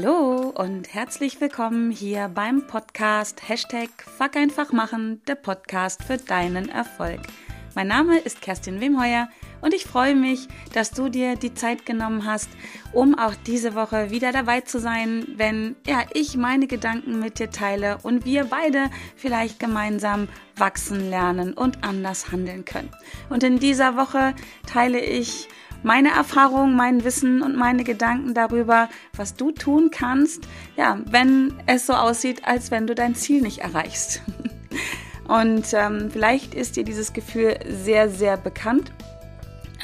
Hallo 0.00 0.52
und 0.54 0.94
herzlich 0.94 1.40
willkommen 1.40 1.90
hier 1.90 2.28
beim 2.28 2.68
Podcast 2.68 3.48
Hashtag 3.48 3.88
Fuck 4.16 4.36
einfach 4.36 4.70
machen, 4.70 5.20
der 5.26 5.34
Podcast 5.34 6.04
für 6.04 6.18
deinen 6.18 6.68
Erfolg. 6.68 7.20
Mein 7.74 7.88
Name 7.88 8.18
ist 8.18 8.40
Kerstin 8.40 8.80
Wemheuer 8.80 9.28
und 9.60 9.74
ich 9.74 9.84
freue 9.84 10.14
mich, 10.14 10.46
dass 10.72 10.92
du 10.92 11.08
dir 11.08 11.34
die 11.34 11.54
Zeit 11.54 11.84
genommen 11.84 12.26
hast, 12.26 12.48
um 12.92 13.18
auch 13.18 13.34
diese 13.46 13.74
Woche 13.74 14.10
wieder 14.10 14.30
dabei 14.30 14.60
zu 14.60 14.78
sein, 14.78 15.26
wenn 15.34 15.74
ja, 15.84 16.02
ich 16.14 16.36
meine 16.36 16.68
Gedanken 16.68 17.18
mit 17.18 17.40
dir 17.40 17.50
teile 17.50 17.98
und 18.04 18.24
wir 18.24 18.44
beide 18.44 18.90
vielleicht 19.16 19.58
gemeinsam 19.58 20.28
wachsen 20.54 21.10
lernen 21.10 21.54
und 21.54 21.82
anders 21.82 22.30
handeln 22.30 22.64
können. 22.64 22.90
Und 23.30 23.42
in 23.42 23.58
dieser 23.58 23.96
Woche 23.96 24.34
teile 24.64 25.00
ich 25.00 25.48
meine 25.82 26.10
Erfahrungen, 26.10 26.74
mein 26.74 27.04
Wissen 27.04 27.42
und 27.42 27.56
meine 27.56 27.84
Gedanken 27.84 28.34
darüber, 28.34 28.88
was 29.16 29.34
du 29.34 29.52
tun 29.52 29.90
kannst, 29.90 30.48
ja, 30.76 30.98
wenn 31.06 31.54
es 31.66 31.86
so 31.86 31.94
aussieht, 31.94 32.46
als 32.46 32.70
wenn 32.70 32.86
du 32.86 32.94
dein 32.94 33.14
Ziel 33.14 33.42
nicht 33.42 33.58
erreichst. 33.58 34.22
Und 35.28 35.74
ähm, 35.74 36.08
vielleicht 36.10 36.54
ist 36.54 36.76
dir 36.76 36.84
dieses 36.84 37.12
Gefühl 37.12 37.58
sehr, 37.68 38.08
sehr 38.08 38.38
bekannt. 38.38 38.92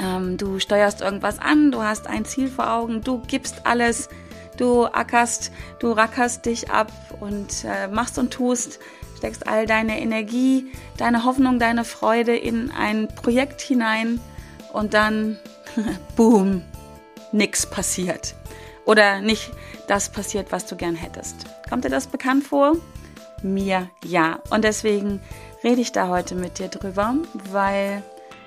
Ähm, 0.03 0.37
du 0.37 0.59
steuerst 0.59 1.01
irgendwas 1.01 1.37
an, 1.37 1.71
du 1.71 1.83
hast 1.83 2.07
ein 2.07 2.25
Ziel 2.25 2.47
vor 2.47 2.73
Augen, 2.73 3.01
du 3.01 3.21
gibst 3.27 3.65
alles, 3.65 4.09
du 4.57 4.85
ackerst, 4.85 5.51
du 5.79 5.91
rackerst 5.91 6.47
dich 6.47 6.71
ab 6.71 6.91
und 7.19 7.63
äh, 7.63 7.87
machst 7.87 8.17
und 8.17 8.33
tust, 8.33 8.79
steckst 9.17 9.47
all 9.47 9.67
deine 9.67 10.01
Energie, 10.01 10.71
deine 10.97 11.23
Hoffnung, 11.23 11.59
deine 11.59 11.85
Freude 11.85 12.35
in 12.35 12.71
ein 12.71 13.07
Projekt 13.07 13.61
hinein 13.61 14.19
und 14.73 14.95
dann 14.95 15.37
boom, 16.15 16.61
nix 17.31 17.65
passiert. 17.65 18.35
Oder 18.85 19.21
nicht 19.21 19.51
das 19.87 20.09
passiert, 20.09 20.51
was 20.51 20.65
du 20.65 20.75
gern 20.75 20.95
hättest. 20.95 21.45
Kommt 21.69 21.85
dir 21.85 21.89
das 21.89 22.07
bekannt 22.07 22.45
vor? 22.45 22.77
Mir 23.41 23.89
ja. 24.03 24.39
Und 24.49 24.63
deswegen 24.63 25.19
rede 25.63 25.81
ich 25.81 25.91
da 25.91 26.07
heute 26.07 26.35
mit 26.35 26.59
dir 26.59 26.67
drüber, 26.67 27.15
weil 27.51 28.03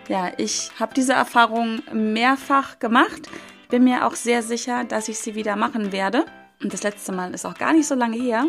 ja, 0.08 0.30
ich 0.36 0.70
habe 0.78 0.94
diese 0.94 1.12
Erfahrung 1.12 1.82
mehrfach 1.92 2.78
gemacht. 2.78 3.28
Bin 3.68 3.84
mir 3.84 4.06
auch 4.06 4.14
sehr 4.14 4.42
sicher, 4.42 4.84
dass 4.84 5.08
ich 5.08 5.18
sie 5.18 5.34
wieder 5.34 5.56
machen 5.56 5.92
werde. 5.92 6.24
Und 6.62 6.72
das 6.72 6.82
letzte 6.82 7.12
Mal 7.12 7.34
ist 7.34 7.44
auch 7.44 7.54
gar 7.54 7.72
nicht 7.72 7.86
so 7.86 7.94
lange 7.94 8.16
her. 8.16 8.46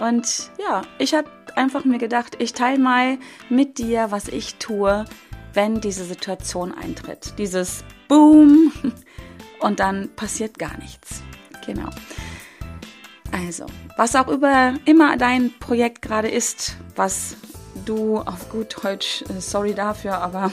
Und 0.00 0.50
ja, 0.58 0.82
ich 0.98 1.14
habe 1.14 1.28
einfach 1.56 1.84
mir 1.84 1.98
gedacht, 1.98 2.36
ich 2.38 2.52
teile 2.52 2.78
mal 2.78 3.18
mit 3.48 3.78
dir, 3.78 4.10
was 4.10 4.28
ich 4.28 4.56
tue, 4.56 5.04
wenn 5.54 5.80
diese 5.80 6.04
Situation 6.04 6.72
eintritt. 6.72 7.34
Dieses 7.38 7.84
Boom 8.08 8.72
und 9.60 9.80
dann 9.80 10.10
passiert 10.14 10.58
gar 10.58 10.76
nichts. 10.78 11.22
Genau. 11.66 11.90
Also, 13.30 13.66
was 13.96 14.16
auch 14.16 14.28
über 14.28 14.74
immer 14.86 15.16
dein 15.16 15.52
Projekt 15.58 16.02
gerade 16.02 16.28
ist, 16.28 16.76
was 16.96 17.36
du 17.84 18.18
auf 18.18 18.48
gut 18.50 18.76
Deutsch, 18.82 19.22
äh, 19.28 19.40
sorry 19.40 19.74
dafür, 19.74 20.18
aber 20.18 20.50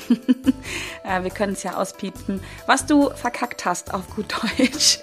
äh, 1.04 1.24
wir 1.24 1.32
können 1.32 1.54
es 1.54 1.64
ja 1.64 1.76
auspiepen, 1.76 2.42
was 2.68 2.86
du 2.86 3.10
verkackt 3.12 3.66
hast 3.66 3.94
auf 3.94 4.14
gut 4.16 4.34
Deutsch. 4.58 5.00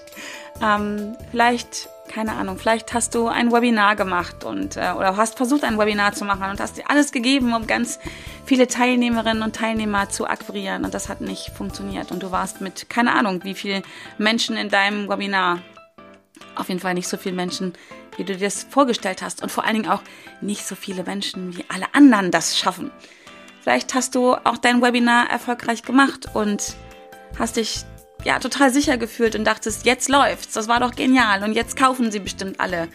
Ähm, 0.61 1.17
vielleicht 1.31 1.89
keine 2.13 2.33
Ahnung, 2.33 2.59
vielleicht 2.59 2.93
hast 2.93 3.15
du 3.15 3.29
ein 3.29 3.53
Webinar 3.53 3.97
gemacht 3.97 4.45
und 4.45 4.77
äh, 4.77 4.93
oder 4.97 5.17
hast 5.17 5.39
versucht 5.39 5.65
ein 5.65 5.79
Webinar 5.79 6.13
zu 6.13 6.25
machen 6.27 6.51
und 6.51 6.61
hast 6.61 6.77
dir 6.77 6.91
alles 6.91 7.11
gegeben, 7.11 7.55
um 7.55 7.67
ganz 7.67 7.99
viele 8.45 8.67
Teilnehmerinnen 8.67 9.43
und 9.43 9.57
Teilnehmer 9.57 10.11
zu 10.11 10.27
akquirieren 10.27 10.85
und 10.85 10.93
das 10.93 11.09
hat 11.09 11.23
nicht 11.23 11.51
funktioniert 11.57 12.13
und 12.13 12.23
du 12.23 12.31
warst 12.31 12.61
mit 12.61 12.91
keine 12.91 13.15
Ahnung, 13.15 13.45
wie 13.45 13.55
viele 13.55 13.83
Menschen 14.19 14.57
in 14.57 14.69
deinem 14.69 15.09
Webinar. 15.09 15.63
Auf 16.55 16.69
jeden 16.69 16.81
Fall 16.81 16.93
nicht 16.93 17.09
so 17.09 17.17
viele 17.17 17.35
Menschen, 17.35 17.73
wie 18.17 18.25
du 18.25 18.37
dir 18.37 18.47
das 18.47 18.65
vorgestellt 18.69 19.23
hast 19.23 19.43
und 19.43 19.51
vor 19.51 19.65
allen 19.65 19.77
Dingen 19.77 19.91
auch 19.91 20.03
nicht 20.43 20.67
so 20.67 20.75
viele 20.75 21.05
Menschen, 21.05 21.57
wie 21.57 21.65
alle 21.69 21.87
anderen 21.95 22.31
das 22.31 22.59
schaffen. 22.59 22.91
Vielleicht 23.63 23.95
hast 23.95 24.15
du 24.15 24.35
auch 24.35 24.59
dein 24.59 24.83
Webinar 24.83 25.31
erfolgreich 25.31 25.83
gemacht 25.83 26.27
und 26.35 26.75
hast 27.39 27.57
dich 27.57 27.85
ja, 28.25 28.39
total 28.39 28.73
sicher 28.73 28.97
gefühlt 28.97 29.35
und 29.35 29.45
dachtest, 29.45 29.85
jetzt 29.85 30.09
läuft's, 30.09 30.55
das 30.55 30.69
war 30.69 30.81
doch 30.81 30.95
genial 30.95 31.43
und 31.43 31.55
jetzt 31.55 31.77
kaufen 31.77 32.11
sie 32.11 32.21
bestimmt 32.21 32.61
alle. 32.61 32.89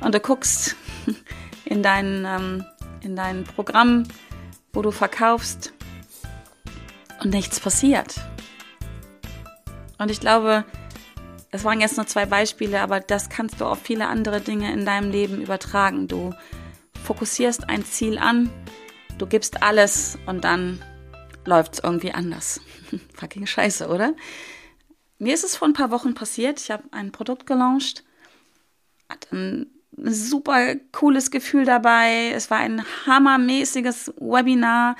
Und 0.00 0.14
du 0.14 0.20
guckst 0.20 0.76
in 1.64 1.82
dein, 1.82 2.24
ähm, 2.24 2.64
in 3.02 3.16
dein 3.16 3.44
Programm, 3.44 4.04
wo 4.72 4.82
du 4.82 4.90
verkaufst 4.90 5.72
und 7.22 7.30
nichts 7.30 7.60
passiert. 7.60 8.20
Und 9.98 10.10
ich 10.10 10.20
glaube, 10.20 10.64
es 11.50 11.64
waren 11.64 11.80
jetzt 11.80 11.96
nur 11.96 12.06
zwei 12.06 12.26
Beispiele, 12.26 12.80
aber 12.80 13.00
das 13.00 13.28
kannst 13.28 13.60
du 13.60 13.64
auf 13.64 13.80
viele 13.82 14.06
andere 14.06 14.40
Dinge 14.40 14.72
in 14.72 14.84
deinem 14.84 15.10
Leben 15.10 15.40
übertragen. 15.40 16.06
Du 16.06 16.34
fokussierst 17.04 17.68
ein 17.68 17.84
Ziel 17.84 18.18
an, 18.18 18.50
du 19.18 19.26
gibst 19.26 19.62
alles 19.62 20.18
und 20.26 20.44
dann 20.44 20.82
läuft 21.44 21.74
es 21.74 21.80
irgendwie 21.80 22.12
anders. 22.12 22.60
Fucking 23.14 23.46
scheiße, 23.46 23.88
oder? 23.88 24.14
Mir 25.18 25.34
ist 25.34 25.44
es 25.44 25.56
vor 25.56 25.68
ein 25.68 25.74
paar 25.74 25.90
Wochen 25.90 26.14
passiert. 26.14 26.60
Ich 26.60 26.70
habe 26.70 26.84
ein 26.92 27.10
Produkt 27.10 27.46
gelauncht, 27.46 28.04
hatte 29.08 29.36
ein 29.36 29.70
super 29.96 30.76
cooles 30.92 31.30
Gefühl 31.30 31.64
dabei. 31.64 32.30
Es 32.32 32.50
war 32.50 32.58
ein 32.58 32.84
hammermäßiges 33.06 34.14
Webinar, 34.18 34.96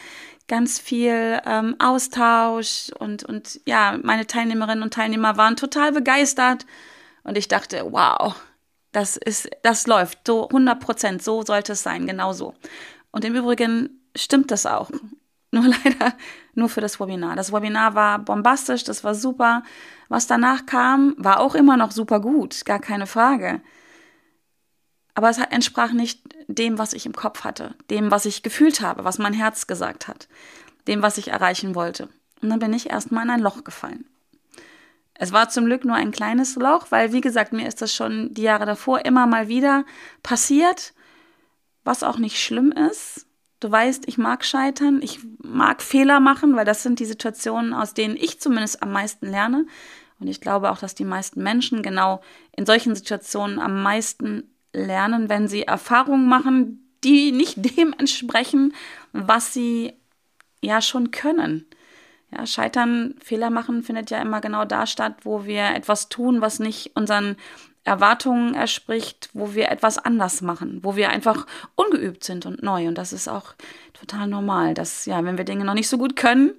ganz 0.49 0.81
viel 0.81 1.41
ähm, 1.47 1.76
Austausch 1.78 2.91
und, 2.99 3.22
und 3.22 3.60
ja, 3.66 3.99
meine 4.03 4.26
Teilnehmerinnen 4.26 4.82
und 4.82 4.94
Teilnehmer 4.94 5.37
waren 5.37 5.56
total 5.56 5.93
begeistert. 5.93 6.66
Und 7.22 7.37
ich 7.37 7.49
dachte, 7.49 7.87
wow, 7.91 8.34
das 8.93 9.16
ist, 9.16 9.50
das 9.62 9.87
läuft 9.87 10.26
so 10.26 10.49
100 10.49 10.81
Prozent, 10.81 11.22
so 11.22 11.43
sollte 11.43 11.72
es 11.72 11.82
sein, 11.82 12.06
genau 12.06 12.32
so. 12.32 12.55
Und 13.10 13.25
im 13.25 13.34
Übrigen 13.34 14.00
stimmt 14.16 14.50
das 14.50 14.66
auch. 14.66 14.91
Nur 15.51 15.65
leider 15.85 16.15
nur 16.55 16.69
für 16.69 16.81
das 16.81 17.01
Webinar. 17.01 17.37
Das 17.37 17.53
Webinar 17.53 17.95
war 17.95 18.19
bombastisch, 18.19 18.85
das 18.85 19.05
war 19.05 19.15
super. 19.15 19.63
Was 20.09 20.27
danach 20.27 20.67
kam, 20.67 21.15
war 21.19 21.41
auch 21.41 21.55
immer 21.55 21.77
noch 21.77 21.91
super 21.93 22.21
gut, 22.21 22.65
gar 22.65 22.79
keine 22.79 23.07
Frage. 23.07 23.61
Aber 25.15 25.31
es 25.31 25.39
entsprach 25.39 25.93
nicht 25.93 26.23
dem, 26.47 26.79
was 26.79 26.93
ich 26.93 27.05
im 27.05 27.13
Kopf 27.13 27.45
hatte, 27.45 27.75
dem, 27.91 28.11
was 28.11 28.25
ich 28.25 28.43
gefühlt 28.43 28.81
habe, 28.81 29.05
was 29.05 29.19
mein 29.19 29.33
Herz 29.33 29.67
gesagt 29.67 30.07
hat, 30.07 30.29
dem, 30.87 31.03
was 31.03 31.19
ich 31.19 31.29
erreichen 31.29 31.75
wollte. 31.75 32.09
Und 32.41 32.51
dann 32.51 32.61
bin 32.61 32.73
ich 32.73 32.91
erstmal 32.91 33.25
in 33.25 33.31
ein 33.31 33.41
Loch 33.41 33.65
gefallen. 33.65 34.05
Es 35.15 35.33
war 35.33 35.49
zum 35.49 35.67
Glück 35.67 35.85
nur 35.85 35.97
ein 35.97 36.13
kleines 36.13 36.55
Loch, 36.55 36.87
weil, 36.91 37.13
wie 37.13 37.21
gesagt, 37.21 37.53
mir 37.53 37.67
ist 37.67 37.83
das 37.83 37.93
schon 37.93 38.33
die 38.33 38.43
Jahre 38.43 38.67
davor 38.67 39.05
immer 39.05 39.27
mal 39.27 39.49
wieder 39.49 39.85
passiert, 40.23 40.95
was 41.83 42.05
auch 42.05 42.19
nicht 42.19 42.41
schlimm 42.41 42.71
ist. 42.71 43.27
Du 43.59 43.71
weißt, 43.71 44.07
ich 44.07 44.19
mag 44.19 44.45
scheitern, 44.45 45.01
ich 45.03 45.19
mag 45.49 45.83
Fehler 45.83 46.21
machen, 46.21 46.57
weil 46.57 46.65
das 46.65 46.83
sind 46.83 47.01
die 47.01 47.05
Situationen, 47.05 47.73
aus 47.73 47.95
denen 47.95 48.17
ich 48.17 48.41
zumindest 48.41 48.83
am 48.83 48.93
meisten 48.93 49.27
lerne. 49.27 49.67
Und 50.21 50.29
ich 50.29 50.41
glaube 50.41 50.71
auch, 50.71 50.79
dass 50.79 50.95
die 50.95 51.05
meisten 51.05 51.43
Menschen 51.43 51.83
genau 51.83 52.21
in 52.57 52.67
solchen 52.67 52.95
Situationen 52.95 53.59
am 53.59 53.83
meisten 53.83 54.51
lernen, 54.73 55.29
wenn 55.29 55.49
sie 55.49 55.63
Erfahrungen 55.63 56.29
machen, 56.29 56.89
die 57.05 57.33
nicht 57.33 57.57
dem 57.77 57.95
entsprechen, 57.99 58.75
was 59.13 59.53
sie 59.53 59.95
ja 60.61 60.81
schon 60.81 61.11
können. 61.11 61.67
Ja, 62.31 62.45
Scheitern, 62.45 63.15
Fehler 63.23 63.49
machen 63.49 63.83
findet 63.83 64.11
ja 64.11 64.21
immer 64.21 64.41
genau 64.41 64.67
da 64.67 64.87
statt, 64.87 65.17
wo 65.23 65.47
wir 65.47 65.75
etwas 65.75 66.11
tun, 66.11 66.43
was 66.43 66.59
nicht 66.59 66.95
unseren 66.95 67.37
Erwartungen 67.88 68.54
erspricht, 68.54 69.31
wo 69.32 69.54
wir 69.54 69.71
etwas 69.71 69.99
anders 69.99 70.41
machen, 70.41 70.81
wo 70.82 70.94
wir 70.97 71.10
einfach 71.10 71.47
ungeübt 71.75 72.22
sind 72.22 72.47
und 72.47 72.62
neu. 72.62 72.87
Und 72.87 72.97
das 72.97 73.12
ist 73.12 73.28
auch 73.28 73.54
total 73.94 74.28
normal, 74.28 74.75
dass, 74.75 75.06
ja, 75.06 75.25
wenn 75.25 75.38
wir 75.38 75.44
Dinge 75.44 75.64
noch 75.64 75.75
nicht 75.75 75.88
so 75.88 75.99
gut 75.99 76.14
können, 76.14 76.52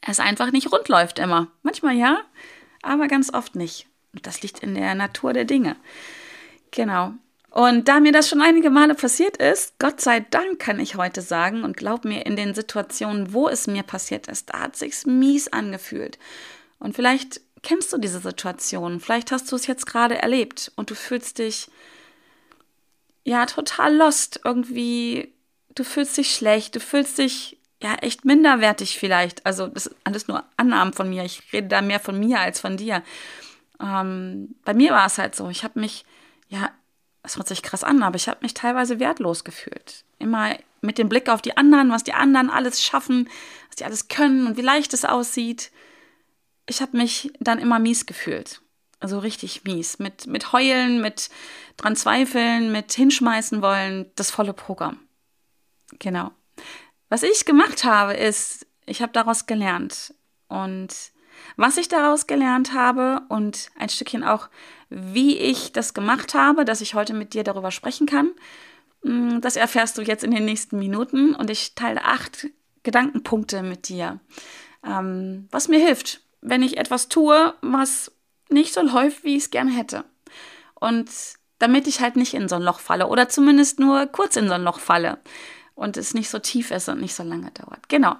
es 0.00 0.20
einfach 0.20 0.52
nicht 0.52 0.72
rund 0.72 0.88
läuft 0.88 1.18
immer. 1.18 1.48
Manchmal 1.62 1.94
ja, 1.94 2.18
aber 2.82 3.08
ganz 3.08 3.32
oft 3.32 3.56
nicht. 3.56 3.86
Und 4.14 4.26
das 4.26 4.42
liegt 4.42 4.60
in 4.60 4.74
der 4.74 4.94
Natur 4.94 5.32
der 5.32 5.44
Dinge. 5.44 5.76
Genau. 6.70 7.12
Und 7.50 7.88
da 7.88 7.98
mir 8.00 8.12
das 8.12 8.28
schon 8.28 8.42
einige 8.42 8.70
Male 8.70 8.94
passiert 8.94 9.38
ist, 9.38 9.78
Gott 9.78 10.00
sei 10.00 10.20
Dank 10.20 10.58
kann 10.58 10.80
ich 10.80 10.96
heute 10.96 11.22
sagen 11.22 11.64
und 11.64 11.76
glaub 11.76 12.04
mir, 12.04 12.26
in 12.26 12.36
den 12.36 12.54
Situationen, 12.54 13.32
wo 13.32 13.48
es 13.48 13.66
mir 13.66 13.82
passiert 13.82 14.28
ist, 14.28 14.50
da 14.50 14.60
hat 14.60 14.76
sich's 14.76 15.06
mies 15.06 15.48
angefühlt. 15.48 16.18
Und 16.78 16.94
vielleicht 16.94 17.40
kennst 17.62 17.92
du 17.92 17.98
diese 17.98 18.20
Situation? 18.20 19.00
Vielleicht 19.00 19.32
hast 19.32 19.50
du 19.50 19.56
es 19.56 19.66
jetzt 19.66 19.86
gerade 19.86 20.18
erlebt 20.18 20.72
und 20.76 20.90
du 20.90 20.94
fühlst 20.94 21.38
dich 21.38 21.68
ja 23.24 23.46
total 23.46 23.94
lost 23.94 24.40
irgendwie. 24.44 25.32
Du 25.74 25.84
fühlst 25.84 26.16
dich 26.16 26.34
schlecht, 26.34 26.74
du 26.74 26.80
fühlst 26.80 27.18
dich 27.18 27.58
ja 27.80 27.94
echt 27.96 28.24
minderwertig 28.24 28.98
vielleicht. 28.98 29.46
Also 29.46 29.68
das 29.68 29.86
ist 29.86 29.96
alles 30.04 30.28
nur 30.28 30.44
Annahmen 30.56 30.92
von 30.92 31.08
mir. 31.08 31.24
Ich 31.24 31.52
rede 31.52 31.68
da 31.68 31.80
mehr 31.82 32.00
von 32.00 32.18
mir 32.18 32.40
als 32.40 32.60
von 32.60 32.76
dir. 32.76 33.02
Ähm, 33.80 34.56
bei 34.64 34.74
mir 34.74 34.92
war 34.92 35.06
es 35.06 35.18
halt 35.18 35.36
so. 35.36 35.48
Ich 35.50 35.62
habe 35.62 35.78
mich 35.78 36.04
ja, 36.48 36.70
es 37.22 37.36
hört 37.36 37.48
sich 37.48 37.62
krass 37.62 37.84
an, 37.84 38.02
aber 38.02 38.16
ich 38.16 38.28
habe 38.28 38.40
mich 38.42 38.54
teilweise 38.54 38.98
wertlos 38.98 39.44
gefühlt. 39.44 40.04
Immer 40.18 40.56
mit 40.80 40.98
dem 40.98 41.08
Blick 41.08 41.28
auf 41.28 41.42
die 41.42 41.56
anderen, 41.56 41.90
was 41.90 42.04
die 42.04 42.14
anderen 42.14 42.50
alles 42.50 42.82
schaffen, 42.82 43.28
was 43.68 43.76
die 43.76 43.84
alles 43.84 44.08
können 44.08 44.46
und 44.46 44.56
wie 44.56 44.62
leicht 44.62 44.94
es 44.94 45.04
aussieht 45.04 45.70
ich 46.68 46.80
habe 46.80 46.96
mich 46.96 47.32
dann 47.40 47.58
immer 47.58 47.78
mies 47.78 48.06
gefühlt. 48.06 48.60
Also 49.00 49.18
richtig 49.18 49.64
mies. 49.64 49.98
Mit, 49.98 50.26
mit 50.26 50.52
Heulen, 50.52 51.00
mit 51.00 51.30
dran 51.76 51.96
zweifeln, 51.96 52.72
mit 52.72 52.92
hinschmeißen 52.92 53.62
wollen, 53.62 54.10
das 54.16 54.30
volle 54.30 54.52
Programm. 54.52 55.00
Genau. 55.98 56.32
Was 57.08 57.22
ich 57.22 57.44
gemacht 57.44 57.84
habe, 57.84 58.14
ist, 58.14 58.66
ich 58.86 59.00
habe 59.00 59.12
daraus 59.12 59.46
gelernt. 59.46 60.14
Und 60.48 60.94
was 61.56 61.76
ich 61.76 61.88
daraus 61.88 62.26
gelernt 62.26 62.74
habe 62.74 63.22
und 63.28 63.70
ein 63.78 63.88
Stückchen 63.88 64.24
auch, 64.24 64.48
wie 64.90 65.38
ich 65.38 65.72
das 65.72 65.94
gemacht 65.94 66.34
habe, 66.34 66.64
dass 66.64 66.80
ich 66.80 66.94
heute 66.94 67.14
mit 67.14 67.34
dir 67.34 67.44
darüber 67.44 67.70
sprechen 67.70 68.06
kann, 68.06 68.32
mm, 69.02 69.40
das 69.40 69.56
erfährst 69.56 69.96
du 69.96 70.02
jetzt 70.02 70.24
in 70.24 70.32
den 70.32 70.44
nächsten 70.44 70.78
Minuten. 70.78 71.34
Und 71.34 71.50
ich 71.50 71.74
teile 71.74 72.04
acht 72.04 72.48
Gedankenpunkte 72.82 73.62
mit 73.62 73.88
dir, 73.88 74.20
ähm, 74.84 75.48
was 75.50 75.68
mir 75.68 75.78
hilft, 75.78 76.22
wenn 76.40 76.62
ich 76.62 76.76
etwas 76.76 77.08
tue, 77.08 77.54
was 77.60 78.12
nicht 78.48 78.72
so 78.72 78.82
läuft, 78.82 79.24
wie 79.24 79.36
ich 79.36 79.44
es 79.44 79.50
gerne 79.50 79.70
hätte. 79.70 80.04
Und 80.74 81.10
damit 81.58 81.86
ich 81.86 82.00
halt 82.00 82.16
nicht 82.16 82.34
in 82.34 82.48
so 82.48 82.56
ein 82.56 82.62
Loch 82.62 82.80
falle 82.80 83.08
oder 83.08 83.28
zumindest 83.28 83.80
nur 83.80 84.06
kurz 84.06 84.36
in 84.36 84.48
so 84.48 84.54
ein 84.54 84.62
Loch 84.62 84.78
falle 84.78 85.18
und 85.74 85.96
es 85.96 86.14
nicht 86.14 86.30
so 86.30 86.38
tief 86.38 86.70
ist 86.70 86.88
und 86.88 87.00
nicht 87.00 87.14
so 87.14 87.22
lange 87.22 87.50
dauert. 87.50 87.88
Genau. 87.88 88.16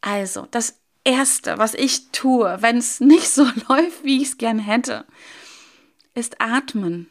Also, 0.00 0.46
das 0.50 0.78
Erste, 1.04 1.58
was 1.58 1.74
ich 1.74 2.10
tue, 2.10 2.58
wenn 2.60 2.78
es 2.78 3.00
nicht 3.00 3.30
so 3.30 3.44
läuft, 3.68 4.04
wie 4.04 4.18
ich 4.22 4.28
es 4.28 4.38
gerne 4.38 4.62
hätte, 4.62 5.04
ist 6.14 6.40
atmen. 6.40 7.08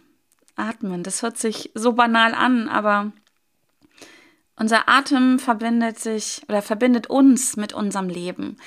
Atmen. 0.56 1.04
Das 1.04 1.22
hört 1.22 1.38
sich 1.38 1.72
so 1.76 1.94
banal 1.94 2.34
an, 2.34 2.70
aber 2.70 3.12
unser 4.58 4.88
Atem 4.88 5.38
verbindet 5.40 6.00
sich 6.00 6.42
oder 6.48 6.62
verbindet 6.62 7.08
uns 7.08 7.58
mit 7.58 7.74
unserem 7.74 8.10
Leben. 8.10 8.58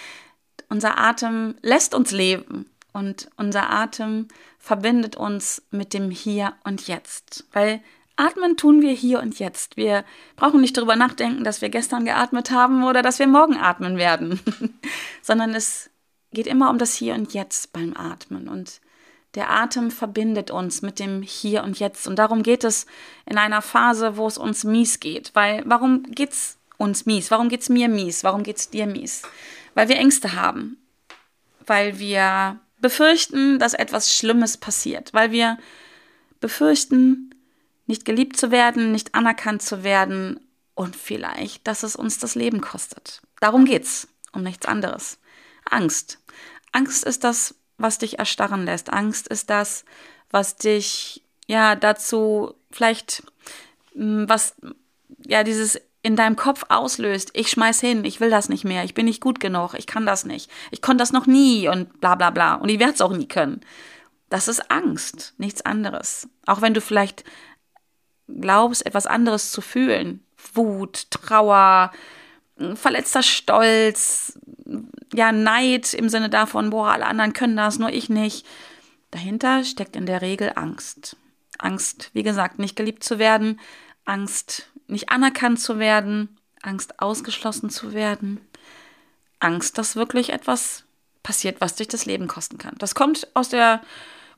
Unser 0.68 0.98
Atem 0.98 1.54
lässt 1.62 1.94
uns 1.94 2.10
leben 2.10 2.66
und 2.92 3.30
unser 3.36 3.70
Atem 3.70 4.28
verbindet 4.58 5.16
uns 5.16 5.62
mit 5.70 5.94
dem 5.94 6.10
Hier 6.10 6.54
und 6.64 6.86
Jetzt. 6.88 7.46
Weil 7.52 7.80
atmen 8.18 8.56
tun 8.56 8.82
wir 8.82 8.92
hier 8.92 9.20
und 9.20 9.38
jetzt. 9.38 9.76
Wir 9.76 10.04
brauchen 10.36 10.60
nicht 10.60 10.76
darüber 10.76 10.96
nachdenken, 10.96 11.44
dass 11.44 11.62
wir 11.62 11.68
gestern 11.68 12.04
geatmet 12.04 12.50
haben 12.50 12.84
oder 12.84 13.00
dass 13.00 13.18
wir 13.18 13.28
morgen 13.28 13.56
atmen 13.56 13.96
werden, 13.96 14.40
sondern 15.22 15.54
es 15.54 15.90
geht 16.32 16.46
immer 16.46 16.70
um 16.70 16.78
das 16.78 16.94
Hier 16.94 17.14
und 17.14 17.32
Jetzt 17.32 17.72
beim 17.72 17.96
Atmen. 17.96 18.48
Und 18.48 18.80
der 19.34 19.50
Atem 19.50 19.90
verbindet 19.90 20.50
uns 20.50 20.82
mit 20.82 20.98
dem 20.98 21.22
Hier 21.22 21.62
und 21.62 21.78
Jetzt. 21.78 22.08
Und 22.08 22.18
darum 22.18 22.42
geht 22.42 22.64
es 22.64 22.86
in 23.24 23.38
einer 23.38 23.62
Phase, 23.62 24.16
wo 24.16 24.26
es 24.26 24.36
uns 24.36 24.64
mies 24.64 25.00
geht. 25.00 25.30
Weil 25.34 25.62
warum 25.64 26.02
geht 26.02 26.32
es 26.32 26.58
uns 26.76 27.06
mies? 27.06 27.30
Warum 27.30 27.48
geht 27.48 27.60
es 27.60 27.68
mir 27.68 27.88
mies? 27.88 28.24
Warum 28.24 28.42
geht 28.42 28.56
es 28.56 28.70
dir 28.70 28.86
mies? 28.86 29.22
Weil 29.78 29.88
wir 29.88 29.98
Ängste 29.98 30.32
haben. 30.32 30.76
Weil 31.64 32.00
wir 32.00 32.58
befürchten, 32.80 33.60
dass 33.60 33.74
etwas 33.74 34.12
Schlimmes 34.12 34.56
passiert, 34.56 35.14
weil 35.14 35.30
wir 35.30 35.56
befürchten, 36.40 37.32
nicht 37.86 38.04
geliebt 38.04 38.36
zu 38.36 38.50
werden, 38.50 38.90
nicht 38.90 39.14
anerkannt 39.14 39.62
zu 39.62 39.84
werden 39.84 40.40
und 40.74 40.96
vielleicht, 40.96 41.68
dass 41.68 41.84
es 41.84 41.94
uns 41.94 42.18
das 42.18 42.34
Leben 42.34 42.60
kostet. 42.60 43.22
Darum 43.38 43.66
geht's, 43.66 44.08
um 44.32 44.42
nichts 44.42 44.66
anderes. 44.66 45.20
Angst. 45.64 46.18
Angst 46.72 47.04
ist 47.04 47.22
das, 47.22 47.54
was 47.76 47.98
dich 47.98 48.18
erstarren 48.18 48.64
lässt. 48.64 48.92
Angst 48.92 49.28
ist 49.28 49.48
das, 49.48 49.84
was 50.32 50.56
dich 50.56 51.22
ja 51.46 51.76
dazu 51.76 52.52
vielleicht 52.72 53.22
hm, 53.92 54.28
was 54.28 54.56
ja 55.24 55.44
dieses 55.44 55.80
in 56.08 56.16
deinem 56.16 56.36
Kopf 56.36 56.64
auslöst, 56.70 57.32
ich 57.34 57.50
schmeiß 57.50 57.80
hin, 57.80 58.02
ich 58.06 58.18
will 58.18 58.30
das 58.30 58.48
nicht 58.48 58.64
mehr, 58.64 58.82
ich 58.82 58.94
bin 58.94 59.04
nicht 59.04 59.20
gut 59.20 59.40
genug, 59.40 59.74
ich 59.74 59.86
kann 59.86 60.06
das 60.06 60.24
nicht, 60.24 60.50
ich 60.70 60.80
konnte 60.80 61.02
das 61.02 61.12
noch 61.12 61.26
nie 61.26 61.68
und 61.68 62.00
bla 62.00 62.14
bla 62.14 62.30
bla. 62.30 62.54
Und 62.54 62.70
ich 62.70 62.78
werde 62.78 62.94
es 62.94 63.02
auch 63.02 63.12
nie 63.12 63.28
können. 63.28 63.60
Das 64.30 64.48
ist 64.48 64.70
Angst, 64.70 65.34
nichts 65.36 65.60
anderes. 65.60 66.26
Auch 66.46 66.62
wenn 66.62 66.72
du 66.72 66.80
vielleicht 66.80 67.24
glaubst, 68.26 68.86
etwas 68.86 69.06
anderes 69.06 69.52
zu 69.52 69.60
fühlen. 69.60 70.24
Wut, 70.54 71.10
Trauer, 71.10 71.92
verletzter 72.74 73.22
Stolz, 73.22 74.38
ja, 75.12 75.30
Neid 75.30 75.92
im 75.92 76.08
Sinne 76.08 76.30
davon, 76.30 76.70
boah, 76.70 76.88
alle 76.88 77.04
anderen 77.04 77.34
können 77.34 77.56
das, 77.56 77.78
nur 77.78 77.90
ich 77.90 78.08
nicht. 78.08 78.46
Dahinter 79.10 79.62
steckt 79.62 79.94
in 79.94 80.06
der 80.06 80.22
Regel 80.22 80.52
Angst. 80.54 81.18
Angst, 81.58 82.08
wie 82.14 82.22
gesagt, 82.22 82.58
nicht 82.58 82.76
geliebt 82.76 83.04
zu 83.04 83.18
werden, 83.18 83.60
Angst, 84.06 84.70
nicht 84.88 85.10
anerkannt 85.10 85.60
zu 85.60 85.78
werden, 85.78 86.36
Angst, 86.62 87.00
ausgeschlossen 87.00 87.70
zu 87.70 87.92
werden, 87.92 88.40
Angst, 89.38 89.78
dass 89.78 89.96
wirklich 89.96 90.30
etwas 90.30 90.84
passiert, 91.22 91.60
was 91.60 91.76
dich 91.76 91.88
das 91.88 92.06
Leben 92.06 92.26
kosten 92.26 92.58
kann. 92.58 92.74
Das 92.78 92.94
kommt 92.94 93.28
aus 93.34 93.48
der 93.48 93.82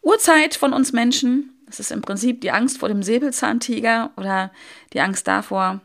Urzeit 0.03 0.55
von 0.55 0.73
uns 0.73 0.93
Menschen. 0.93 1.57
Das 1.67 1.81
ist 1.81 1.93
im 1.93 2.03
Prinzip 2.03 2.41
die 2.41 2.51
Angst 2.51 2.79
vor 2.79 2.89
dem 2.89 3.03
Säbelzahntiger 3.03 4.11
oder 4.17 4.51
die 4.93 5.01
Angst 5.01 5.27
davor, 5.27 5.81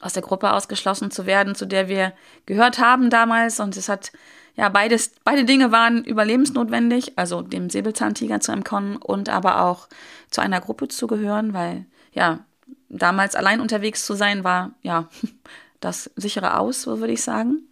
aus 0.00 0.12
der 0.12 0.22
Gruppe 0.22 0.52
ausgeschlossen 0.52 1.10
zu 1.10 1.26
werden, 1.26 1.54
zu 1.54 1.66
der 1.66 1.88
wir 1.88 2.12
gehört 2.46 2.78
haben 2.78 3.10
damals. 3.10 3.60
Und 3.60 3.76
es 3.76 3.88
hat, 3.88 4.12
ja, 4.54 4.68
beides, 4.68 5.12
beide 5.24 5.44
Dinge 5.44 5.72
waren 5.72 6.04
überlebensnotwendig, 6.04 7.18
also 7.18 7.42
dem 7.42 7.70
Säbelzahntiger 7.70 8.40
zu 8.40 8.52
entkommen 8.52 8.96
und 8.96 9.28
aber 9.28 9.62
auch 9.62 9.88
zu 10.30 10.40
einer 10.40 10.60
Gruppe 10.60 10.88
zu 10.88 11.06
gehören, 11.06 11.52
weil, 11.52 11.86
ja, 12.12 12.44
damals 12.88 13.34
allein 13.34 13.60
unterwegs 13.60 14.04
zu 14.04 14.14
sein, 14.14 14.44
war 14.44 14.72
ja 14.82 15.08
das 15.80 16.10
sichere 16.16 16.58
Aus, 16.58 16.82
so 16.82 17.00
würde 17.00 17.12
ich 17.12 17.22
sagen. 17.22 17.62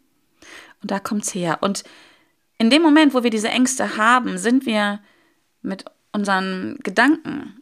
Und 0.82 0.90
da 0.90 0.99
kommt 0.99 1.25
es 1.25 1.34
her. 1.34 1.58
Und 1.61 1.84
in 2.58 2.70
dem 2.70 2.82
Moment, 2.82 3.14
wo 3.14 3.22
wir 3.22 3.31
diese 3.31 3.49
Ängste 3.49 3.96
haben, 3.96 4.38
sind 4.38 4.66
wir 4.66 5.00
mit 5.62 5.84
unseren 6.12 6.78
Gedanken 6.82 7.61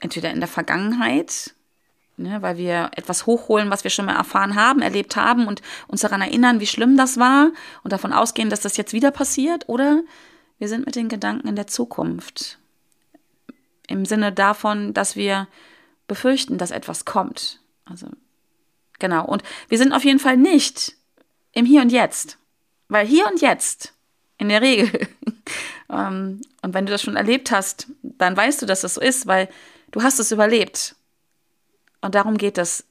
entweder 0.00 0.30
in 0.30 0.40
der 0.40 0.48
Vergangenheit, 0.48 1.54
ne, 2.16 2.42
weil 2.42 2.56
wir 2.56 2.90
etwas 2.96 3.26
hochholen, 3.26 3.70
was 3.70 3.84
wir 3.84 3.90
schon 3.90 4.06
mal 4.06 4.16
erfahren 4.16 4.56
haben, 4.56 4.82
erlebt 4.82 5.16
haben 5.16 5.46
und 5.46 5.62
uns 5.86 6.00
daran 6.00 6.20
erinnern, 6.20 6.60
wie 6.60 6.66
schlimm 6.66 6.96
das 6.96 7.18
war 7.18 7.50
und 7.84 7.92
davon 7.92 8.12
ausgehen, 8.12 8.50
dass 8.50 8.60
das 8.60 8.76
jetzt 8.76 8.92
wieder 8.92 9.10
passiert, 9.10 9.68
oder 9.68 10.02
wir 10.58 10.68
sind 10.68 10.86
mit 10.86 10.96
den 10.96 11.08
Gedanken 11.08 11.48
in 11.48 11.56
der 11.56 11.66
Zukunft. 11.66 12.58
Im 13.88 14.04
Sinne 14.04 14.32
davon, 14.32 14.94
dass 14.94 15.16
wir 15.16 15.48
befürchten, 16.12 16.58
dass 16.58 16.70
etwas 16.70 17.04
kommt. 17.04 17.60
Also, 17.84 18.06
genau. 18.98 19.24
Und 19.24 19.42
wir 19.68 19.78
sind 19.78 19.92
auf 19.92 20.04
jeden 20.04 20.18
Fall 20.18 20.36
nicht 20.36 20.94
im 21.52 21.64
Hier 21.64 21.80
und 21.80 21.90
Jetzt. 21.90 22.38
Weil 22.88 23.06
hier 23.06 23.26
und 23.26 23.40
jetzt, 23.40 23.94
in 24.36 24.50
der 24.50 24.60
Regel, 24.60 25.08
ähm, 25.88 26.42
und 26.60 26.74
wenn 26.74 26.84
du 26.84 26.92
das 26.92 27.00
schon 27.00 27.16
erlebt 27.16 27.50
hast, 27.50 27.86
dann 28.02 28.36
weißt 28.36 28.60
du, 28.60 28.66
dass 28.66 28.82
das 28.82 28.94
so 28.94 29.00
ist, 29.00 29.26
weil 29.26 29.48
du 29.92 30.02
hast 30.02 30.20
es 30.20 30.30
überlebt. 30.30 30.94
Und 32.02 32.14
darum 32.14 32.36
geht 32.36 32.58
es, 32.58 32.84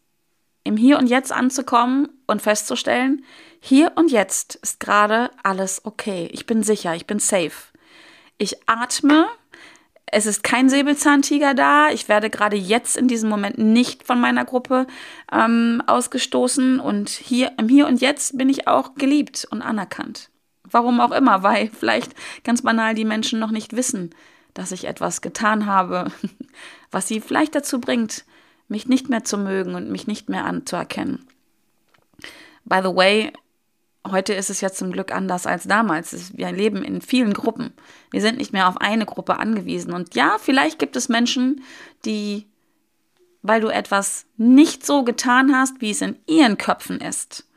im 0.64 0.76
Hier 0.76 0.98
und 0.98 1.06
Jetzt 1.06 1.32
anzukommen 1.32 2.10
und 2.26 2.42
festzustellen, 2.42 3.24
hier 3.60 3.92
und 3.96 4.12
jetzt 4.12 4.56
ist 4.56 4.80
gerade 4.80 5.30
alles 5.44 5.86
okay. 5.86 6.28
Ich 6.32 6.48
bin 6.48 6.64
sicher, 6.64 6.96
ich 6.96 7.06
bin 7.06 7.20
safe. 7.20 7.72
Ich 8.40 8.68
atme 8.68 9.28
es 10.12 10.26
ist 10.26 10.44
kein 10.44 10.70
Säbelzahntiger 10.70 11.54
da. 11.54 11.90
Ich 11.90 12.10
werde 12.10 12.30
gerade 12.30 12.58
jetzt 12.58 12.98
in 12.98 13.08
diesem 13.08 13.30
Moment 13.30 13.58
nicht 13.58 14.06
von 14.06 14.20
meiner 14.20 14.44
Gruppe 14.44 14.86
ähm, 15.32 15.82
ausgestoßen. 15.88 16.82
Und 16.82 17.10
hier 17.10 17.54
im 17.58 17.70
Hier 17.70 17.88
und 17.88 18.02
Jetzt 18.02 18.38
bin 18.38 18.50
ich 18.50 18.68
auch 18.68 18.96
geliebt 18.96 19.48
und 19.50 19.62
anerkannt. 19.62 20.30
Warum 20.70 21.00
auch 21.00 21.12
immer, 21.12 21.44
weil 21.44 21.70
vielleicht 21.80 22.14
ganz 22.44 22.62
banal 22.62 22.94
die 22.94 23.06
Menschen 23.06 23.40
noch 23.40 23.52
nicht 23.52 23.74
wissen, 23.74 24.14
dass 24.54 24.74
ich 24.74 24.86
etwas 24.86 25.22
getan 25.22 25.66
habe, 25.66 26.12
was 26.92 27.08
sie 27.08 27.22
vielleicht 27.22 27.56
dazu 27.56 27.80
bringt, 27.80 28.26
mich 28.68 28.88
nicht 28.88 29.10
mehr 29.10 29.24
zu 29.24 29.38
mögen 29.38 29.76
und 29.76 29.90
mich 29.90 30.08
nicht 30.08 30.30
mehr 30.30 30.44
anzuerkennen. 30.44 31.26
By 32.66 32.80
the 32.84 32.94
way, 32.96 33.32
Heute 34.10 34.34
ist 34.34 34.50
es 34.50 34.62
ja 34.62 34.72
zum 34.72 34.92
Glück 34.92 35.14
anders 35.14 35.46
als 35.46 35.66
damals. 35.66 36.36
Wir 36.36 36.52
leben 36.52 36.84
in 36.84 37.02
vielen 37.02 37.34
Gruppen. 37.34 37.74
Wir 38.10 38.22
sind 38.22 38.40
nicht 38.40 38.52
mehr 38.52 38.68
auf 38.68 38.78
eine 38.78 39.06
Gruppe 39.06 39.38
angewiesen. 39.38 39.94
Und 39.94 40.16
ja, 40.16 40.38
vielleicht 40.40 40.80
gibt 40.80 40.96
es 40.96 41.08
Menschen, 41.08 41.64
die, 42.04 42.48
weil 43.44 43.62
du 43.62 43.68
etwas 43.68 44.26
nicht 44.38 44.86
so 44.86 45.04
getan 45.04 45.56
hast, 45.56 45.82
wie 45.82 45.92
es 45.92 46.02
in 46.02 46.18
ihren 46.26 46.58
Köpfen 46.58 47.00
ist, 47.00 47.48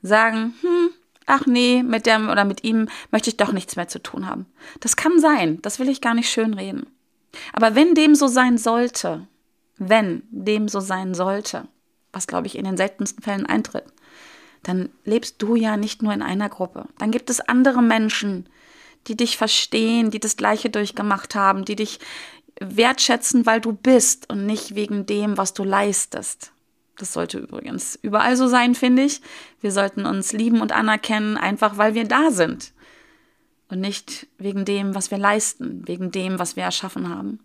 sagen, 0.00 0.54
hm, 0.60 0.90
ach 1.26 1.46
nee, 1.46 1.82
mit 1.82 2.06
dem 2.06 2.28
oder 2.28 2.44
mit 2.44 2.62
ihm 2.62 2.88
möchte 3.10 3.30
ich 3.30 3.36
doch 3.36 3.52
nichts 3.52 3.74
mehr 3.74 3.88
zu 3.88 4.00
tun 4.00 4.26
haben. 4.26 4.46
Das 4.78 4.94
kann 4.94 5.18
sein. 5.18 5.60
Das 5.62 5.80
will 5.80 5.88
ich 5.88 6.00
gar 6.00 6.14
nicht 6.14 6.30
schönreden. 6.30 6.86
Aber 7.52 7.74
wenn 7.74 7.94
dem 7.94 8.14
so 8.14 8.28
sein 8.28 8.56
sollte, 8.56 9.26
wenn 9.76 10.22
dem 10.30 10.68
so 10.68 10.78
sein 10.78 11.14
sollte, 11.14 11.66
was 12.12 12.28
glaube 12.28 12.46
ich 12.46 12.56
in 12.56 12.64
den 12.64 12.76
seltensten 12.76 13.22
Fällen 13.22 13.46
eintritt, 13.46 13.84
dann 14.62 14.88
lebst 15.04 15.36
du 15.38 15.56
ja 15.56 15.76
nicht 15.76 16.02
nur 16.02 16.12
in 16.12 16.22
einer 16.22 16.48
Gruppe. 16.48 16.86
Dann 16.98 17.10
gibt 17.10 17.30
es 17.30 17.40
andere 17.40 17.82
Menschen, 17.82 18.46
die 19.06 19.16
dich 19.16 19.36
verstehen, 19.36 20.10
die 20.10 20.20
das 20.20 20.36
Gleiche 20.36 20.70
durchgemacht 20.70 21.34
haben, 21.34 21.64
die 21.64 21.76
dich 21.76 22.00
wertschätzen, 22.60 23.46
weil 23.46 23.60
du 23.60 23.72
bist 23.72 24.28
und 24.28 24.46
nicht 24.46 24.74
wegen 24.74 25.06
dem, 25.06 25.38
was 25.38 25.54
du 25.54 25.64
leistest. 25.64 26.52
Das 26.98 27.12
sollte 27.12 27.38
übrigens 27.38 27.96
überall 28.02 28.36
so 28.36 28.48
sein, 28.48 28.74
finde 28.74 29.04
ich. 29.04 29.22
Wir 29.60 29.70
sollten 29.70 30.04
uns 30.04 30.32
lieben 30.32 30.60
und 30.60 30.72
anerkennen, 30.72 31.36
einfach 31.36 31.78
weil 31.78 31.94
wir 31.94 32.04
da 32.04 32.30
sind. 32.30 32.72
und 33.70 33.80
nicht 33.80 34.26
wegen 34.38 34.64
dem, 34.64 34.94
was 34.94 35.10
wir 35.10 35.18
leisten, 35.18 35.86
wegen 35.86 36.10
dem, 36.10 36.38
was 36.38 36.56
wir 36.56 36.64
erschaffen 36.64 37.08
haben. 37.08 37.38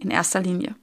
In 0.00 0.10
erster 0.10 0.40
Linie. 0.40 0.74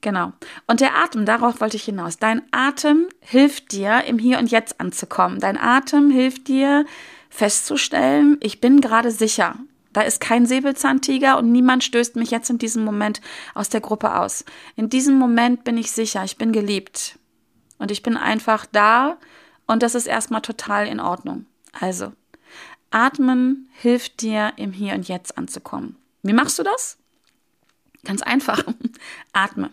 Genau. 0.00 0.32
Und 0.66 0.80
der 0.80 0.96
Atem, 0.96 1.26
darauf 1.26 1.60
wollte 1.60 1.76
ich 1.76 1.84
hinaus. 1.84 2.18
Dein 2.18 2.42
Atem 2.52 3.08
hilft 3.20 3.72
dir, 3.72 4.04
im 4.04 4.18
Hier 4.18 4.38
und 4.38 4.50
Jetzt 4.50 4.80
anzukommen. 4.80 5.40
Dein 5.40 5.58
Atem 5.58 6.10
hilft 6.10 6.48
dir 6.48 6.86
festzustellen, 7.28 8.38
ich 8.40 8.60
bin 8.60 8.80
gerade 8.80 9.10
sicher. 9.10 9.56
Da 9.92 10.02
ist 10.02 10.20
kein 10.20 10.46
Säbelzahntiger 10.46 11.38
und 11.38 11.50
niemand 11.50 11.82
stößt 11.82 12.16
mich 12.16 12.30
jetzt 12.30 12.48
in 12.48 12.58
diesem 12.58 12.84
Moment 12.84 13.20
aus 13.54 13.68
der 13.68 13.80
Gruppe 13.80 14.16
aus. 14.16 14.44
In 14.76 14.88
diesem 14.88 15.18
Moment 15.18 15.64
bin 15.64 15.76
ich 15.76 15.90
sicher, 15.90 16.22
ich 16.24 16.38
bin 16.38 16.52
geliebt. 16.52 17.18
Und 17.78 17.90
ich 17.90 18.02
bin 18.02 18.16
einfach 18.16 18.66
da 18.66 19.16
und 19.66 19.82
das 19.82 19.94
ist 19.94 20.06
erstmal 20.06 20.42
total 20.42 20.86
in 20.86 21.00
Ordnung. 21.00 21.46
Also, 21.72 22.12
atmen 22.90 23.68
hilft 23.72 24.20
dir, 24.20 24.52
im 24.56 24.72
Hier 24.72 24.94
und 24.94 25.08
Jetzt 25.08 25.36
anzukommen. 25.38 25.96
Wie 26.22 26.32
machst 26.34 26.58
du 26.58 26.62
das? 26.62 26.99
Ganz 28.04 28.22
einfach. 28.22 28.64
Atme. 29.32 29.70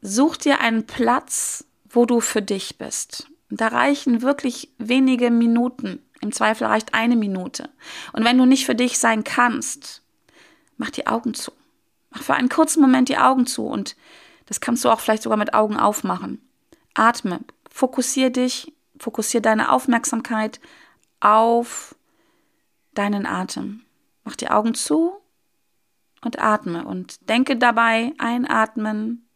Such 0.00 0.36
dir 0.36 0.60
einen 0.60 0.86
Platz, 0.86 1.64
wo 1.88 2.06
du 2.06 2.20
für 2.20 2.42
dich 2.42 2.78
bist. 2.78 3.28
Da 3.50 3.68
reichen 3.68 4.22
wirklich 4.22 4.70
wenige 4.78 5.30
Minuten. 5.30 6.02
Im 6.20 6.32
Zweifel 6.32 6.66
reicht 6.66 6.94
eine 6.94 7.16
Minute. 7.16 7.70
Und 8.12 8.24
wenn 8.24 8.38
du 8.38 8.46
nicht 8.46 8.66
für 8.66 8.74
dich 8.74 8.98
sein 8.98 9.24
kannst, 9.24 10.02
mach 10.76 10.90
die 10.90 11.06
Augen 11.06 11.34
zu. 11.34 11.52
Mach 12.10 12.22
für 12.22 12.34
einen 12.34 12.48
kurzen 12.48 12.80
Moment 12.80 13.08
die 13.08 13.18
Augen 13.18 13.46
zu 13.46 13.66
und 13.66 13.96
das 14.46 14.60
kannst 14.60 14.84
du 14.84 14.90
auch 14.90 15.00
vielleicht 15.00 15.22
sogar 15.22 15.38
mit 15.38 15.54
Augen 15.54 15.76
aufmachen. 15.76 16.40
Atme. 16.94 17.40
Fokussier 17.70 18.30
dich, 18.30 18.72
fokussier 18.98 19.40
deine 19.40 19.72
Aufmerksamkeit 19.72 20.60
auf 21.20 21.96
deinen 22.94 23.26
Atem. 23.26 23.82
Mach 24.22 24.36
die 24.36 24.48
Augen 24.48 24.74
zu 24.74 25.12
und 26.24 26.40
atme 26.40 26.84
und 26.84 27.28
denke 27.28 27.56
dabei 27.56 28.12
einatmen, 28.18 29.28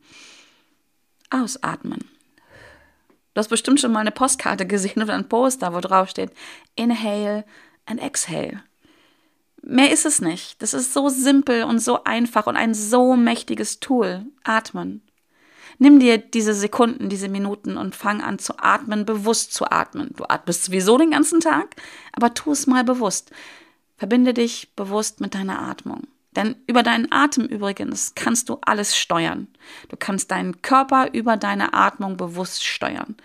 ausatmen. 1.30 2.08
Du 3.34 3.40
hast 3.40 3.48
bestimmt 3.48 3.80
schon 3.80 3.92
mal 3.92 4.00
eine 4.00 4.10
Postkarte 4.10 4.66
gesehen 4.66 5.02
oder 5.02 5.14
ein 5.14 5.28
Poster, 5.28 5.72
wo 5.72 5.80
drauf 5.80 6.08
steht 6.08 6.32
Inhale 6.74 7.44
and 7.86 8.00
Exhale. 8.00 8.62
Mehr 9.62 9.92
ist 9.92 10.06
es 10.06 10.20
nicht. 10.20 10.60
Das 10.62 10.74
ist 10.74 10.92
so 10.92 11.08
simpel 11.08 11.64
und 11.64 11.80
so 11.80 12.04
einfach 12.04 12.46
und 12.46 12.56
ein 12.56 12.74
so 12.74 13.16
mächtiges 13.16 13.80
Tool. 13.80 14.24
Atmen. 14.44 15.02
Nimm 15.78 16.00
dir 16.00 16.18
diese 16.18 16.54
Sekunden, 16.54 17.08
diese 17.08 17.28
Minuten 17.28 17.76
und 17.76 17.94
fang 17.94 18.20
an 18.20 18.38
zu 18.38 18.54
atmen, 18.58 19.04
bewusst 19.04 19.54
zu 19.54 19.70
atmen. 19.70 20.12
Du 20.16 20.24
atmest 20.24 20.64
sowieso 20.64 20.98
den 20.98 21.12
ganzen 21.12 21.40
Tag, 21.40 21.76
aber 22.12 22.34
tu 22.34 22.50
es 22.50 22.66
mal 22.66 22.82
bewusst. 22.82 23.30
Verbinde 23.96 24.34
dich 24.34 24.74
bewusst 24.74 25.20
mit 25.20 25.34
deiner 25.34 25.60
Atmung. 25.60 26.08
Denn 26.38 26.54
über 26.68 26.84
deinen 26.84 27.10
Atem 27.10 27.46
übrigens 27.46 28.12
kannst 28.14 28.48
du 28.48 28.58
alles 28.60 28.96
steuern. 28.96 29.48
Du 29.88 29.96
kannst 29.96 30.30
deinen 30.30 30.62
Körper 30.62 31.12
über 31.12 31.36
deine 31.36 31.74
Atmung 31.74 32.16
bewusst 32.16 32.64
steuern. 32.64 33.16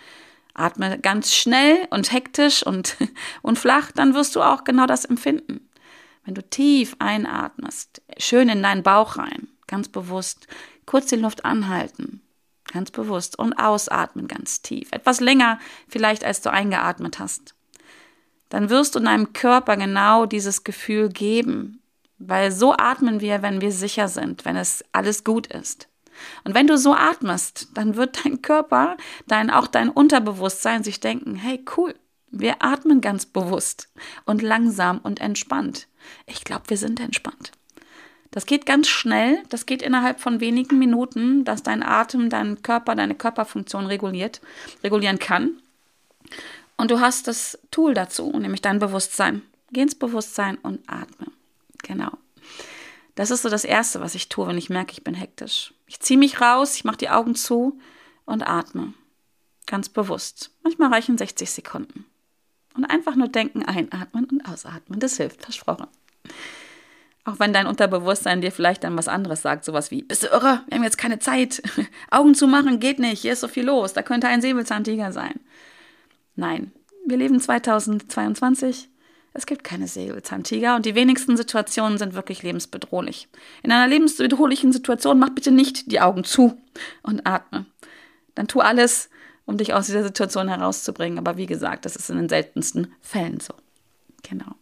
Atme 0.55 0.97
ganz 0.97 1.31
schnell 1.31 1.87
und 1.91 2.11
hektisch 2.11 2.65
und, 2.65 2.97
und 3.43 3.59
flach, 3.59 3.91
dann 3.91 4.15
wirst 4.15 4.35
du 4.35 4.41
auch 4.41 4.63
genau 4.63 4.87
das 4.87 5.05
empfinden. 5.05 5.69
Wenn 6.25 6.33
du 6.33 6.41
tief 6.41 6.95
einatmest, 6.97 8.01
schön 8.17 8.49
in 8.49 8.63
deinen 8.63 8.81
Bauch 8.81 9.17
rein, 9.17 9.47
ganz 9.67 9.89
bewusst, 9.89 10.47
kurz 10.87 11.05
die 11.05 11.15
Luft 11.15 11.45
anhalten, 11.45 12.19
ganz 12.71 12.89
bewusst 12.89 13.37
und 13.37 13.53
ausatmen 13.53 14.27
ganz 14.27 14.63
tief, 14.63 14.87
etwas 14.91 15.19
länger 15.19 15.59
vielleicht 15.87 16.23
als 16.23 16.41
du 16.41 16.51
eingeatmet 16.51 17.19
hast, 17.19 17.53
dann 18.49 18.71
wirst 18.71 18.95
du 18.95 18.99
deinem 18.99 19.33
Körper 19.33 19.77
genau 19.77 20.25
dieses 20.25 20.63
Gefühl 20.63 21.09
geben, 21.09 21.82
weil 22.27 22.51
so 22.51 22.73
atmen 22.73 23.21
wir, 23.21 23.41
wenn 23.41 23.61
wir 23.61 23.71
sicher 23.71 24.07
sind, 24.07 24.45
wenn 24.45 24.55
es 24.55 24.83
alles 24.91 25.23
gut 25.23 25.47
ist. 25.47 25.87
Und 26.43 26.53
wenn 26.53 26.67
du 26.67 26.77
so 26.77 26.93
atmest, 26.93 27.69
dann 27.73 27.95
wird 27.95 28.19
dein 28.25 28.41
Körper, 28.41 28.97
dein, 29.27 29.49
auch 29.49 29.67
dein 29.67 29.89
Unterbewusstsein 29.89 30.83
sich 30.83 30.99
denken, 30.99 31.35
hey, 31.35 31.63
cool, 31.77 31.95
wir 32.29 32.63
atmen 32.63 33.01
ganz 33.01 33.25
bewusst 33.25 33.89
und 34.25 34.41
langsam 34.41 34.99
und 34.99 35.21
entspannt. 35.21 35.87
Ich 36.25 36.43
glaube, 36.43 36.63
wir 36.67 36.77
sind 36.77 36.99
entspannt. 36.99 37.51
Das 38.31 38.47
geht 38.47 38.65
ganz 38.65 38.87
schnell, 38.87 39.43
das 39.49 39.67
geht 39.67 39.83
innerhalb 39.83 40.19
von 40.19 40.39
wenigen 40.39 40.79
Minuten, 40.79 41.45
dass 41.45 41.61
dein 41.61 41.83
Atem 41.83 42.31
deinen 42.31 42.63
Körper, 42.63 42.95
deine 42.95 43.13
Körperfunktion 43.13 43.85
reguliert, 43.85 44.41
regulieren 44.83 45.19
kann. 45.19 45.61
Und 46.75 46.89
du 46.89 46.99
hast 46.99 47.27
das 47.27 47.59
Tool 47.69 47.93
dazu, 47.93 48.31
nämlich 48.31 48.63
dein 48.63 48.79
Bewusstsein. 48.79 49.43
Geh 49.71 49.81
ins 49.81 49.93
Bewusstsein 49.93 50.57
und 50.57 50.79
atme. 50.87 51.27
Genau. 51.83 52.11
Das 53.15 53.29
ist 53.29 53.43
so 53.43 53.49
das 53.49 53.63
Erste, 53.63 54.01
was 54.01 54.15
ich 54.15 54.29
tue, 54.29 54.47
wenn 54.47 54.57
ich 54.57 54.69
merke, 54.69 54.93
ich 54.93 55.03
bin 55.03 55.13
hektisch. 55.13 55.73
Ich 55.85 55.99
ziehe 55.99 56.17
mich 56.17 56.41
raus, 56.41 56.75
ich 56.75 56.83
mache 56.83 56.97
die 56.97 57.09
Augen 57.09 57.35
zu 57.35 57.79
und 58.25 58.47
atme. 58.47 58.93
Ganz 59.67 59.89
bewusst. 59.89 60.51
Manchmal 60.63 60.91
reichen 60.91 61.17
60 61.17 61.51
Sekunden. 61.51 62.05
Und 62.75 62.85
einfach 62.85 63.15
nur 63.15 63.27
denken, 63.27 63.63
einatmen 63.63 64.25
und 64.25 64.45
ausatmen. 64.47 64.99
Das 64.99 65.17
hilft, 65.17 65.43
versprochen. 65.43 65.87
Auch 67.25 67.39
wenn 67.39 67.53
dein 67.53 67.67
Unterbewusstsein 67.67 68.41
dir 68.41 68.51
vielleicht 68.51 68.83
dann 68.83 68.97
was 68.97 69.07
anderes 69.07 69.41
sagt, 69.41 69.63
sowas 69.63 69.91
wie, 69.91 70.01
bist 70.01 70.23
du 70.23 70.27
irre? 70.27 70.61
Wir 70.67 70.77
haben 70.77 70.83
jetzt 70.83 70.97
keine 70.97 71.19
Zeit. 71.19 71.61
Augen 72.11 72.35
zu 72.35 72.47
machen 72.47 72.79
geht 72.79 72.99
nicht, 72.99 73.21
hier 73.21 73.33
ist 73.33 73.41
so 73.41 73.47
viel 73.47 73.65
los, 73.65 73.93
da 73.93 74.01
könnte 74.01 74.27
ein 74.27 74.41
Säbelzahntiger 74.41 75.13
sein. 75.13 75.39
Nein, 76.35 76.71
wir 77.05 77.17
leben 77.17 77.39
2022 77.39 78.89
es 79.33 79.47
gibt 79.47 79.63
keine 79.63 79.87
Säbelzahntiger 79.87 80.75
und 80.75 80.85
die 80.85 80.93
wenigsten 80.93 81.37
Situationen 81.37 81.97
sind 81.97 82.13
wirklich 82.13 82.43
lebensbedrohlich. 82.43 83.27
In 83.63 83.71
einer 83.71 83.87
lebensbedrohlichen 83.87 84.71
Situation 84.71 85.17
mach 85.17 85.29
bitte 85.29 85.51
nicht 85.51 85.91
die 85.91 86.01
Augen 86.01 86.23
zu 86.23 86.61
und 87.01 87.25
atme. 87.25 87.65
Dann 88.35 88.47
tu 88.47 88.59
alles, 88.59 89.09
um 89.45 89.57
dich 89.57 89.73
aus 89.73 89.87
dieser 89.87 90.03
Situation 90.03 90.49
herauszubringen. 90.49 91.17
Aber 91.17 91.35
wie 91.37 91.47
gesagt, 91.47 91.85
das 91.85 91.95
ist 91.95 92.11
in 92.11 92.17
den 92.17 92.29
seltensten 92.29 92.93
Fällen 93.01 93.39
so. 93.39 93.55
Genau. 94.21 94.55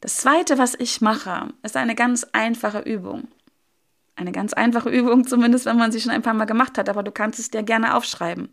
Das 0.00 0.16
zweite, 0.16 0.56
was 0.56 0.74
ich 0.74 1.00
mache, 1.02 1.48
ist 1.62 1.76
eine 1.76 1.94
ganz 1.94 2.24
einfache 2.32 2.80
Übung. 2.80 3.28
Eine 4.14 4.32
ganz 4.32 4.54
einfache 4.54 4.88
Übung, 4.88 5.26
zumindest 5.26 5.66
wenn 5.66 5.76
man 5.76 5.92
sie 5.92 6.00
schon 6.00 6.12
ein 6.12 6.22
paar 6.22 6.32
Mal 6.32 6.46
gemacht 6.46 6.78
hat, 6.78 6.88
aber 6.88 7.02
du 7.02 7.12
kannst 7.12 7.38
es 7.38 7.50
dir 7.50 7.62
gerne 7.62 7.94
aufschreiben 7.94 8.48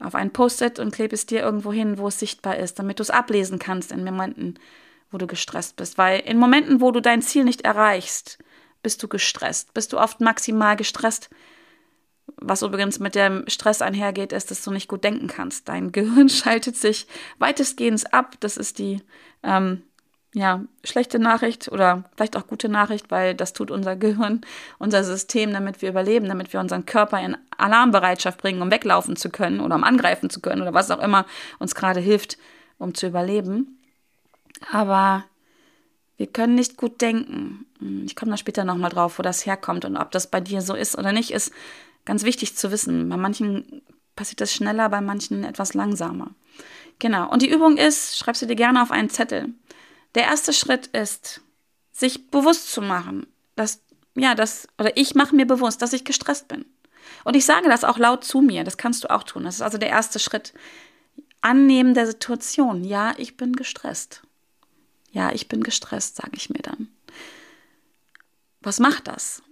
auf 0.00 0.14
ein 0.14 0.32
Post-it 0.32 0.78
und 0.78 0.92
klebe 0.92 1.14
es 1.14 1.26
dir 1.26 1.40
irgendwo 1.40 1.72
hin, 1.72 1.98
wo 1.98 2.08
es 2.08 2.18
sichtbar 2.18 2.56
ist, 2.56 2.78
damit 2.78 2.98
du 2.98 3.02
es 3.02 3.10
ablesen 3.10 3.58
kannst 3.58 3.92
in 3.92 4.02
Momenten, 4.02 4.58
wo 5.10 5.18
du 5.18 5.26
gestresst 5.26 5.76
bist. 5.76 5.98
Weil 5.98 6.20
in 6.20 6.38
Momenten, 6.38 6.80
wo 6.80 6.90
du 6.90 7.00
dein 7.00 7.22
Ziel 7.22 7.44
nicht 7.44 7.62
erreichst, 7.62 8.38
bist 8.82 9.02
du 9.02 9.08
gestresst. 9.08 9.74
Bist 9.74 9.92
du 9.92 9.98
oft 9.98 10.20
maximal 10.20 10.76
gestresst. 10.76 11.28
Was 12.36 12.62
übrigens 12.62 12.98
mit 12.98 13.14
dem 13.14 13.44
Stress 13.48 13.82
einhergeht, 13.82 14.32
ist, 14.32 14.50
dass 14.50 14.62
du 14.62 14.70
nicht 14.70 14.88
gut 14.88 15.04
denken 15.04 15.26
kannst. 15.26 15.68
Dein 15.68 15.92
Gehirn 15.92 16.28
schaltet 16.28 16.76
sich 16.76 17.06
weitestgehend 17.38 18.12
ab. 18.14 18.36
Das 18.40 18.56
ist 18.56 18.78
die 18.78 19.02
ähm, 19.42 19.82
ja, 20.32 20.64
schlechte 20.84 21.18
Nachricht 21.18 21.70
oder 21.72 22.04
vielleicht 22.14 22.36
auch 22.36 22.46
gute 22.46 22.68
Nachricht, 22.68 23.10
weil 23.10 23.34
das 23.34 23.52
tut 23.52 23.70
unser 23.70 23.96
Gehirn, 23.96 24.42
unser 24.78 25.02
System, 25.02 25.52
damit 25.52 25.82
wir 25.82 25.88
überleben, 25.88 26.28
damit 26.28 26.52
wir 26.52 26.60
unseren 26.60 26.86
Körper 26.86 27.20
in 27.20 27.36
Alarmbereitschaft 27.56 28.40
bringen, 28.40 28.62
um 28.62 28.70
weglaufen 28.70 29.16
zu 29.16 29.30
können 29.30 29.60
oder 29.60 29.74
um 29.74 29.84
angreifen 29.84 30.30
zu 30.30 30.40
können 30.40 30.62
oder 30.62 30.72
was 30.72 30.90
auch 30.90 31.00
immer 31.00 31.26
uns 31.58 31.74
gerade 31.74 32.00
hilft, 32.00 32.38
um 32.78 32.94
zu 32.94 33.08
überleben. 33.08 33.80
Aber 34.70 35.24
wir 36.16 36.26
können 36.26 36.54
nicht 36.54 36.76
gut 36.76 37.00
denken. 37.00 37.66
Ich 38.04 38.14
komme 38.14 38.30
da 38.30 38.36
später 38.36 38.64
nochmal 38.64 38.90
drauf, 38.90 39.18
wo 39.18 39.22
das 39.22 39.46
herkommt 39.46 39.84
und 39.84 39.96
ob 39.96 40.12
das 40.12 40.30
bei 40.30 40.40
dir 40.40 40.62
so 40.62 40.74
ist 40.74 40.96
oder 40.96 41.12
nicht, 41.12 41.32
ist 41.32 41.52
ganz 42.04 42.22
wichtig 42.22 42.56
zu 42.56 42.70
wissen. 42.70 43.08
Bei 43.08 43.16
manchen 43.16 43.82
passiert 44.14 44.40
das 44.40 44.52
schneller, 44.52 44.88
bei 44.90 45.00
manchen 45.00 45.44
etwas 45.44 45.74
langsamer. 45.74 46.30
Genau. 46.98 47.30
Und 47.30 47.42
die 47.42 47.50
Übung 47.50 47.78
ist, 47.78 48.18
schreibst 48.18 48.42
du 48.42 48.46
dir 48.46 48.54
gerne 48.54 48.82
auf 48.82 48.90
einen 48.90 49.10
Zettel. 49.10 49.54
Der 50.14 50.24
erste 50.24 50.52
Schritt 50.52 50.88
ist, 50.88 51.40
sich 51.92 52.30
bewusst 52.30 52.72
zu 52.72 52.82
machen, 52.82 53.26
dass, 53.56 53.80
ja, 54.14 54.34
das, 54.34 54.66
oder 54.78 54.96
ich 54.96 55.14
mache 55.14 55.34
mir 55.34 55.46
bewusst, 55.46 55.82
dass 55.82 55.92
ich 55.92 56.04
gestresst 56.04 56.48
bin. 56.48 56.64
Und 57.24 57.36
ich 57.36 57.44
sage 57.44 57.68
das 57.68 57.84
auch 57.84 57.98
laut 57.98 58.24
zu 58.24 58.40
mir, 58.40 58.64
das 58.64 58.76
kannst 58.76 59.04
du 59.04 59.10
auch 59.10 59.22
tun. 59.22 59.44
Das 59.44 59.56
ist 59.56 59.62
also 59.62 59.78
der 59.78 59.90
erste 59.90 60.18
Schritt. 60.18 60.52
Annehmen 61.42 61.94
der 61.94 62.06
Situation. 62.06 62.84
Ja, 62.84 63.14
ich 63.16 63.36
bin 63.36 63.54
gestresst. 63.54 64.22
Ja, 65.12 65.32
ich 65.32 65.48
bin 65.48 65.62
gestresst, 65.62 66.16
sage 66.16 66.32
ich 66.34 66.50
mir 66.50 66.62
dann. 66.62 66.88
Was 68.60 68.78
macht 68.78 69.08
das? 69.08 69.42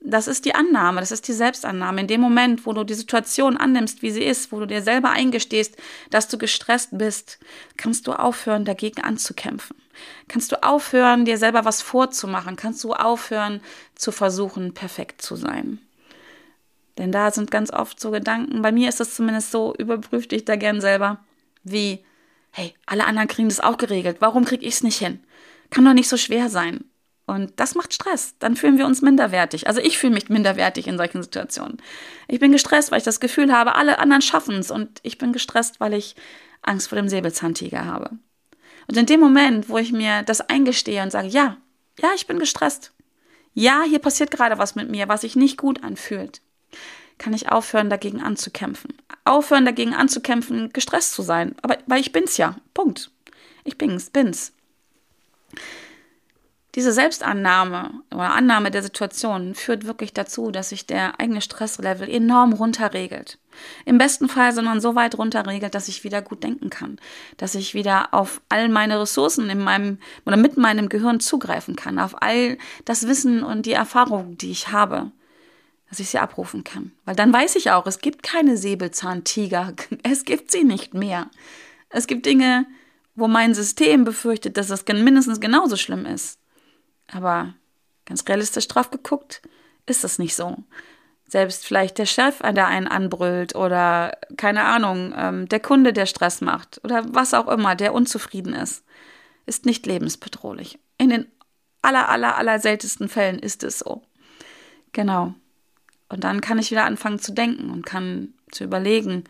Das 0.00 0.28
ist 0.28 0.44
die 0.44 0.54
Annahme, 0.54 1.00
das 1.00 1.10
ist 1.10 1.26
die 1.26 1.32
Selbstannahme. 1.32 2.02
In 2.02 2.06
dem 2.06 2.20
Moment, 2.20 2.66
wo 2.66 2.72
du 2.72 2.84
die 2.84 2.94
Situation 2.94 3.56
annimmst, 3.56 4.00
wie 4.00 4.10
sie 4.10 4.22
ist, 4.22 4.52
wo 4.52 4.60
du 4.60 4.66
dir 4.66 4.80
selber 4.80 5.10
eingestehst, 5.10 5.76
dass 6.10 6.28
du 6.28 6.38
gestresst 6.38 6.90
bist, 6.92 7.38
kannst 7.76 8.06
du 8.06 8.12
aufhören, 8.12 8.64
dagegen 8.64 9.02
anzukämpfen. 9.02 9.76
Kannst 10.28 10.52
du 10.52 10.62
aufhören, 10.62 11.24
dir 11.24 11.36
selber 11.36 11.64
was 11.64 11.82
vorzumachen. 11.82 12.54
Kannst 12.54 12.84
du 12.84 12.92
aufhören, 12.92 13.60
zu 13.96 14.12
versuchen, 14.12 14.72
perfekt 14.72 15.20
zu 15.20 15.34
sein. 15.34 15.80
Denn 16.98 17.12
da 17.12 17.30
sind 17.30 17.50
ganz 17.50 17.72
oft 17.72 18.00
so 18.00 18.10
Gedanken, 18.10 18.60
bei 18.62 18.72
mir 18.72 18.88
ist 18.88 19.00
es 19.00 19.14
zumindest 19.14 19.52
so, 19.52 19.74
überprüf 19.76 20.26
dich 20.26 20.44
da 20.44 20.56
gern 20.56 20.80
selber, 20.80 21.18
wie, 21.62 22.04
hey, 22.50 22.74
alle 22.86 23.06
anderen 23.06 23.28
kriegen 23.28 23.48
das 23.48 23.60
auch 23.60 23.78
geregelt, 23.78 24.16
warum 24.20 24.44
krieg 24.44 24.62
ich 24.62 24.74
es 24.74 24.82
nicht 24.82 24.98
hin? 24.98 25.20
Kann 25.70 25.84
doch 25.84 25.92
nicht 25.92 26.08
so 26.08 26.16
schwer 26.16 26.48
sein. 26.48 26.84
Und 27.28 27.60
das 27.60 27.74
macht 27.74 27.92
Stress. 27.92 28.34
Dann 28.38 28.56
fühlen 28.56 28.78
wir 28.78 28.86
uns 28.86 29.02
minderwertig. 29.02 29.66
Also 29.66 29.82
ich 29.82 29.98
fühle 29.98 30.14
mich 30.14 30.30
minderwertig 30.30 30.86
in 30.86 30.96
solchen 30.96 31.22
Situationen. 31.22 31.76
Ich 32.26 32.40
bin 32.40 32.52
gestresst, 32.52 32.90
weil 32.90 32.98
ich 32.98 33.04
das 33.04 33.20
Gefühl 33.20 33.52
habe, 33.52 33.74
alle 33.74 33.98
anderen 33.98 34.22
schaffen 34.22 34.56
es. 34.56 34.70
Und 34.70 34.98
ich 35.02 35.18
bin 35.18 35.34
gestresst, 35.34 35.78
weil 35.78 35.92
ich 35.92 36.16
Angst 36.62 36.88
vor 36.88 36.96
dem 36.96 37.10
Säbelzahntiger 37.10 37.84
habe. 37.84 38.12
Und 38.86 38.96
in 38.96 39.04
dem 39.04 39.20
Moment, 39.20 39.68
wo 39.68 39.76
ich 39.76 39.92
mir 39.92 40.22
das 40.22 40.40
eingestehe 40.40 41.02
und 41.02 41.12
sage, 41.12 41.28
ja, 41.28 41.58
ja, 42.00 42.08
ich 42.16 42.26
bin 42.26 42.38
gestresst. 42.38 42.92
Ja, 43.52 43.82
hier 43.86 43.98
passiert 43.98 44.30
gerade 44.30 44.56
was 44.56 44.74
mit 44.74 44.88
mir, 44.90 45.08
was 45.08 45.20
sich 45.20 45.36
nicht 45.36 45.58
gut 45.58 45.84
anfühlt. 45.84 46.40
Kann 47.18 47.34
ich 47.34 47.52
aufhören, 47.52 47.90
dagegen 47.90 48.22
anzukämpfen. 48.22 48.94
Aufhören, 49.26 49.66
dagegen 49.66 49.92
anzukämpfen, 49.92 50.72
gestresst 50.72 51.12
zu 51.12 51.20
sein. 51.20 51.56
Aber 51.60 51.76
weil 51.86 52.00
ich 52.00 52.12
bin's 52.12 52.38
ja. 52.38 52.56
Punkt. 52.72 53.10
Ich 53.64 53.76
bin's, 53.76 54.08
bin's 54.08 54.54
diese 56.74 56.92
Selbstannahme 56.92 58.02
oder 58.12 58.34
Annahme 58.34 58.70
der 58.70 58.82
Situation 58.82 59.54
führt 59.54 59.86
wirklich 59.86 60.12
dazu, 60.12 60.50
dass 60.50 60.68
sich 60.68 60.86
der 60.86 61.18
eigene 61.18 61.40
Stresslevel 61.40 62.08
enorm 62.08 62.52
runterregelt. 62.52 63.38
Im 63.86 63.96
besten 63.98 64.28
Fall, 64.28 64.52
sondern 64.52 64.80
so 64.80 64.94
weit 64.94 65.16
runterregelt, 65.16 65.74
dass 65.74 65.88
ich 65.88 66.04
wieder 66.04 66.20
gut 66.20 66.44
denken 66.44 66.68
kann, 66.68 67.00
dass 67.38 67.54
ich 67.54 67.74
wieder 67.74 68.12
auf 68.12 68.42
all 68.50 68.68
meine 68.68 69.00
Ressourcen 69.00 69.48
in 69.48 69.60
meinem 69.60 69.98
oder 70.26 70.36
mit 70.36 70.56
meinem 70.58 70.88
Gehirn 70.88 71.20
zugreifen 71.20 71.74
kann, 71.74 71.98
auf 71.98 72.22
all 72.22 72.58
das 72.84 73.08
Wissen 73.08 73.42
und 73.42 73.64
die 73.64 73.72
Erfahrungen, 73.72 74.36
die 74.36 74.50
ich 74.50 74.68
habe, 74.68 75.10
dass 75.88 76.00
ich 76.00 76.10
sie 76.10 76.18
abrufen 76.18 76.64
kann. 76.64 76.92
Weil 77.06 77.16
dann 77.16 77.32
weiß 77.32 77.56
ich 77.56 77.70
auch, 77.70 77.86
es 77.86 78.00
gibt 78.00 78.22
keine 78.22 78.58
Säbelzahntiger, 78.58 79.72
es 80.02 80.24
gibt 80.24 80.52
sie 80.52 80.64
nicht 80.64 80.92
mehr. 80.92 81.30
Es 81.88 82.06
gibt 82.06 82.26
Dinge, 82.26 82.66
wo 83.14 83.26
mein 83.26 83.54
System 83.54 84.04
befürchtet, 84.04 84.58
dass 84.58 84.68
das 84.68 84.84
mindestens 84.86 85.40
genauso 85.40 85.76
schlimm 85.76 86.04
ist. 86.04 86.38
Aber 87.12 87.54
ganz 88.06 88.26
realistisch 88.28 88.68
drauf 88.68 88.90
geguckt, 88.90 89.42
ist 89.86 90.04
das 90.04 90.18
nicht 90.18 90.34
so. 90.34 90.56
Selbst 91.26 91.66
vielleicht 91.66 91.98
der 91.98 92.06
Chef, 92.06 92.38
der 92.38 92.66
einen 92.66 92.88
anbrüllt 92.88 93.54
oder 93.54 94.16
keine 94.36 94.64
Ahnung, 94.64 95.12
ähm, 95.16 95.48
der 95.48 95.60
Kunde, 95.60 95.92
der 95.92 96.06
Stress 96.06 96.40
macht 96.40 96.80
oder 96.84 97.04
was 97.14 97.34
auch 97.34 97.48
immer, 97.48 97.74
der 97.74 97.92
unzufrieden 97.92 98.54
ist, 98.54 98.82
ist 99.44 99.66
nicht 99.66 99.84
lebensbedrohlich. 99.86 100.78
In 100.96 101.10
den 101.10 101.26
aller, 101.82 102.08
aller, 102.08 102.36
aller 102.36 102.58
seltensten 102.60 103.08
Fällen 103.08 103.38
ist 103.38 103.62
es 103.62 103.80
so. 103.80 104.02
Genau. 104.92 105.34
Und 106.08 106.24
dann 106.24 106.40
kann 106.40 106.58
ich 106.58 106.70
wieder 106.70 106.84
anfangen 106.84 107.18
zu 107.18 107.32
denken 107.32 107.70
und 107.70 107.84
kann 107.84 108.34
zu 108.50 108.64
überlegen, 108.64 109.24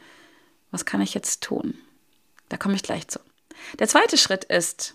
was 0.71 0.85
kann 0.85 1.01
ich 1.01 1.15
jetzt 1.15 1.43
tun? 1.43 1.75
Da 2.49 2.57
komme 2.57 2.77
ich 2.77 2.83
gleich 2.83 3.09
zu. 3.09 3.19
Der 3.79 3.89
zweite 3.89 4.17
Schritt 4.17 4.45
ist, 4.45 4.95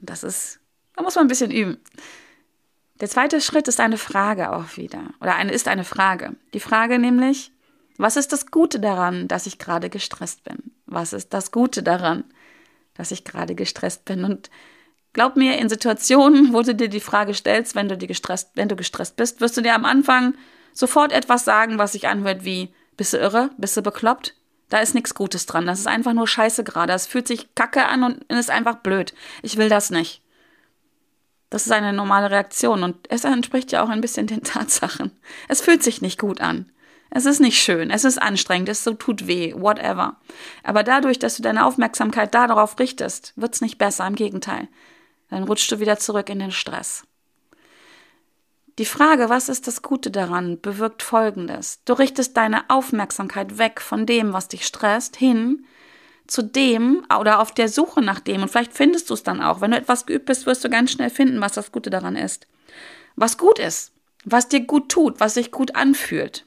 das 0.00 0.22
ist 0.22 0.60
da 0.96 1.02
muss 1.02 1.14
man 1.14 1.24
ein 1.24 1.28
bisschen 1.28 1.50
üben. 1.50 1.78
Der 3.00 3.08
zweite 3.08 3.40
Schritt 3.40 3.68
ist 3.68 3.80
eine 3.80 3.98
Frage 3.98 4.52
auch 4.52 4.76
wieder. 4.76 5.02
Oder 5.20 5.34
eine 5.34 5.52
ist 5.52 5.68
eine 5.68 5.84
Frage. 5.84 6.36
Die 6.54 6.60
Frage 6.60 6.98
nämlich, 6.98 7.50
was 7.98 8.16
ist 8.16 8.32
das 8.32 8.50
Gute 8.50 8.80
daran, 8.80 9.28
dass 9.28 9.46
ich 9.46 9.58
gerade 9.58 9.90
gestresst 9.90 10.44
bin? 10.44 10.72
Was 10.86 11.12
ist 11.12 11.34
das 11.34 11.50
Gute 11.50 11.82
daran, 11.82 12.24
dass 12.94 13.10
ich 13.10 13.24
gerade 13.24 13.54
gestresst 13.54 14.04
bin? 14.04 14.24
Und 14.24 14.50
glaub 15.12 15.36
mir, 15.36 15.58
in 15.58 15.68
Situationen, 15.68 16.52
wo 16.52 16.62
du 16.62 16.74
dir 16.74 16.88
die 16.88 17.00
Frage 17.00 17.34
stellst, 17.34 17.74
wenn 17.74 17.88
du, 17.88 17.96
die 17.96 18.06
gestresst, 18.06 18.50
wenn 18.54 18.68
du 18.68 18.76
gestresst 18.76 19.16
bist, 19.16 19.40
wirst 19.40 19.56
du 19.56 19.62
dir 19.62 19.74
am 19.74 19.84
Anfang 19.84 20.34
sofort 20.72 21.12
etwas 21.12 21.44
sagen, 21.44 21.78
was 21.78 21.92
sich 21.92 22.08
anhört 22.08 22.44
wie, 22.44 22.74
bist 22.96 23.12
du 23.12 23.18
irre? 23.18 23.50
Bist 23.58 23.76
du 23.76 23.82
bekloppt? 23.82 24.34
Da 24.68 24.78
ist 24.78 24.94
nichts 24.94 25.14
Gutes 25.14 25.46
dran. 25.46 25.66
Das 25.66 25.80
ist 25.80 25.86
einfach 25.86 26.14
nur 26.14 26.26
Scheiße 26.26 26.64
gerade. 26.64 26.92
Es 26.92 27.06
fühlt 27.06 27.28
sich 27.28 27.54
kacke 27.54 27.86
an 27.86 28.04
und 28.04 28.24
ist 28.30 28.48
einfach 28.48 28.76
blöd. 28.76 29.12
Ich 29.42 29.56
will 29.56 29.68
das 29.68 29.90
nicht. 29.90 30.22
Das 31.52 31.66
ist 31.66 31.72
eine 31.72 31.92
normale 31.92 32.30
Reaktion 32.30 32.82
und 32.82 32.96
es 33.10 33.24
entspricht 33.24 33.72
ja 33.72 33.84
auch 33.84 33.90
ein 33.90 34.00
bisschen 34.00 34.26
den 34.26 34.42
Tatsachen. 34.42 35.10
Es 35.48 35.60
fühlt 35.60 35.82
sich 35.82 36.00
nicht 36.00 36.18
gut 36.18 36.40
an. 36.40 36.72
Es 37.10 37.26
ist 37.26 37.40
nicht 37.40 37.60
schön, 37.60 37.90
es 37.90 38.04
ist 38.04 38.16
anstrengend, 38.16 38.70
es 38.70 38.84
tut 38.84 39.26
weh, 39.26 39.52
whatever. 39.54 40.16
Aber 40.62 40.82
dadurch, 40.82 41.18
dass 41.18 41.36
du 41.36 41.42
deine 41.42 41.66
Aufmerksamkeit 41.66 42.34
darauf 42.34 42.78
richtest, 42.78 43.34
wird 43.36 43.54
es 43.54 43.60
nicht 43.60 43.76
besser, 43.76 44.06
im 44.06 44.14
Gegenteil. 44.14 44.66
Dann 45.28 45.42
rutschst 45.42 45.70
du 45.70 45.78
wieder 45.78 45.98
zurück 45.98 46.30
in 46.30 46.38
den 46.38 46.52
Stress. 46.52 47.06
Die 48.78 48.86
Frage, 48.86 49.28
was 49.28 49.50
ist 49.50 49.66
das 49.66 49.82
Gute 49.82 50.10
daran, 50.10 50.58
bewirkt 50.58 51.02
Folgendes. 51.02 51.82
Du 51.84 51.92
richtest 51.92 52.34
deine 52.38 52.70
Aufmerksamkeit 52.70 53.58
weg 53.58 53.82
von 53.82 54.06
dem, 54.06 54.32
was 54.32 54.48
dich 54.48 54.64
stresst, 54.64 55.16
hin 55.16 55.66
zu 56.26 56.42
dem 56.42 57.04
oder 57.18 57.40
auf 57.40 57.52
der 57.52 57.68
Suche 57.68 58.00
nach 58.00 58.20
dem. 58.20 58.42
Und 58.42 58.48
vielleicht 58.48 58.72
findest 58.72 59.10
du 59.10 59.14
es 59.14 59.22
dann 59.22 59.42
auch. 59.42 59.60
Wenn 59.60 59.72
du 59.72 59.76
etwas 59.76 60.06
geübt 60.06 60.26
bist, 60.26 60.46
wirst 60.46 60.64
du 60.64 60.70
ganz 60.70 60.92
schnell 60.92 61.10
finden, 61.10 61.40
was 61.40 61.52
das 61.52 61.72
Gute 61.72 61.90
daran 61.90 62.16
ist. 62.16 62.46
Was 63.16 63.38
gut 63.38 63.58
ist, 63.58 63.92
was 64.24 64.48
dir 64.48 64.60
gut 64.60 64.88
tut, 64.88 65.20
was 65.20 65.34
sich 65.34 65.50
gut 65.50 65.74
anfühlt. 65.74 66.46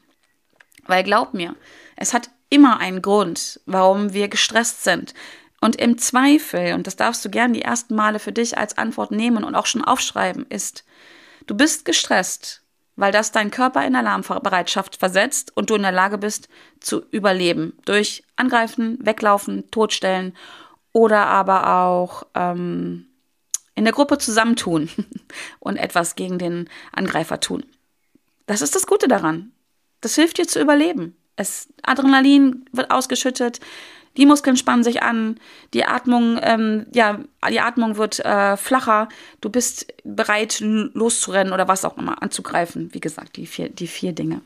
Weil 0.86 1.04
glaub 1.04 1.34
mir, 1.34 1.56
es 1.96 2.14
hat 2.14 2.30
immer 2.48 2.78
einen 2.80 3.02
Grund, 3.02 3.60
warum 3.66 4.12
wir 4.12 4.28
gestresst 4.28 4.84
sind. 4.84 5.14
Und 5.60 5.76
im 5.76 5.98
Zweifel, 5.98 6.74
und 6.74 6.86
das 6.86 6.96
darfst 6.96 7.24
du 7.24 7.30
gern 7.30 7.52
die 7.52 7.62
ersten 7.62 7.94
Male 7.94 8.18
für 8.18 8.32
dich 8.32 8.58
als 8.58 8.78
Antwort 8.78 9.10
nehmen 9.10 9.44
und 9.44 9.54
auch 9.54 9.66
schon 9.66 9.84
aufschreiben, 9.84 10.46
ist, 10.48 10.84
du 11.46 11.56
bist 11.56 11.84
gestresst, 11.84 12.62
weil 12.96 13.12
das 13.12 13.30
dein 13.30 13.50
Körper 13.50 13.86
in 13.86 13.94
Alarmbereitschaft 13.94 14.96
versetzt 14.96 15.52
und 15.54 15.70
du 15.70 15.74
in 15.74 15.82
der 15.82 15.92
Lage 15.92 16.18
bist 16.18 16.48
zu 16.80 17.02
überleben 17.10 17.74
durch 17.84 18.24
Angreifen, 18.36 18.98
Weglaufen, 19.00 19.70
Totstellen 19.70 20.34
oder 20.92 21.26
aber 21.26 21.82
auch 21.84 22.26
ähm, 22.34 23.06
in 23.74 23.84
der 23.84 23.92
Gruppe 23.92 24.18
zusammentun 24.18 24.88
und 25.60 25.76
etwas 25.76 26.16
gegen 26.16 26.38
den 26.38 26.68
Angreifer 26.92 27.38
tun. 27.38 27.64
Das 28.46 28.62
ist 28.62 28.74
das 28.74 28.86
Gute 28.86 29.06
daran. 29.06 29.52
Das 30.00 30.14
hilft 30.14 30.38
dir 30.38 30.48
zu 30.48 30.60
überleben. 30.60 31.16
Es, 31.36 31.68
Adrenalin 31.82 32.64
wird 32.72 32.90
ausgeschüttet, 32.90 33.60
die 34.16 34.26
Muskeln 34.26 34.56
spannen 34.56 34.84
sich 34.84 35.02
an, 35.02 35.38
die 35.74 35.84
Atmung, 35.84 36.38
ähm, 36.42 36.86
ja, 36.94 37.20
die 37.50 37.60
Atmung 37.60 37.96
wird 37.96 38.20
äh, 38.20 38.56
flacher, 38.56 39.08
du 39.40 39.50
bist 39.50 39.92
bereit, 40.04 40.60
loszurennen 40.60 41.52
oder 41.52 41.68
was 41.68 41.84
auch 41.84 41.98
immer, 41.98 42.22
anzugreifen. 42.22 42.92
Wie 42.94 43.00
gesagt, 43.00 43.36
die 43.36 43.46
vier, 43.46 43.68
die 43.68 43.86
vier 43.86 44.12
Dinge. 44.12 44.40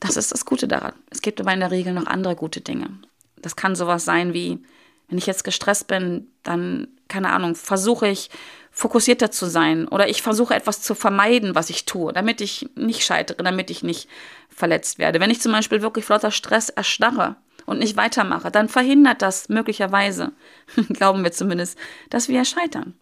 Das 0.00 0.16
ist 0.16 0.32
das 0.32 0.44
Gute 0.44 0.68
daran. 0.68 0.92
Es 1.10 1.22
gibt 1.22 1.40
aber 1.40 1.52
in 1.52 1.60
der 1.60 1.70
Regel 1.70 1.92
noch 1.92 2.06
andere 2.06 2.36
gute 2.36 2.60
Dinge. 2.60 2.88
Das 3.36 3.56
kann 3.56 3.74
sowas 3.74 4.04
sein 4.04 4.32
wie, 4.32 4.62
wenn 5.08 5.18
ich 5.18 5.26
jetzt 5.26 5.44
gestresst 5.44 5.86
bin, 5.88 6.28
dann, 6.42 6.88
keine 7.08 7.30
Ahnung, 7.30 7.54
versuche 7.54 8.08
ich 8.08 8.30
fokussierter 8.70 9.30
zu 9.30 9.46
sein 9.46 9.88
oder 9.88 10.08
ich 10.08 10.22
versuche 10.22 10.54
etwas 10.54 10.82
zu 10.82 10.94
vermeiden, 10.94 11.56
was 11.56 11.70
ich 11.70 11.84
tue, 11.84 12.12
damit 12.12 12.40
ich 12.40 12.68
nicht 12.76 13.02
scheitere, 13.02 13.42
damit 13.42 13.70
ich 13.70 13.82
nicht 13.82 14.08
verletzt 14.48 14.98
werde. 14.98 15.18
Wenn 15.18 15.30
ich 15.30 15.40
zum 15.40 15.50
Beispiel 15.50 15.82
wirklich 15.82 16.04
flotter 16.04 16.30
Stress 16.30 16.68
erstarre, 16.68 17.36
und 17.68 17.78
nicht 17.78 17.96
weitermache, 17.98 18.50
dann 18.50 18.70
verhindert 18.70 19.20
das 19.20 19.50
möglicherweise, 19.50 20.32
glauben 20.88 21.22
wir 21.22 21.32
zumindest, 21.32 21.78
dass 22.08 22.28
wir 22.28 22.44
scheitern. 22.46 22.94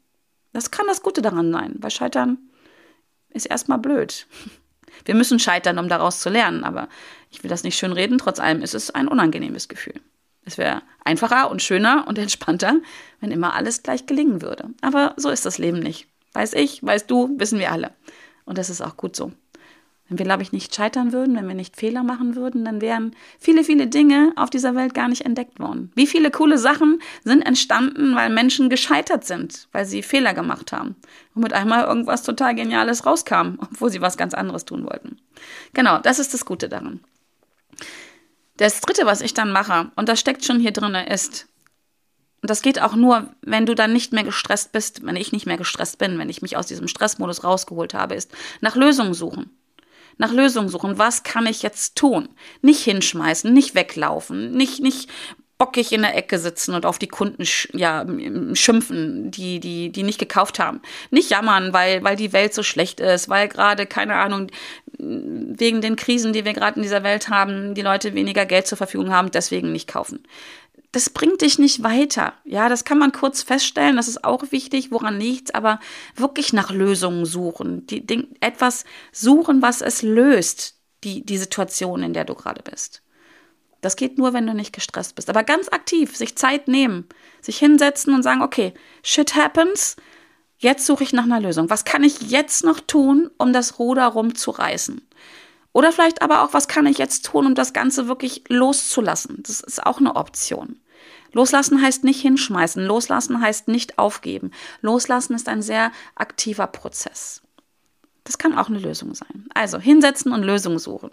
Das 0.52 0.72
kann 0.72 0.86
das 0.88 1.02
Gute 1.02 1.22
daran 1.22 1.52
sein, 1.52 1.76
weil 1.78 1.90
Scheitern 1.90 2.38
ist 3.30 3.46
erstmal 3.46 3.78
blöd. 3.78 4.26
Wir 5.04 5.14
müssen 5.14 5.38
scheitern, 5.38 5.78
um 5.78 5.88
daraus 5.88 6.20
zu 6.20 6.30
lernen, 6.30 6.64
aber 6.64 6.88
ich 7.30 7.42
will 7.42 7.50
das 7.50 7.62
nicht 7.62 7.76
schön 7.76 7.92
reden, 7.92 8.18
trotz 8.18 8.40
allem 8.40 8.62
ist 8.62 8.74
es 8.74 8.90
ein 8.90 9.08
unangenehmes 9.08 9.68
Gefühl. 9.68 10.00
Es 10.44 10.56
wäre 10.58 10.82
einfacher 11.04 11.50
und 11.50 11.62
schöner 11.62 12.06
und 12.08 12.18
entspannter, 12.18 12.76
wenn 13.20 13.30
immer 13.30 13.54
alles 13.54 13.82
gleich 13.82 14.06
gelingen 14.06 14.40
würde. 14.42 14.70
Aber 14.80 15.12
so 15.16 15.28
ist 15.28 15.44
das 15.44 15.58
Leben 15.58 15.78
nicht. 15.78 16.08
Weiß 16.32 16.54
ich, 16.54 16.82
weißt 16.82 17.08
du, 17.10 17.38
wissen 17.38 17.58
wir 17.58 17.70
alle. 17.70 17.92
Und 18.46 18.58
das 18.58 18.70
ist 18.70 18.80
auch 18.80 18.96
gut 18.96 19.14
so. 19.14 19.32
Wenn 20.08 20.18
wir, 20.18 20.24
glaube 20.24 20.42
ich, 20.42 20.52
nicht 20.52 20.72
scheitern 20.72 21.12
würden, 21.12 21.34
wenn 21.34 21.48
wir 21.48 21.54
nicht 21.54 21.76
Fehler 21.76 22.04
machen 22.04 22.36
würden, 22.36 22.64
dann 22.64 22.80
wären 22.80 23.16
viele, 23.40 23.64
viele 23.64 23.88
Dinge 23.88 24.32
auf 24.36 24.50
dieser 24.50 24.76
Welt 24.76 24.94
gar 24.94 25.08
nicht 25.08 25.24
entdeckt 25.24 25.58
worden. 25.58 25.90
Wie 25.96 26.06
viele 26.06 26.30
coole 26.30 26.58
Sachen 26.58 27.00
sind 27.24 27.42
entstanden, 27.42 28.14
weil 28.14 28.30
Menschen 28.30 28.70
gescheitert 28.70 29.24
sind, 29.24 29.66
weil 29.72 29.84
sie 29.84 30.02
Fehler 30.02 30.32
gemacht 30.32 30.70
haben 30.70 30.94
und 31.34 31.42
mit 31.42 31.52
einmal 31.52 31.84
irgendwas 31.84 32.22
total 32.22 32.54
Geniales 32.54 33.04
rauskam, 33.04 33.54
obwohl 33.58 33.90
sie 33.90 34.00
was 34.00 34.16
ganz 34.16 34.32
anderes 34.32 34.64
tun 34.64 34.84
wollten. 34.84 35.18
Genau, 35.74 35.98
das 35.98 36.20
ist 36.20 36.32
das 36.32 36.44
Gute 36.44 36.68
daran. 36.68 37.00
Das 38.58 38.80
Dritte, 38.80 39.06
was 39.06 39.20
ich 39.20 39.34
dann 39.34 39.50
mache, 39.50 39.90
und 39.96 40.08
das 40.08 40.20
steckt 40.20 40.44
schon 40.44 40.60
hier 40.60 40.70
drin, 40.72 40.94
ist, 40.94 41.48
und 42.42 42.50
das 42.50 42.62
geht 42.62 42.80
auch 42.80 42.94
nur, 42.94 43.34
wenn 43.42 43.66
du 43.66 43.74
dann 43.74 43.92
nicht 43.92 44.12
mehr 44.12 44.22
gestresst 44.22 44.70
bist, 44.70 45.04
wenn 45.04 45.16
ich 45.16 45.32
nicht 45.32 45.46
mehr 45.46 45.56
gestresst 45.56 45.98
bin, 45.98 46.16
wenn 46.18 46.28
ich 46.28 46.42
mich 46.42 46.56
aus 46.56 46.66
diesem 46.66 46.86
Stressmodus 46.86 47.42
rausgeholt 47.42 47.92
habe, 47.92 48.14
ist 48.14 48.30
nach 48.60 48.76
Lösungen 48.76 49.14
suchen 49.14 49.50
nach 50.18 50.32
Lösungen 50.32 50.68
suchen. 50.68 50.98
Was 50.98 51.22
kann 51.22 51.46
ich 51.46 51.62
jetzt 51.62 51.96
tun? 51.96 52.28
Nicht 52.62 52.82
hinschmeißen, 52.82 53.52
nicht 53.52 53.74
weglaufen, 53.74 54.52
nicht, 54.52 54.80
nicht 54.80 55.10
bockig 55.58 55.92
in 55.92 56.02
der 56.02 56.14
Ecke 56.14 56.38
sitzen 56.38 56.74
und 56.74 56.84
auf 56.84 56.98
die 56.98 57.08
Kunden 57.08 57.44
ja, 57.72 58.04
schimpfen, 58.52 59.30
die, 59.30 59.58
die, 59.58 59.90
die 59.90 60.02
nicht 60.02 60.18
gekauft 60.18 60.58
haben. 60.58 60.82
Nicht 61.10 61.30
jammern, 61.30 61.72
weil, 61.72 62.04
weil 62.04 62.16
die 62.16 62.32
Welt 62.32 62.52
so 62.52 62.62
schlecht 62.62 63.00
ist, 63.00 63.28
weil 63.28 63.48
gerade, 63.48 63.86
keine 63.86 64.16
Ahnung, 64.16 64.48
wegen 64.98 65.80
den 65.80 65.96
Krisen, 65.96 66.32
die 66.32 66.44
wir 66.44 66.52
gerade 66.52 66.76
in 66.76 66.82
dieser 66.82 67.02
Welt 67.02 67.28
haben, 67.28 67.74
die 67.74 67.82
Leute 67.82 68.14
weniger 68.14 68.44
Geld 68.44 68.66
zur 68.66 68.78
Verfügung 68.78 69.10
haben, 69.10 69.30
deswegen 69.30 69.72
nicht 69.72 69.88
kaufen. 69.88 70.22
Das 70.96 71.10
bringt 71.10 71.42
dich 71.42 71.58
nicht 71.58 71.82
weiter. 71.82 72.32
Ja, 72.44 72.70
das 72.70 72.86
kann 72.86 72.96
man 72.96 73.12
kurz 73.12 73.42
feststellen, 73.42 73.96
das 73.96 74.08
ist 74.08 74.24
auch 74.24 74.50
wichtig, 74.50 74.90
woran 74.90 75.20
liegt 75.20 75.54
aber 75.54 75.78
wirklich 76.14 76.54
nach 76.54 76.70
Lösungen 76.70 77.26
suchen, 77.26 77.86
die, 77.86 78.06
die, 78.06 78.26
etwas 78.40 78.86
suchen, 79.12 79.60
was 79.60 79.82
es 79.82 80.00
löst, 80.00 80.76
die, 81.04 81.22
die 81.22 81.36
Situation, 81.36 82.02
in 82.02 82.14
der 82.14 82.24
du 82.24 82.34
gerade 82.34 82.62
bist. 82.62 83.02
Das 83.82 83.96
geht 83.96 84.16
nur, 84.16 84.32
wenn 84.32 84.46
du 84.46 84.54
nicht 84.54 84.72
gestresst 84.72 85.16
bist. 85.16 85.28
Aber 85.28 85.44
ganz 85.44 85.68
aktiv, 85.68 86.16
sich 86.16 86.34
Zeit 86.34 86.66
nehmen, 86.66 87.06
sich 87.42 87.58
hinsetzen 87.58 88.14
und 88.14 88.22
sagen, 88.22 88.40
okay, 88.40 88.72
shit 89.02 89.34
happens, 89.34 89.96
jetzt 90.56 90.86
suche 90.86 91.04
ich 91.04 91.12
nach 91.12 91.24
einer 91.24 91.40
Lösung. 91.40 91.68
Was 91.68 91.84
kann 91.84 92.04
ich 92.04 92.22
jetzt 92.22 92.64
noch 92.64 92.80
tun, 92.80 93.30
um 93.36 93.52
das 93.52 93.78
Ruder 93.78 94.06
rumzureißen? 94.06 95.06
Oder 95.74 95.92
vielleicht 95.92 96.22
aber 96.22 96.42
auch, 96.42 96.54
was 96.54 96.68
kann 96.68 96.86
ich 96.86 96.96
jetzt 96.96 97.26
tun, 97.26 97.44
um 97.44 97.54
das 97.54 97.74
Ganze 97.74 98.08
wirklich 98.08 98.44
loszulassen? 98.48 99.42
Das 99.42 99.60
ist 99.60 99.84
auch 99.84 99.98
eine 99.98 100.16
Option. 100.16 100.80
Loslassen 101.32 101.82
heißt 101.82 102.04
nicht 102.04 102.20
hinschmeißen. 102.20 102.84
Loslassen 102.84 103.40
heißt 103.40 103.68
nicht 103.68 103.98
aufgeben. 103.98 104.50
Loslassen 104.80 105.34
ist 105.34 105.48
ein 105.48 105.62
sehr 105.62 105.92
aktiver 106.14 106.66
Prozess. 106.66 107.42
Das 108.24 108.38
kann 108.38 108.56
auch 108.56 108.68
eine 108.68 108.78
Lösung 108.78 109.14
sein. 109.14 109.46
Also 109.54 109.78
hinsetzen 109.78 110.32
und 110.32 110.42
Lösungen 110.42 110.78
suchen. 110.78 111.10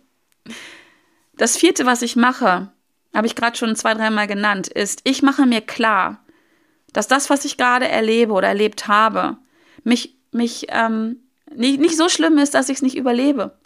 Das 1.36 1.58
vierte, 1.58 1.86
was 1.86 2.02
ich 2.02 2.16
mache, 2.16 2.72
habe 3.14 3.28
ich 3.28 3.36
gerade 3.36 3.58
schon 3.58 3.76
zwei, 3.76 3.94
dreimal 3.94 4.28
genannt, 4.28 4.68
ist, 4.68 5.02
ich 5.04 5.22
mache 5.22 5.46
mir 5.46 5.62
klar, 5.62 6.24
dass 6.92 7.08
das, 7.08 7.30
was 7.30 7.46
ich 7.46 7.58
gerade 7.58 7.88
erlebe 7.88 8.34
oder 8.34 8.48
erlebt 8.48 8.88
habe, 8.88 9.38
mich, 9.84 10.16
mich 10.32 10.68
ähm, 10.70 11.18
nicht, 11.56 11.80
nicht 11.80 11.98
so 11.98 12.10
schlimm 12.10 12.38
ist, 12.38 12.54
dass 12.54 12.70
ich 12.70 12.78
es 12.78 12.82
nicht 12.82 12.98
überlebe. 12.98 13.58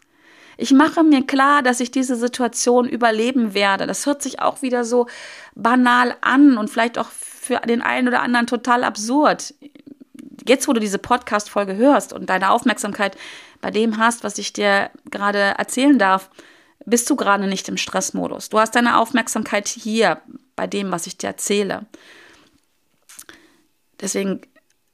Ich 0.58 0.72
mache 0.72 1.04
mir 1.04 1.26
klar, 1.26 1.62
dass 1.62 1.80
ich 1.80 1.92
diese 1.92 2.16
Situation 2.16 2.90
überleben 2.90 3.54
werde. 3.54 3.86
Das 3.86 4.06
hört 4.06 4.24
sich 4.24 4.40
auch 4.40 4.64
wieder 4.64 4.84
so 4.84 5.08
banal 5.56 6.16
an 6.22 6.58
und 6.58 6.70
vielleicht 6.70 6.98
auch 6.98 7.10
für 7.10 7.60
den 7.60 7.82
einen 7.82 8.08
oder 8.08 8.22
anderen 8.22 8.48
total 8.48 8.84
absurd. 8.84 9.54
Jetzt, 10.48 10.68
wo 10.68 10.74
du 10.74 10.80
diese 10.80 10.98
Podcast-Folge 10.98 11.76
hörst 11.76 12.12
und 12.12 12.30
deine 12.30 12.50
Aufmerksamkeit 12.52 13.16
bei 13.62 13.70
dem 13.70 13.98
hast, 13.98 14.24
was 14.24 14.38
ich 14.38 14.54
dir 14.54 14.90
gerade 15.12 15.40
erzählen 15.40 16.00
darf, 16.00 16.30
bist 16.86 17.10
du 17.10 17.16
gerade 17.16 17.48
nicht 17.48 17.68
im 17.70 17.78
Stressmodus. 17.78 18.50
Du 18.50 18.60
hast 18.60 18.76
deine 18.76 18.98
Aufmerksamkeit 18.98 19.68
hier 19.68 20.22
bei 20.56 20.68
dem, 20.68 20.92
was 20.92 21.06
ich 21.06 21.18
dir 21.18 21.28
erzähle. 21.28 21.86
Deswegen 24.00 24.42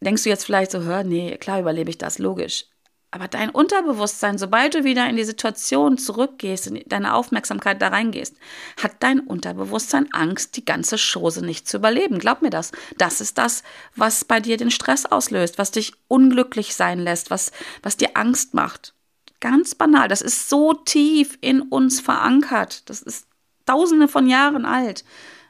denkst 0.01 0.23
du 0.23 0.29
jetzt 0.29 0.45
vielleicht 0.45 0.71
so, 0.71 0.81
hör, 0.81 1.03
nee, 1.03 1.37
klar 1.37 1.59
überlebe 1.59 1.89
ich 1.89 1.97
das, 1.97 2.19
logisch. 2.19 2.65
Aber 3.13 3.27
dein 3.27 3.51
Unterbewusstsein, 3.51 4.39
sobald 4.39 4.73
du 4.73 4.83
wieder 4.85 5.07
in 5.07 5.15
die 5.17 5.23
Situation 5.23 5.99
zurückgehst, 5.99 6.65
in 6.65 6.81
deine 6.87 7.13
Aufmerksamkeit 7.13 7.79
da 7.79 7.89
reingehst, 7.89 8.35
hat 8.81 8.93
dein 9.01 9.19
Unterbewusstsein 9.19 10.11
Angst, 10.13 10.57
die 10.57 10.65
ganze 10.65 10.97
Chose 10.97 11.45
nicht 11.45 11.67
zu 11.67 11.77
überleben. 11.77 12.17
Glaub 12.17 12.41
mir 12.41 12.49
das. 12.49 12.71
Das 12.97 13.21
ist 13.21 13.37
das, 13.37 13.61
was 13.95 14.25
bei 14.25 14.39
dir 14.39 14.57
den 14.57 14.71
Stress 14.71 15.05
auslöst, 15.05 15.59
was 15.59 15.69
dich 15.69 15.93
unglücklich 16.07 16.73
sein 16.73 16.97
lässt, 16.97 17.29
was, 17.29 17.51
was 17.83 17.97
dir 17.97 18.17
Angst 18.17 18.55
macht. 18.55 18.95
Ganz 19.41 19.75
banal. 19.75 20.07
Das 20.07 20.23
ist 20.23 20.49
so 20.49 20.73
tief 20.73 21.37
in 21.39 21.61
uns 21.61 21.99
verankert. 21.99 22.89
Das 22.89 23.03
ist 23.03 23.27
tausende 23.67 24.07
von 24.07 24.25
Jahren 24.25 24.65
alt. 24.65 25.05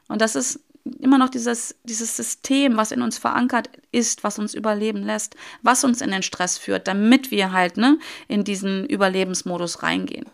Und 0.10 0.20
das 0.20 0.36
ist 0.36 0.60
immer 1.00 1.18
noch 1.18 1.30
dieses, 1.30 1.76
dieses 1.84 2.16
System, 2.18 2.76
was 2.76 2.92
in 2.92 3.02
uns 3.02 3.18
verankert 3.18 3.70
ist, 3.92 4.24
was 4.24 4.40
uns 4.40 4.54
überleben 4.54 5.04
lässt, 5.04 5.36
was 5.62 5.84
uns 5.84 6.02
in 6.02 6.12
den 6.12 6.24
Stress 6.24 6.58
führt, 6.58 6.88
damit 6.88 7.32
wir 7.32 7.52
halt 7.52 7.78
ne, 7.78 8.00
in 8.28 8.44
diesen 8.44 8.86
Überlebensmodus 8.86 9.84
reingehen. 9.84 10.26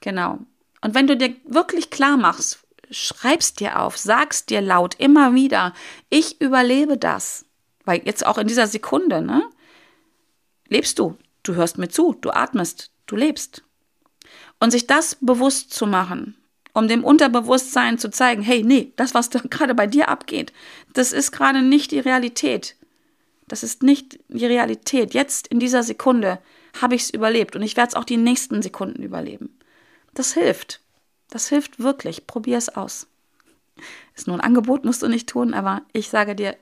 Genau. 0.00 0.38
Und 0.82 0.94
wenn 0.94 1.06
du 1.06 1.16
dir 1.16 1.34
wirklich 1.44 1.90
klar 1.90 2.16
machst, 2.16 2.60
schreibst 2.90 3.60
dir 3.60 3.80
auf, 3.80 3.96
sagst 3.96 4.50
dir 4.50 4.60
laut 4.60 4.96
immer 4.98 5.34
wieder, 5.34 5.74
ich 6.08 6.40
überlebe 6.40 6.96
das. 6.96 7.44
Weil 7.84 8.02
jetzt 8.04 8.26
auch 8.26 8.38
in 8.38 8.46
dieser 8.46 8.66
Sekunde, 8.66 9.22
ne? 9.22 9.42
Lebst 10.68 10.98
du, 10.98 11.16
du 11.42 11.54
hörst 11.54 11.78
mir 11.78 11.88
zu, 11.88 12.14
du 12.20 12.30
atmest, 12.30 12.90
du 13.06 13.16
lebst. 13.16 13.62
Und 14.60 14.70
sich 14.70 14.86
das 14.86 15.16
bewusst 15.20 15.72
zu 15.72 15.86
machen, 15.86 16.36
um 16.72 16.88
dem 16.88 17.04
Unterbewusstsein 17.04 17.98
zu 17.98 18.10
zeigen, 18.10 18.42
hey, 18.42 18.62
nee, 18.62 18.92
das, 18.96 19.14
was 19.14 19.30
da 19.30 19.40
gerade 19.50 19.74
bei 19.74 19.86
dir 19.86 20.08
abgeht, 20.08 20.52
das 20.92 21.12
ist 21.12 21.32
gerade 21.32 21.62
nicht 21.62 21.90
die 21.90 22.00
Realität. 22.00 22.76
Das 23.48 23.62
ist 23.62 23.82
nicht 23.82 24.20
die 24.28 24.46
Realität. 24.46 25.12
Jetzt 25.12 25.48
in 25.48 25.58
dieser 25.58 25.82
Sekunde 25.82 26.38
habe 26.80 26.94
ich 26.94 27.02
es 27.02 27.10
überlebt 27.10 27.56
und 27.56 27.62
ich 27.62 27.76
werde 27.76 27.88
es 27.88 27.94
auch 27.96 28.04
die 28.04 28.16
nächsten 28.16 28.62
Sekunden 28.62 29.02
überleben. 29.02 29.58
Das 30.14 30.34
hilft. 30.34 30.80
Das 31.30 31.48
hilft 31.48 31.80
wirklich. 31.80 32.26
Probier 32.26 32.58
es 32.58 32.68
aus. 32.68 33.08
Ist 34.14 34.26
nur 34.26 34.36
ein 34.36 34.42
Angebot, 34.42 34.84
musst 34.84 35.02
du 35.02 35.08
nicht 35.08 35.28
tun, 35.28 35.54
aber 35.54 35.82
ich 35.92 36.08
sage 36.08 36.34
dir, 36.36 36.56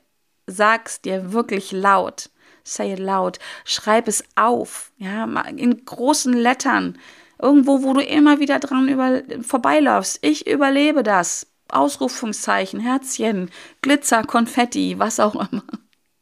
sag's 0.46 1.00
dir 1.00 1.32
wirklich 1.32 1.72
laut. 1.72 2.30
Say 2.64 2.92
it 2.92 2.98
loud. 2.98 3.38
Schreib 3.64 4.08
es 4.08 4.24
auf. 4.34 4.92
Ja, 4.98 5.24
in 5.24 5.84
großen 5.84 6.32
Lettern. 6.32 6.98
Irgendwo, 7.40 7.82
wo 7.82 7.92
du 7.94 8.00
immer 8.00 8.40
wieder 8.40 8.58
dran 8.58 8.88
über, 8.88 9.22
vorbeiläufst. 9.42 10.18
Ich 10.22 10.46
überlebe 10.46 11.02
das. 11.02 11.46
Ausrufungszeichen, 11.70 12.80
Herzchen, 12.80 13.50
Glitzer, 13.82 14.24
Konfetti, 14.24 14.98
was 14.98 15.20
auch 15.20 15.34
immer. 15.34 15.64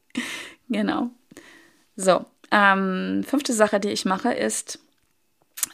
genau. 0.69 1.11
So, 1.95 2.27
ähm, 2.51 3.25
fünfte 3.27 3.53
Sache, 3.53 3.81
die 3.81 3.91
ich 3.91 4.05
mache, 4.05 4.33
ist, 4.33 4.81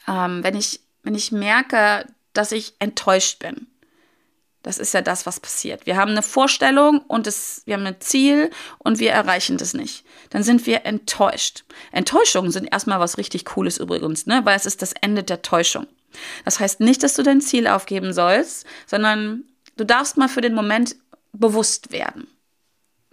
ähm, 0.06 0.44
wenn, 0.44 0.56
ich, 0.56 0.80
wenn 1.02 1.14
ich 1.14 1.32
merke, 1.32 2.06
dass 2.32 2.52
ich 2.52 2.74
enttäuscht 2.78 3.38
bin. 3.38 3.66
Das 4.62 4.78
ist 4.78 4.94
ja 4.94 5.02
das, 5.02 5.26
was 5.26 5.40
passiert. 5.40 5.86
Wir 5.86 5.96
haben 5.96 6.12
eine 6.12 6.22
Vorstellung 6.22 7.00
und 7.08 7.26
es, 7.26 7.62
wir 7.64 7.74
haben 7.74 7.86
ein 7.86 8.00
Ziel 8.00 8.50
und 8.78 9.00
wir 9.00 9.10
erreichen 9.10 9.58
das 9.58 9.74
nicht. 9.74 10.04
Dann 10.30 10.44
sind 10.44 10.66
wir 10.66 10.86
enttäuscht. 10.86 11.64
Enttäuschungen 11.90 12.52
sind 12.52 12.66
erstmal 12.70 13.00
was 13.00 13.18
richtig 13.18 13.44
Cooles 13.44 13.78
übrigens, 13.78 14.26
ne? 14.26 14.40
weil 14.44 14.56
es 14.56 14.66
ist 14.66 14.80
das 14.80 14.92
Ende 15.00 15.24
der 15.24 15.42
Täuschung. 15.42 15.86
Das 16.44 16.60
heißt 16.60 16.80
nicht, 16.80 17.02
dass 17.02 17.14
du 17.14 17.22
dein 17.22 17.40
Ziel 17.40 17.66
aufgeben 17.66 18.12
sollst, 18.12 18.66
sondern 18.86 19.44
du 19.76 19.84
darfst 19.84 20.16
mal 20.16 20.28
für 20.28 20.42
den 20.42 20.54
Moment 20.54 20.94
bewusst 21.32 21.90
werden. 21.90 22.28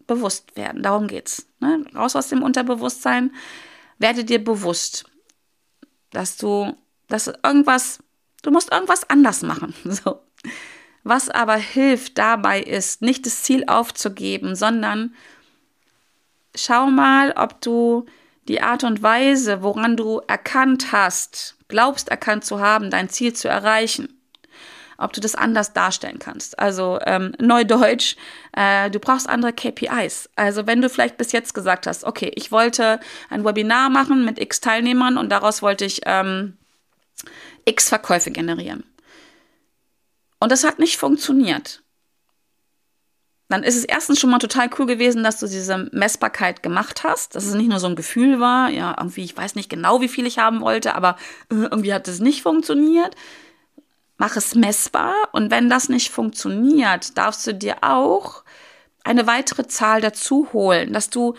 Bewusst 0.05 0.55
werden, 0.55 0.83
darum 0.83 1.07
geht's. 1.07 1.47
Ne? 1.59 1.85
Raus 1.95 2.15
aus 2.15 2.27
dem 2.27 2.43
Unterbewusstsein, 2.43 3.31
werde 3.97 4.23
dir 4.23 4.43
bewusst, 4.43 5.05
dass 6.12 6.38
du, 6.38 6.75
dass 7.07 7.27
irgendwas, 7.43 7.99
du 8.41 8.51
musst 8.51 8.71
irgendwas 8.71 9.09
anders 9.09 9.41
machen. 9.41 9.73
So. 9.83 10.19
Was 11.03 11.29
aber 11.29 11.55
hilft 11.55 12.17
dabei 12.17 12.62
ist, 12.62 13.01
nicht 13.01 13.25
das 13.25 13.43
Ziel 13.43 13.65
aufzugeben, 13.67 14.55
sondern 14.55 15.15
schau 16.55 16.88
mal, 16.88 17.33
ob 17.35 17.62
du 17.62 18.05
die 18.47 18.62
Art 18.62 18.83
und 18.83 19.01
Weise, 19.01 19.62
woran 19.62 19.95
du 19.95 20.21
erkannt 20.27 20.91
hast, 20.91 21.55
glaubst 21.67 22.09
erkannt 22.09 22.43
zu 22.43 22.59
haben, 22.59 22.89
dein 22.89 23.09
Ziel 23.09 23.33
zu 23.33 23.47
erreichen, 23.47 24.19
ob 24.97 25.13
du 25.13 25.21
das 25.21 25.35
anders 25.35 25.71
darstellen 25.73 26.19
kannst. 26.19 26.57
Also 26.59 26.99
ähm, 27.05 27.33
Neudeutsch, 27.39 28.15
äh, 28.53 28.89
du 28.89 28.99
brauchst 28.99 29.29
andere 29.29 29.53
KPIs. 29.53 30.29
Also 30.35 30.65
wenn 30.67 30.81
du 30.81 30.89
vielleicht 30.89 31.17
bis 31.17 31.31
jetzt 31.31 31.53
gesagt 31.53 31.85
hast, 31.88 32.03
okay, 32.03 32.31
ich 32.35 32.51
wollte 32.51 32.99
ein 33.29 33.45
Webinar 33.45 33.89
machen 33.89 34.25
mit 34.25 34.39
x 34.39 34.62
Teilnehmern 34.62 35.17
und 35.17 35.29
daraus 35.29 35.62
wollte 35.62 35.85
ich 35.85 36.01
ähm, 36.05 36.57
x 37.65 37.88
Verkäufe 37.88 38.31
generieren. 38.31 38.83
Und 40.39 40.52
das 40.52 40.63
hat 40.63 40.80
nicht 40.80 40.97
funktioniert. 40.97 41.84
Dann 43.49 43.63
ist 43.63 43.75
es 43.75 43.84
erstens 43.84 44.19
schon 44.19 44.30
mal 44.30 44.38
total 44.38 44.69
cool 44.78 44.86
gewesen, 44.86 45.23
dass 45.23 45.39
du 45.39 45.47
diese 45.47 45.89
Messbarkeit 45.91 46.62
gemacht 46.62 47.04
hast, 47.04 47.34
dass 47.34 47.45
es 47.45 47.56
nicht 47.56 47.69
nur 47.69 47.80
so 47.80 47.88
ein 47.88 47.95
Gefühl 47.95 48.39
war, 48.39 48.69
ja, 48.69 48.95
irgendwie, 48.97 49.23
ich 49.23 49.36
weiß 49.36 49.56
nicht 49.56 49.69
genau, 49.69 50.02
wie 50.02 50.08
viel 50.08 50.28
ich 50.28 50.38
haben 50.38 50.62
wollte, 50.62 50.93
aber 50.93 51.17
äh, 51.52 51.56
irgendwie 51.56 51.93
hat 51.93 52.08
es 52.08 52.19
nicht 52.19 52.43
funktioniert. 52.43 53.15
Mach 54.17 54.36
es 54.36 54.54
messbar 54.54 55.15
und 55.32 55.49
wenn 55.49 55.69
das 55.69 55.89
nicht 55.89 56.12
funktioniert, 56.12 57.17
darfst 57.17 57.47
du 57.47 57.54
dir 57.54 57.78
auch 57.82 58.43
eine 59.04 59.25
weitere 59.25 59.65
Zahl 59.65 60.02
dazu 60.02 60.49
holen, 60.54 60.93
dass 60.93 61.10
du 61.10 61.36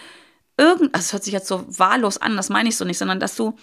irgend, 0.56 0.94
also 0.94 1.04
das 1.04 1.12
hört 1.12 1.24
sich 1.24 1.32
jetzt 1.32 1.46
so 1.46 1.64
wahllos 1.68 2.18
an, 2.18 2.36
das 2.36 2.48
meine 2.48 2.70
ich 2.70 2.76
so 2.76 2.84
nicht, 2.84 2.98
sondern 2.98 3.20
dass 3.20 3.36
du 3.36 3.56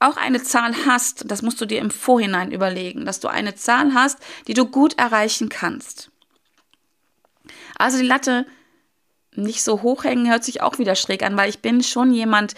auch 0.00 0.16
eine 0.16 0.42
Zahl 0.42 0.74
hast, 0.86 1.30
das 1.30 1.42
musst 1.42 1.60
du 1.60 1.66
dir 1.66 1.78
im 1.78 1.90
Vorhinein 1.90 2.50
überlegen, 2.50 3.04
dass 3.04 3.20
du 3.20 3.28
eine 3.28 3.54
Zahl 3.54 3.94
hast, 3.94 4.18
die 4.48 4.54
du 4.54 4.64
gut 4.66 4.98
erreichen 4.98 5.48
kannst. 5.48 6.10
Also 7.76 7.98
die 7.98 8.06
Latte 8.06 8.46
nicht 9.36 9.62
so 9.62 9.82
hochhängen 9.82 10.28
hört 10.28 10.44
sich 10.44 10.62
auch 10.62 10.78
wieder 10.78 10.94
schräg 10.94 11.22
an, 11.22 11.36
weil 11.36 11.50
ich 11.50 11.60
bin 11.60 11.82
schon 11.82 12.12
jemand, 12.12 12.54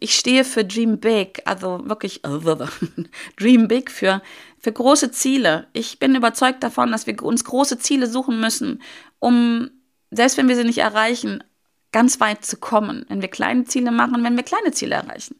ich 0.00 0.14
stehe 0.14 0.44
für 0.44 0.64
Dream 0.64 0.98
Big, 0.98 1.42
also 1.44 1.80
wirklich 1.84 2.22
Dream 3.38 3.68
Big 3.68 3.90
für, 3.90 4.22
für 4.58 4.72
große 4.72 5.10
Ziele. 5.12 5.68
Ich 5.72 5.98
bin 5.98 6.14
überzeugt 6.14 6.62
davon, 6.62 6.90
dass 6.90 7.06
wir 7.06 7.22
uns 7.22 7.44
große 7.44 7.78
Ziele 7.78 8.06
suchen 8.06 8.40
müssen, 8.40 8.82
um, 9.18 9.70
selbst 10.10 10.36
wenn 10.38 10.48
wir 10.48 10.56
sie 10.56 10.64
nicht 10.64 10.78
erreichen, 10.78 11.44
ganz 11.92 12.20
weit 12.20 12.44
zu 12.44 12.56
kommen. 12.56 13.04
Wenn 13.08 13.20
wir 13.20 13.28
kleine 13.28 13.64
Ziele 13.64 13.90
machen, 13.90 14.24
wenn 14.24 14.36
wir 14.36 14.44
kleine 14.44 14.72
Ziele 14.72 14.94
erreichen. 14.94 15.36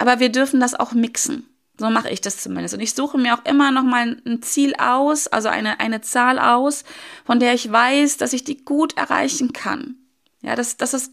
Aber 0.00 0.18
wir 0.18 0.32
dürfen 0.32 0.60
das 0.60 0.74
auch 0.74 0.92
mixen. 0.92 1.46
So 1.78 1.90
mache 1.90 2.08
ich 2.08 2.22
das 2.22 2.38
zumindest. 2.38 2.72
Und 2.72 2.80
ich 2.80 2.94
suche 2.94 3.18
mir 3.18 3.34
auch 3.34 3.44
immer 3.44 3.70
noch 3.70 3.82
mal 3.82 4.16
ein 4.26 4.40
Ziel 4.40 4.74
aus, 4.78 5.28
also 5.28 5.50
eine, 5.50 5.78
eine 5.78 6.00
Zahl 6.00 6.38
aus, 6.38 6.84
von 7.26 7.38
der 7.38 7.52
ich 7.52 7.70
weiß, 7.70 8.16
dass 8.16 8.32
ich 8.32 8.42
die 8.42 8.64
gut 8.64 8.96
erreichen 8.96 9.52
kann. 9.52 9.96
Ja, 10.40 10.56
das, 10.56 10.78
das 10.78 10.94
ist 10.94 11.12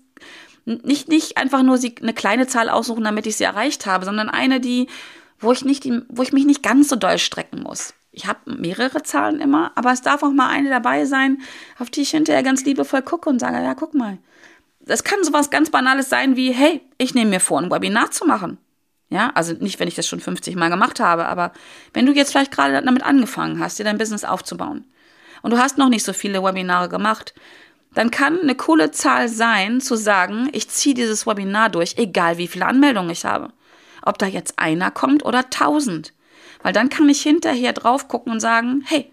nicht, 0.64 1.10
nicht 1.10 1.38
einfach 1.38 1.64
nur 1.64 1.78
sie, 1.78 1.96
eine 2.02 2.14
kleine 2.14 2.48
Zahl 2.48 2.70
aussuchen, 2.70 3.04
damit 3.04 3.28
ich 3.28 3.36
sie 3.36 3.44
erreicht 3.44 3.86
habe, 3.86 4.06
sondern 4.06 4.30
eine, 4.30 4.62
die, 4.62 4.88
wo 5.38 5.52
ich 5.52 5.66
nicht, 5.66 5.86
wo 6.08 6.22
ich 6.22 6.32
mich 6.32 6.46
nicht 6.46 6.64
ganz 6.64 6.88
so 6.88 6.96
doll 6.96 7.18
strecken 7.18 7.64
muss. 7.64 7.94
Ich 8.12 8.26
habe 8.26 8.40
mehrere 8.46 9.04
Zahlen 9.04 9.42
immer, 9.42 9.74
aber 9.76 9.92
es 9.92 10.02
darf 10.02 10.24
auch 10.24 10.32
mal 10.32 10.48
eine 10.48 10.70
dabei 10.70 11.04
sein, 11.04 11.42
auf 11.78 11.90
die 11.90 12.04
ich 12.04 12.12
hinterher 12.12 12.42
ganz 12.42 12.64
liebevoll 12.64 13.02
gucke 13.02 13.30
und 13.30 13.40
sage, 13.40 13.62
ja, 13.62 13.76
guck 13.76 13.94
mal. 13.94 14.18
Das 14.80 15.04
kann 15.04 15.26
sowas 15.26 15.50
ganz 15.50 15.72
Banales 15.72 16.08
sein 16.08 16.38
wie, 16.38 16.54
hey, 16.54 16.80
ich 16.98 17.14
nehme 17.14 17.32
mir 17.32 17.42
vor, 17.42 17.60
ein 17.60 17.70
Webinar 17.70 18.12
zu 18.12 18.26
machen. 18.26 18.58
Ja, 19.10 19.32
also 19.36 19.54
nicht, 19.54 19.80
wenn 19.80 19.88
ich 19.88 19.96
das 19.96 20.08
schon 20.08 20.20
50 20.20 20.56
Mal 20.56 20.70
gemacht 20.70 21.00
habe, 21.00 21.28
aber 21.28 21.54
wenn 21.94 22.06
du 22.06 22.14
jetzt 22.14 22.32
vielleicht 22.32 22.52
gerade 22.52 22.82
damit 22.82 23.04
angefangen 23.04 23.60
hast, 23.60 23.80
dir 23.80 23.86
dein 23.86 23.98
Business 23.98 24.26
aufzubauen 24.26 24.86
und 25.42 25.52
du 25.52 25.58
hast 25.58 25.78
noch 25.78 25.88
nicht 25.88 26.04
so 26.04 26.12
viele 26.12 26.44
Webinare 26.44 26.90
gemacht, 26.90 27.34
dann 27.94 28.12
kann 28.12 28.42
eine 28.42 28.56
coole 28.56 28.92
Zahl 28.92 29.30
sein, 29.30 29.80
zu 29.80 29.96
sagen, 29.96 30.50
ich 30.52 30.70
ziehe 30.70 30.94
dieses 30.94 31.26
Webinar 31.26 31.70
durch, 31.70 31.96
egal 31.98 32.38
wie 32.38 32.48
viele 32.48 32.66
Anmeldungen 32.66 33.10
ich 33.10 33.26
habe. 33.26 33.54
Ob 34.04 34.18
da 34.18 34.26
jetzt 34.26 34.60
einer 34.60 34.92
kommt 34.92 35.24
oder 35.26 35.50
tausend. 35.50 36.14
Weil 36.62 36.74
dann 36.74 36.90
kann 36.90 37.08
ich 37.10 37.22
hinterher 37.22 37.74
drauf 37.74 38.08
gucken 38.08 38.34
und 38.34 38.40
sagen, 38.40 38.84
hey, 38.86 39.12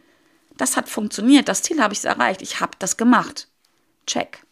das 0.56 0.76
hat 0.76 0.88
funktioniert, 0.88 1.48
das 1.48 1.62
Ziel 1.62 1.80
habe 1.82 1.94
ich 1.94 2.04
erreicht, 2.04 2.42
ich 2.42 2.60
habe 2.60 2.72
das 2.78 2.96
gemacht. 2.96 3.48
Check. 4.06 4.44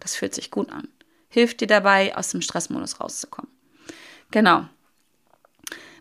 Das 0.00 0.16
fühlt 0.16 0.34
sich 0.34 0.50
gut 0.50 0.70
an. 0.70 0.88
Hilft 1.28 1.60
dir 1.60 1.66
dabei, 1.66 2.16
aus 2.16 2.30
dem 2.30 2.42
Stressmodus 2.42 3.00
rauszukommen. 3.00 3.50
Genau. 4.30 4.66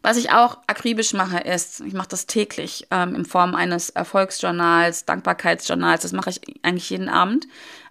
Was 0.08 0.16
ich 0.16 0.32
auch 0.32 0.60
akribisch 0.68 1.12
mache, 1.12 1.40
ist, 1.40 1.82
ich 1.82 1.92
mache 1.92 2.08
das 2.08 2.28
täglich 2.28 2.88
ähm, 2.92 3.14
in 3.14 3.26
Form 3.26 3.56
eines 3.56 3.90
Erfolgsjournals, 3.90 5.04
Dankbarkeitsjournals, 5.04 6.04
das 6.04 6.14
mache 6.14 6.30
ich 6.30 6.40
eigentlich 6.64 6.90
jeden 6.90 7.10
Abend. 7.10 7.46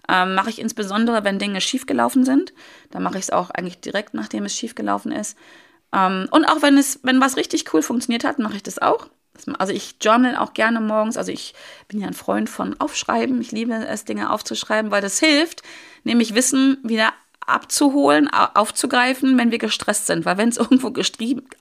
Ähm, 0.09 0.33
mache 0.33 0.49
ich 0.49 0.57
insbesondere, 0.57 1.23
wenn 1.23 1.37
Dinge 1.37 1.61
schiefgelaufen 1.61 2.25
sind. 2.25 2.53
Da 2.89 2.99
mache 2.99 3.19
ich 3.19 3.25
es 3.25 3.29
auch 3.29 3.51
eigentlich 3.51 3.81
direkt, 3.81 4.15
nachdem 4.15 4.45
es 4.45 4.55
schiefgelaufen 4.55 5.11
ist. 5.11 5.37
Ähm, 5.93 6.27
und 6.31 6.45
auch 6.45 6.63
wenn 6.63 6.79
es, 6.79 6.99
wenn 7.03 7.21
was 7.21 7.37
richtig 7.37 7.71
cool 7.71 7.83
funktioniert 7.83 8.23
hat, 8.23 8.39
mache 8.39 8.55
ich 8.55 8.63
das 8.63 8.79
auch. 8.79 9.09
Also 9.59 9.71
ich 9.71 9.97
journal 10.01 10.37
auch 10.37 10.55
gerne 10.55 10.81
morgens. 10.81 11.17
Also 11.17 11.31
ich 11.31 11.53
bin 11.87 12.01
ja 12.01 12.07
ein 12.07 12.15
Freund 12.15 12.49
von 12.49 12.79
Aufschreiben. 12.79 13.39
Ich 13.41 13.51
liebe 13.51 13.75
es, 13.75 14.05
Dinge 14.05 14.31
aufzuschreiben, 14.31 14.89
weil 14.89 15.03
das 15.03 15.19
hilft, 15.19 15.61
nämlich 16.03 16.33
Wissen 16.33 16.79
wieder 16.81 17.13
abzuholen, 17.47 18.29
aufzugreifen, 18.29 19.37
wenn 19.37 19.51
wir 19.51 19.57
gestresst 19.57 20.07
sind. 20.07 20.25
Weil 20.25 20.37
wenn 20.37 20.49
es 20.49 20.57
irgendwo 20.57 20.93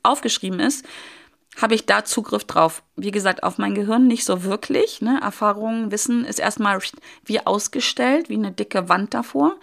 aufgeschrieben 0.03 0.61
ist, 0.61 0.85
habe 1.61 1.75
ich 1.75 1.87
da 1.87 2.05
Zugriff 2.05 2.45
drauf. 2.45 2.83
Wie 2.97 3.11
gesagt, 3.11 3.43
auf 3.43 3.59
mein 3.59 3.75
Gehirn 3.75 4.07
nicht 4.07 4.25
so 4.25 4.45
wirklich. 4.45 5.01
Ne? 5.01 5.19
Erfahrungen, 5.23 5.91
Wissen 5.91 6.25
ist 6.25 6.39
erstmal 6.39 6.79
wie 7.25 7.47
ausgestellt, 7.47 8.29
wie 8.29 8.35
eine 8.35 8.53
dicke 8.53 8.89
Wand 8.89 9.15
davor. 9.15 9.57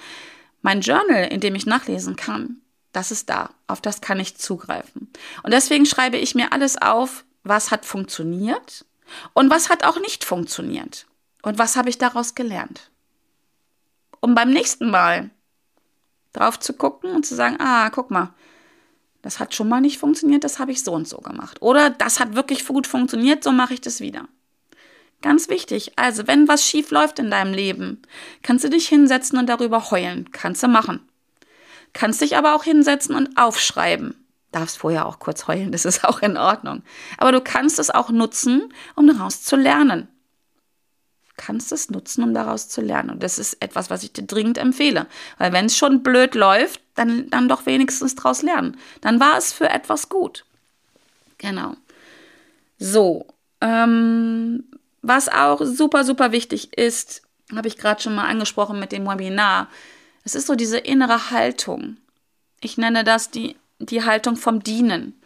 Mein 0.61 0.81
Journal, 0.81 1.25
in 1.25 1.39
dem 1.39 1.55
ich 1.55 1.65
nachlesen 1.65 2.15
kann, 2.15 2.57
das 2.93 3.11
ist 3.11 3.29
da. 3.29 3.51
Auf 3.67 3.81
das 3.81 4.01
kann 4.01 4.19
ich 4.19 4.37
zugreifen. 4.37 5.11
Und 5.43 5.51
deswegen 5.51 5.85
schreibe 5.85 6.17
ich 6.17 6.35
mir 6.35 6.51
alles 6.51 6.81
auf, 6.81 7.25
was 7.43 7.69
hat 7.69 7.85
funktioniert 7.85 8.85
und 9.33 9.49
was 9.49 9.69
hat 9.69 9.83
auch 9.83 9.99
nicht 9.99 10.23
funktioniert. 10.23 11.05
Und 11.41 11.57
was 11.57 11.75
habe 11.75 11.89
ich 11.89 11.97
daraus 11.97 12.35
gelernt? 12.35 12.89
Um 14.21 14.33
beim 14.33 14.51
nächsten 14.51 14.89
Mal 14.89 15.29
drauf 16.33 16.59
zu 16.59 16.73
gucken 16.73 17.11
und 17.11 17.25
zu 17.25 17.35
sagen, 17.35 17.57
ah, 17.59 17.89
guck 17.89 18.11
mal, 18.11 18.33
das 19.21 19.39
hat 19.39 19.55
schon 19.55 19.69
mal 19.69 19.81
nicht 19.81 19.99
funktioniert, 19.99 20.43
das 20.43 20.59
habe 20.59 20.71
ich 20.71 20.83
so 20.83 20.91
und 20.91 21.07
so 21.07 21.17
gemacht. 21.17 21.61
Oder 21.61 21.89
das 21.89 22.19
hat 22.19 22.35
wirklich 22.35 22.67
gut 22.67 22.87
funktioniert, 22.87 23.43
so 23.43 23.51
mache 23.51 23.73
ich 23.73 23.81
das 23.81 24.01
wieder. 24.01 24.27
Ganz 25.21 25.47
wichtig. 25.47 25.93
Also, 25.95 26.27
wenn 26.27 26.49
was 26.49 26.65
schief 26.65 26.91
läuft 26.91 27.17
in 27.19 27.31
deinem 27.31 27.53
Leben, 27.53 28.01
kannst 28.41 28.65
du 28.65 28.69
dich 28.69 28.89
hinsetzen 28.89 29.39
und 29.39 29.47
darüber 29.47 29.89
heulen. 29.89 30.29
Kannst 30.33 30.61
du 30.61 30.67
machen. 30.67 30.99
Kannst 31.93 32.19
dich 32.19 32.35
aber 32.35 32.55
auch 32.55 32.65
hinsetzen 32.65 33.15
und 33.15 33.37
aufschreiben. 33.37 34.15
Darfst 34.51 34.77
vorher 34.77 35.05
auch 35.05 35.19
kurz 35.19 35.47
heulen, 35.47 35.71
das 35.71 35.85
ist 35.85 36.03
auch 36.03 36.21
in 36.21 36.35
Ordnung. 36.35 36.83
Aber 37.17 37.31
du 37.31 37.39
kannst 37.39 37.79
es 37.79 37.89
auch 37.89 38.09
nutzen, 38.09 38.73
um 38.95 39.07
daraus 39.07 39.43
zu 39.43 39.55
lernen 39.55 40.09
kannst 41.37 41.71
es 41.71 41.89
nutzen, 41.89 42.23
um 42.23 42.33
daraus 42.33 42.69
zu 42.69 42.81
lernen. 42.81 43.09
Und 43.11 43.23
das 43.23 43.39
ist 43.39 43.61
etwas, 43.61 43.89
was 43.89 44.03
ich 44.03 44.13
dir 44.13 44.23
dringend 44.23 44.57
empfehle. 44.57 45.07
Weil 45.37 45.51
wenn 45.51 45.65
es 45.65 45.77
schon 45.77 46.03
blöd 46.03 46.35
läuft, 46.35 46.81
dann, 46.95 47.29
dann 47.29 47.49
doch 47.49 47.65
wenigstens 47.65 48.15
daraus 48.15 48.41
lernen. 48.41 48.77
Dann 49.01 49.19
war 49.19 49.37
es 49.37 49.51
für 49.51 49.69
etwas 49.69 50.09
gut. 50.09 50.45
Genau. 51.39 51.75
So, 52.77 53.27
ähm, 53.61 54.63
was 55.01 55.29
auch 55.29 55.61
super, 55.63 56.03
super 56.03 56.31
wichtig 56.31 56.77
ist, 56.77 57.23
habe 57.55 57.67
ich 57.67 57.77
gerade 57.77 58.01
schon 58.01 58.15
mal 58.15 58.27
angesprochen 58.27 58.79
mit 58.79 58.91
dem 58.91 59.05
Webinar. 59.05 59.69
Es 60.23 60.35
ist 60.35 60.47
so 60.47 60.55
diese 60.55 60.77
innere 60.77 61.31
Haltung. 61.31 61.97
Ich 62.61 62.77
nenne 62.77 63.03
das 63.03 63.31
die, 63.31 63.55
die 63.79 64.03
Haltung 64.03 64.35
vom 64.37 64.63
Dienen 64.63 65.19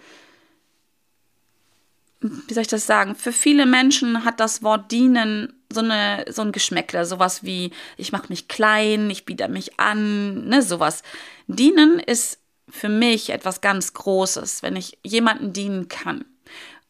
wie 2.22 2.54
soll 2.54 2.62
ich 2.62 2.68
das 2.68 2.88
sagen? 2.88 3.16
Für 3.16 3.32
viele 3.32 3.66
Menschen 3.66 4.26
hat 4.26 4.40
das 4.40 4.64
Wort 4.64 4.92
dienen 4.92 5.54
so, 5.72 5.82
eine, 5.82 6.26
so 6.30 6.42
ein 6.42 6.52
Geschmäckler, 6.52 7.06
sowas 7.06 7.44
wie, 7.44 7.72
ich 7.98 8.12
mache 8.12 8.28
mich 8.30 8.48
klein, 8.48 9.10
ich 9.10 9.26
biete 9.26 9.48
mich 9.48 9.80
an, 9.80 10.48
ne, 10.48 10.62
sowas. 10.62 11.04
Dienen 11.48 12.00
ist 12.00 12.40
für 12.70 12.90
mich 12.90 13.30
etwas 13.30 13.62
ganz 13.62 13.94
Großes, 13.94 14.64
wenn 14.64 14.76
ich 14.76 14.98
jemanden 15.04 15.54
dienen 15.54 15.88
kann. 15.88 16.26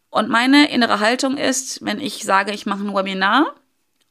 Und 0.09 0.29
meine 0.29 0.71
innere 0.71 0.99
Haltung 0.99 1.37
ist, 1.37 1.83
wenn 1.85 1.99
ich 1.99 2.23
sage, 2.23 2.51
ich 2.51 2.65
mache 2.65 2.83
ein 2.83 2.95
Webinar, 2.95 3.53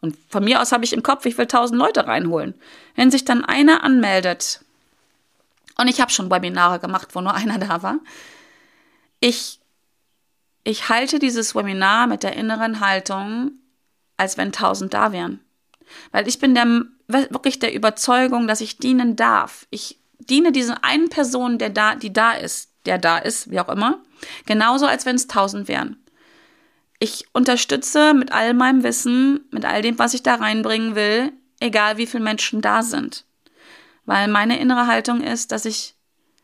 und 0.03 0.17
von 0.29 0.45
mir 0.45 0.61
aus 0.61 0.73
habe 0.73 0.85
ich 0.85 0.93
im 0.93 1.03
Kopf, 1.03 1.25
ich 1.25 1.39
will 1.39 1.47
tausend 1.47 1.79
Leute 1.79 2.07
reinholen. 2.07 2.55
Wenn 2.95 3.11
sich 3.11 3.25
dann 3.25 3.45
einer 3.45 3.83
anmeldet, 3.83 4.61
und 5.79 5.89
ich 5.89 6.01
habe 6.01 6.13
schon 6.13 6.31
Webinare 6.31 6.79
gemacht, 6.79 7.09
wo 7.15 7.21
nur 7.21 7.35
einer 7.35 7.59
da 7.67 7.83
war, 7.83 7.99
ich 9.21 9.59
ich 10.67 10.89
halte 10.89 11.21
dieses 11.21 11.55
Webinar 11.55 12.09
mit 12.09 12.25
der 12.25 12.35
inneren 12.35 12.81
Haltung, 12.81 13.53
als 14.17 14.37
wenn 14.37 14.53
tausend 14.53 14.95
da 14.95 15.13
wären. 15.13 15.41
Weil 16.11 16.27
ich 16.29 16.39
bin 16.39 16.55
der, 16.55 16.67
wirklich 17.09 17.59
der 17.59 17.75
Überzeugung, 17.75 18.47
dass 18.47 18.61
ich 18.61 18.79
dienen 18.79 19.17
darf. 19.17 19.67
Ich 19.71 19.99
diene 20.19 20.53
dieser 20.53 20.83
einen 20.85 21.09
Person, 21.09 21.59
der 21.59 21.71
da, 21.71 21.95
die 21.95 22.13
da 22.13 22.33
ist, 22.33 22.71
der 22.87 22.99
da 22.99 23.19
ist, 23.19 23.51
wie 23.51 23.61
auch 23.61 23.69
immer, 23.69 24.03
genauso 24.47 24.87
als 24.87 25.07
wenn 25.07 25.17
es 25.17 25.29
tausend 25.29 25.69
wären. 25.69 25.97
Ich 26.99 27.27
unterstütze 27.33 28.15
mit 28.15 28.33
all 28.33 28.55
meinem 28.55 28.83
Wissen, 28.83 29.45
mit 29.51 29.65
all 29.65 29.83
dem, 29.83 29.99
was 29.99 30.15
ich 30.15 30.23
da 30.23 30.37
reinbringen 30.37 30.95
will, 30.95 31.33
egal 31.61 31.99
wie 31.99 32.07
viele 32.07 32.25
Menschen 32.25 32.63
da 32.63 32.83
sind. 32.83 33.25
Weil 34.07 34.29
meine 34.29 34.59
innere 34.59 34.87
Haltung 34.87 35.21
ist, 35.21 35.53
dass 35.53 35.65
ich 35.67 35.95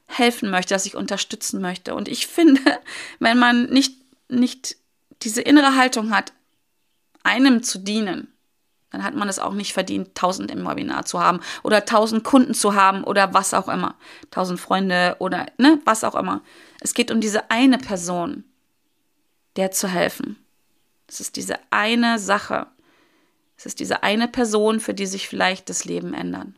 helfen 0.07 0.51
möchte, 0.51 0.75
dass 0.75 0.85
ich 0.85 0.95
unterstützen 0.95 1.63
möchte. 1.63 1.95
Und 1.95 2.09
ich 2.09 2.27
finde, 2.29 2.61
wenn 3.19 3.39
man 3.39 3.67
nicht 3.67 4.03
nicht 4.33 4.77
diese 5.23 5.43
innere 5.43 5.77
Haltung 5.77 6.11
hat, 6.11 6.33
einem 7.25 7.63
zu 7.63 7.79
dienen, 7.79 8.33
dann 8.91 9.03
hat 9.05 9.15
man 9.15 9.29
es 9.29 9.39
auch 9.39 9.55
nicht 9.55 9.73
verdient, 9.73 10.15
tausend 10.15 10.51
im 10.51 10.67
Webinar 10.67 11.07
zu 11.07 11.19
haben 11.19 11.41
oder 11.63 11.85
tausend 11.87 12.25
Kunden 12.25 12.53
zu 12.53 12.75
haben 12.75 13.05
oder 13.05 13.33
was 13.33 13.55
auch 13.55 13.69
immer. 13.69 13.95
Tausend 14.31 14.61
Freunde 14.61 15.17
oder 15.19 15.47
ne, 15.57 15.81
was 15.85 16.05
auch 16.05 16.15
immer. 16.15 16.43
Es 16.81 16.93
geht 16.93 17.11
um 17.11 17.21
diese 17.21 17.51
eine 17.51 17.79
Person, 17.79 18.45
der 19.57 19.71
zu 19.71 19.89
helfen. 19.89 20.37
Es 21.09 21.21
ist 21.21 21.37
diese 21.37 21.57
eine 21.71 22.19
Sache. 22.19 22.67
Es 23.57 23.65
ist 23.65 23.81
diese 23.81 24.03
eine 24.03 24.29
Person, 24.29 24.79
für 24.79 24.93
die 24.93 25.07
sich 25.07 25.29
vielleicht 25.29 25.71
das 25.71 25.85
Leben 25.85 26.13
ändern. 26.15 26.57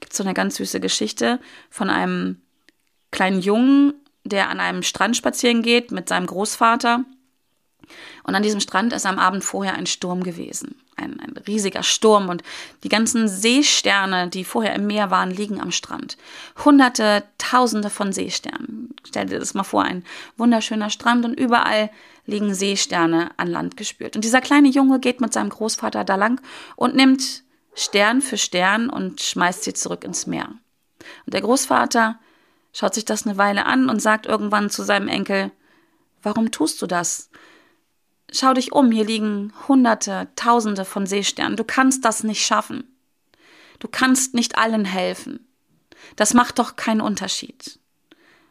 Gibt 0.00 0.12
so 0.12 0.24
eine 0.24 0.34
ganz 0.34 0.56
süße 0.56 0.80
Geschichte 0.80 1.40
von 1.70 1.88
einem 1.88 2.42
kleinen 3.10 3.40
Jungen, 3.40 3.94
der 4.24 4.50
an 4.50 4.60
einem 4.60 4.82
Strand 4.82 5.16
spazieren 5.16 5.62
geht 5.62 5.92
mit 5.92 6.08
seinem 6.08 6.26
Großvater. 6.26 7.04
Und 8.22 8.34
an 8.34 8.42
diesem 8.42 8.60
Strand 8.60 8.92
ist 8.92 9.06
am 9.06 9.18
Abend 9.18 9.44
vorher 9.44 9.74
ein 9.74 9.86
Sturm 9.86 10.22
gewesen. 10.22 10.76
Ein, 10.96 11.20
ein, 11.20 11.36
riesiger 11.46 11.82
Sturm 11.82 12.28
und 12.28 12.42
die 12.82 12.88
ganzen 12.88 13.28
Seesterne, 13.28 14.28
die 14.28 14.44
vorher 14.44 14.74
im 14.74 14.86
Meer 14.86 15.10
waren, 15.10 15.30
liegen 15.30 15.60
am 15.60 15.70
Strand. 15.70 16.16
Hunderte, 16.64 17.22
Tausende 17.38 17.88
von 17.88 18.12
Seesternen. 18.12 18.94
Stell 19.06 19.26
dir 19.26 19.38
das 19.38 19.54
mal 19.54 19.64
vor, 19.64 19.82
ein 19.82 20.04
wunderschöner 20.36 20.90
Strand 20.90 21.24
und 21.24 21.38
überall 21.38 21.90
liegen 22.26 22.52
Seesterne 22.52 23.30
an 23.36 23.48
Land 23.48 23.76
gespült. 23.76 24.16
Und 24.16 24.24
dieser 24.24 24.40
kleine 24.40 24.68
Junge 24.68 24.98
geht 25.00 25.20
mit 25.20 25.32
seinem 25.32 25.48
Großvater 25.48 26.04
da 26.04 26.16
lang 26.16 26.40
und 26.76 26.94
nimmt 26.94 27.42
Stern 27.74 28.20
für 28.20 28.36
Stern 28.36 28.90
und 28.90 29.20
schmeißt 29.20 29.62
sie 29.62 29.72
zurück 29.72 30.04
ins 30.04 30.26
Meer. 30.26 30.48
Und 31.26 31.34
der 31.34 31.40
Großvater 31.40 32.18
schaut 32.72 32.94
sich 32.94 33.04
das 33.04 33.26
eine 33.26 33.38
Weile 33.38 33.66
an 33.66 33.88
und 33.88 34.02
sagt 34.02 34.26
irgendwann 34.26 34.68
zu 34.68 34.82
seinem 34.82 35.08
Enkel, 35.08 35.50
warum 36.22 36.50
tust 36.50 36.82
du 36.82 36.86
das? 36.86 37.30
Schau 38.30 38.52
dich 38.52 38.72
um, 38.72 38.90
hier 38.90 39.04
liegen 39.04 39.52
Hunderte, 39.68 40.28
Tausende 40.36 40.84
von 40.84 41.06
Seesternen. 41.06 41.56
Du 41.56 41.64
kannst 41.64 42.04
das 42.04 42.24
nicht 42.24 42.44
schaffen. 42.44 42.84
Du 43.78 43.88
kannst 43.88 44.34
nicht 44.34 44.58
allen 44.58 44.84
helfen. 44.84 45.46
Das 46.16 46.34
macht 46.34 46.58
doch 46.58 46.76
keinen 46.76 47.00
Unterschied. 47.00 47.78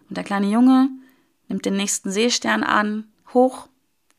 Und 0.09 0.17
der 0.17 0.23
kleine 0.23 0.47
Junge 0.47 0.89
nimmt 1.47 1.65
den 1.65 1.75
nächsten 1.75 2.11
Seestern 2.11 2.63
an, 2.63 3.11
hoch, 3.33 3.67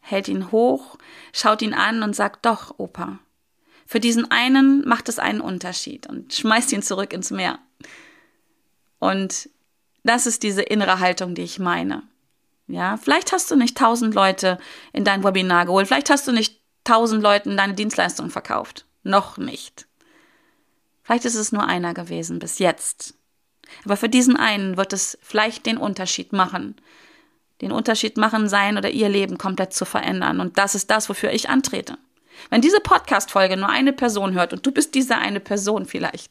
hält 0.01 0.29
ihn 0.29 0.53
hoch, 0.53 0.97
schaut 1.33 1.63
ihn 1.63 1.75
an 1.75 2.03
und 2.03 2.15
sagt, 2.15 2.47
doch, 2.47 2.79
Opa, 2.79 3.19
für 3.87 4.01
diesen 4.01 4.31
einen 4.31 4.87
macht 4.87 5.09
es 5.09 5.19
einen 5.19 5.41
Unterschied 5.41 6.07
und 6.07 6.35
schmeißt 6.35 6.73
ihn 6.73 6.83
zurück 6.83 7.13
ins 7.13 7.31
Meer. 7.31 7.59
Und 8.99 9.49
das 10.05 10.27
ist 10.27 10.43
diese 10.43 10.63
innere 10.63 11.01
Haltung, 11.01 11.35
die 11.35 11.43
ich 11.43 11.59
meine. 11.59 12.03
Ja, 12.69 12.99
vielleicht 12.99 13.33
hast 13.33 13.51
du 13.51 13.57
nicht 13.57 13.77
tausend 13.77 14.15
Leute 14.15 14.59
in 14.93 15.05
dein 15.05 15.25
Webinar 15.25 15.67
geholt, 15.67 15.89
vielleicht 15.89 16.11
hast 16.11 16.29
du 16.29 16.33
nicht 16.33 16.61
tausend 16.85 17.23
Leuten 17.23 17.57
deine 17.57 17.75
Dienstleistung 17.75 18.31
verkauft. 18.31 18.85
Noch 19.03 19.39
nicht. 19.39 19.87
Vielleicht 21.03 21.25
ist 21.25 21.35
es 21.35 21.53
nur 21.53 21.65
einer 21.65 21.95
gewesen 21.95 22.39
bis 22.39 22.59
jetzt. 22.59 23.15
Aber 23.85 23.97
für 23.97 24.09
diesen 24.09 24.37
einen 24.37 24.77
wird 24.77 24.93
es 24.93 25.19
vielleicht 25.23 25.67
den 25.67 25.79
Unterschied 25.79 26.33
machen. 26.33 26.77
Den 27.63 27.73
Unterschied 27.73 28.19
machen, 28.19 28.49
sein 28.49 28.77
oder 28.77 28.91
ihr 28.91 29.09
Leben 29.09 29.39
komplett 29.39 29.73
zu 29.73 29.85
verändern. 29.85 30.41
Und 30.41 30.59
das 30.59 30.75
ist 30.75 30.91
das, 30.91 31.09
wofür 31.09 31.33
ich 31.33 31.49
antrete. 31.49 31.97
Wenn 32.51 32.61
diese 32.61 32.81
Podcast-Folge 32.81 33.57
nur 33.57 33.69
eine 33.69 33.93
Person 33.93 34.35
hört 34.35 34.53
und 34.53 34.65
du 34.65 34.71
bist 34.71 34.95
diese 34.95 35.17
eine 35.17 35.41
Person 35.41 35.87
vielleicht, 35.87 36.31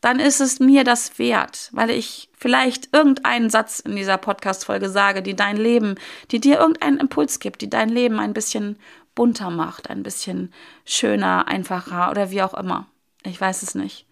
dann 0.00 0.18
ist 0.18 0.40
es 0.40 0.60
mir 0.60 0.84
das 0.84 1.18
wert, 1.18 1.68
weil 1.72 1.90
ich 1.90 2.30
vielleicht 2.36 2.94
irgendeinen 2.94 3.50
Satz 3.50 3.80
in 3.80 3.96
dieser 3.96 4.16
Podcast-Folge 4.16 4.88
sage, 4.88 5.22
die 5.22 5.36
dein 5.36 5.56
Leben, 5.56 5.96
die 6.30 6.40
dir 6.40 6.58
irgendeinen 6.58 6.98
Impuls 6.98 7.38
gibt, 7.38 7.60
die 7.60 7.68
dein 7.68 7.90
Leben 7.90 8.18
ein 8.18 8.32
bisschen 8.32 8.78
bunter 9.14 9.50
macht, 9.50 9.90
ein 9.90 10.02
bisschen 10.02 10.52
schöner, 10.86 11.48
einfacher 11.48 12.10
oder 12.10 12.30
wie 12.30 12.42
auch 12.42 12.54
immer. 12.54 12.86
Ich 13.24 13.38
weiß 13.38 13.62
es 13.62 13.74
nicht. 13.74 14.06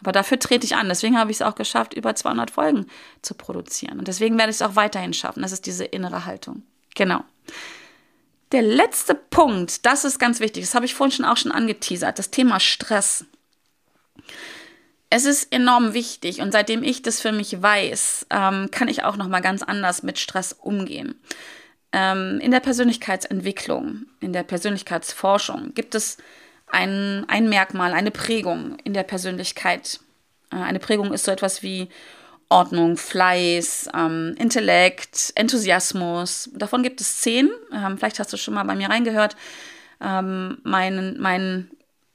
Aber 0.00 0.12
dafür 0.12 0.38
trete 0.38 0.66
ich 0.66 0.76
an. 0.76 0.88
Deswegen 0.88 1.18
habe 1.18 1.30
ich 1.30 1.38
es 1.38 1.42
auch 1.42 1.54
geschafft, 1.54 1.94
über 1.94 2.14
200 2.14 2.50
Folgen 2.50 2.86
zu 3.22 3.34
produzieren. 3.34 3.98
Und 3.98 4.08
deswegen 4.08 4.36
werde 4.36 4.50
ich 4.50 4.56
es 4.56 4.62
auch 4.62 4.76
weiterhin 4.76 5.14
schaffen. 5.14 5.42
Das 5.42 5.52
ist 5.52 5.66
diese 5.66 5.84
innere 5.84 6.24
Haltung. 6.24 6.62
Genau. 6.94 7.24
Der 8.50 8.62
letzte 8.62 9.14
Punkt, 9.14 9.86
das 9.86 10.04
ist 10.04 10.18
ganz 10.18 10.40
wichtig. 10.40 10.64
Das 10.64 10.74
habe 10.74 10.84
ich 10.84 10.94
vorhin 10.94 11.12
schon 11.12 11.24
auch 11.24 11.36
schon 11.36 11.52
angeteasert. 11.52 12.18
Das 12.18 12.30
Thema 12.30 12.60
Stress 12.60 13.24
es 15.12 15.26
ist 15.26 15.52
enorm 15.52 15.92
wichtig 15.92 16.40
und 16.40 16.52
seitdem 16.52 16.82
ich 16.82 17.02
das 17.02 17.20
für 17.20 17.32
mich 17.32 17.60
weiß, 17.60 18.26
ähm, 18.30 18.70
kann 18.70 18.88
ich 18.88 19.04
auch 19.04 19.16
noch 19.16 19.28
mal 19.28 19.40
ganz 19.40 19.62
anders 19.62 20.02
mit 20.02 20.18
Stress 20.18 20.54
umgehen. 20.54 21.20
Ähm, 21.92 22.40
in 22.40 22.50
der 22.50 22.60
Persönlichkeitsentwicklung, 22.60 24.06
in 24.20 24.32
der 24.32 24.42
Persönlichkeitsforschung 24.42 25.74
gibt 25.74 25.94
es 25.94 26.16
ein, 26.66 27.26
ein 27.28 27.50
Merkmal, 27.50 27.92
eine 27.92 28.10
Prägung 28.10 28.78
in 28.84 28.94
der 28.94 29.02
Persönlichkeit. 29.02 30.00
Äh, 30.50 30.56
eine 30.56 30.78
Prägung 30.78 31.12
ist 31.12 31.26
so 31.26 31.30
etwas 31.30 31.62
wie 31.62 31.90
Ordnung, 32.48 32.96
Fleiß, 32.96 33.90
ähm, 33.94 34.34
Intellekt, 34.38 35.32
Enthusiasmus. 35.34 36.48
Davon 36.54 36.82
gibt 36.82 37.02
es 37.02 37.18
zehn. 37.18 37.50
Ähm, 37.70 37.98
vielleicht 37.98 38.18
hast 38.18 38.32
du 38.32 38.38
schon 38.38 38.54
mal 38.54 38.64
bei 38.64 38.74
mir 38.74 38.88
reingehört. 38.88 39.36
Ähm, 40.00 40.56
mein, 40.62 41.18
mein 41.18 41.70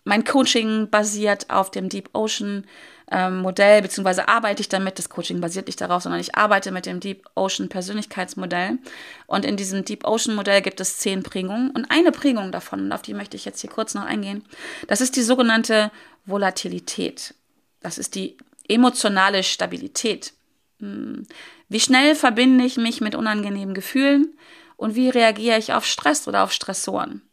mein 0.07 0.23
Coaching 0.23 0.89
basiert 0.89 1.49
auf 1.49 1.69
dem 1.69 1.89
Deep 1.89 2.09
Ocean 2.13 2.65
ähm, 3.11 3.39
Modell, 3.39 3.81
beziehungsweise 3.81 4.29
arbeite 4.29 4.61
ich 4.61 4.69
damit. 4.69 4.97
Das 4.97 5.09
Coaching 5.09 5.41
basiert 5.41 5.67
nicht 5.67 5.81
darauf, 5.81 6.03
sondern 6.03 6.21
ich 6.21 6.35
arbeite 6.35 6.71
mit 6.71 6.85
dem 6.85 7.01
Deep 7.01 7.25
Ocean 7.35 7.67
Persönlichkeitsmodell. 7.67 8.79
Und 9.27 9.43
in 9.43 9.57
diesem 9.57 9.83
Deep 9.83 10.05
Ocean 10.05 10.35
Modell 10.35 10.61
gibt 10.61 10.79
es 10.79 10.97
zehn 10.99 11.23
Prägungen. 11.23 11.71
Und 11.71 11.91
eine 11.91 12.13
Prägung 12.13 12.53
davon, 12.53 12.91
auf 12.93 13.01
die 13.01 13.13
möchte 13.13 13.35
ich 13.35 13.43
jetzt 13.43 13.59
hier 13.59 13.69
kurz 13.69 13.95
noch 13.95 14.05
eingehen, 14.05 14.45
das 14.87 15.01
ist 15.01 15.17
die 15.17 15.23
sogenannte 15.23 15.91
Volatilität. 16.25 17.33
Das 17.81 17.97
ist 17.97 18.15
die 18.15 18.37
emotionale 18.69 19.43
Stabilität. 19.43 20.33
Hm. 20.79 21.27
Wie 21.67 21.81
schnell 21.81 22.15
verbinde 22.15 22.63
ich 22.63 22.77
mich 22.77 23.01
mit 23.01 23.13
unangenehmen 23.13 23.73
Gefühlen 23.73 24.37
und 24.77 24.95
wie 24.95 25.09
reagiere 25.09 25.57
ich 25.57 25.73
auf 25.73 25.85
Stress 25.85 26.29
oder 26.29 26.43
auf 26.43 26.53
Stressoren? 26.53 27.26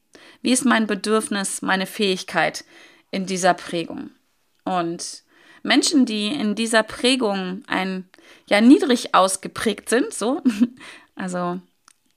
Wie 0.45 0.53
ist 0.53 0.67
mein 0.67 0.87
Bedürfnis, 0.87 1.63
meine 1.63 1.87
Fähigkeit 1.87 2.67
in 3.11 3.25
dieser 3.25 3.55
Prägung? 3.55 4.11
Und 4.65 5.23
Menschen, 5.63 6.05
die 6.05 6.27
in 6.27 6.55
dieser 6.55 6.83
Prägung 6.83 7.63
ein 7.67 8.05
ja 8.47 8.61
niedrig 8.61 9.15
ausgeprägt 9.15 9.89
sind, 9.89 10.13
so, 10.13 10.43
also 11.17 11.63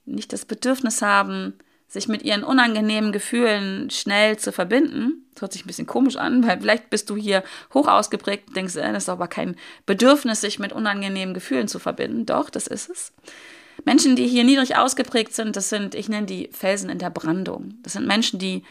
nicht 0.04 0.34
das 0.34 0.44
Bedürfnis 0.44 1.00
haben, 1.00 1.54
sich 1.86 2.06
mit 2.06 2.22
ihren 2.22 2.44
unangenehmen 2.44 3.12
Gefühlen 3.12 3.88
schnell 3.88 4.38
zu 4.38 4.52
verbinden. 4.52 5.24
Das 5.32 5.40
hört 5.40 5.52
sich 5.54 5.64
ein 5.64 5.68
bisschen 5.68 5.86
komisch 5.86 6.16
an, 6.16 6.46
weil 6.46 6.60
vielleicht 6.60 6.90
bist 6.90 7.08
du 7.08 7.16
hier 7.16 7.42
hoch 7.72 7.88
ausgeprägt 7.88 8.48
und 8.48 8.56
denkst, 8.56 8.76
äh, 8.76 8.92
das 8.92 9.04
ist 9.04 9.08
aber 9.08 9.28
kein 9.28 9.56
Bedürfnis, 9.86 10.42
sich 10.42 10.58
mit 10.58 10.74
unangenehmen 10.74 11.32
Gefühlen 11.32 11.66
zu 11.66 11.78
verbinden. 11.78 12.26
Doch, 12.26 12.50
das 12.50 12.66
ist 12.66 12.90
es. 12.90 13.14
Menschen, 13.84 14.16
die 14.16 14.26
hier 14.26 14.44
niedrig 14.44 14.76
ausgeprägt 14.76 15.34
sind, 15.34 15.56
das 15.56 15.68
sind, 15.68 15.94
ich 15.94 16.08
nenne 16.08 16.26
die 16.26 16.48
Felsen 16.52 16.90
in 16.90 16.98
der 16.98 17.10
Brandung. 17.10 17.74
Das 17.82 17.94
sind 17.94 18.06
Menschen, 18.06 18.38
die 18.38 18.64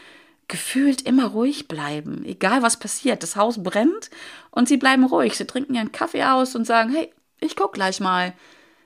gefühlt 0.48 1.02
immer 1.02 1.26
ruhig 1.26 1.68
bleiben, 1.68 2.24
egal 2.24 2.62
was 2.62 2.78
passiert. 2.78 3.22
Das 3.22 3.36
Haus 3.36 3.62
brennt 3.62 4.10
und 4.50 4.68
sie 4.68 4.78
bleiben 4.78 5.04
ruhig. 5.04 5.36
Sie 5.36 5.46
trinken 5.46 5.74
ihren 5.74 5.92
Kaffee 5.92 6.24
aus 6.24 6.54
und 6.54 6.66
sagen, 6.66 6.90
hey, 6.92 7.12
ich 7.40 7.54
guck 7.54 7.74
gleich 7.74 8.00
mal. 8.00 8.32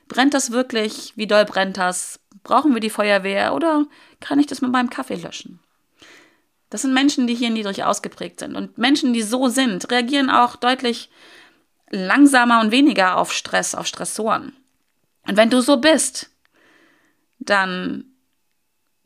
Brennt 0.07 0.33
das 0.33 0.51
wirklich? 0.51 1.13
Wie 1.15 1.27
doll 1.27 1.45
brennt 1.45 1.77
das? 1.77 2.19
Brauchen 2.43 2.73
wir 2.73 2.81
die 2.81 2.89
Feuerwehr 2.89 3.53
oder 3.53 3.85
kann 4.19 4.39
ich 4.39 4.47
das 4.47 4.61
mit 4.61 4.71
meinem 4.71 4.89
Kaffee 4.89 5.15
löschen? 5.15 5.59
Das 6.69 6.81
sind 6.81 6.93
Menschen, 6.93 7.27
die 7.27 7.35
hier 7.35 7.49
niedrig 7.49 7.83
ausgeprägt 7.83 8.39
sind. 8.39 8.55
Und 8.55 8.77
Menschen, 8.77 9.13
die 9.13 9.21
so 9.21 9.47
sind, 9.47 9.89
reagieren 9.91 10.29
auch 10.29 10.55
deutlich 10.55 11.09
langsamer 11.89 12.59
und 12.59 12.71
weniger 12.71 13.17
auf 13.17 13.31
Stress, 13.31 13.75
auf 13.75 13.85
Stressoren. 13.85 14.53
Und 15.27 15.37
wenn 15.37 15.49
du 15.49 15.61
so 15.61 15.77
bist, 15.77 16.29
dann 17.39 18.05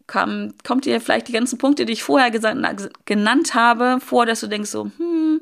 komm, 0.07 0.53
kommt 0.63 0.85
dir 0.85 0.99
vielleicht 1.01 1.27
die 1.27 1.33
ganzen 1.33 1.57
Punkte, 1.57 1.85
die 1.85 1.93
ich 1.93 2.03
vorher 2.03 2.31
genannt 2.31 3.53
habe, 3.53 3.99
vor, 3.99 4.25
dass 4.25 4.39
du 4.39 4.47
denkst 4.47 4.69
so, 4.69 4.91
hm, 4.97 5.41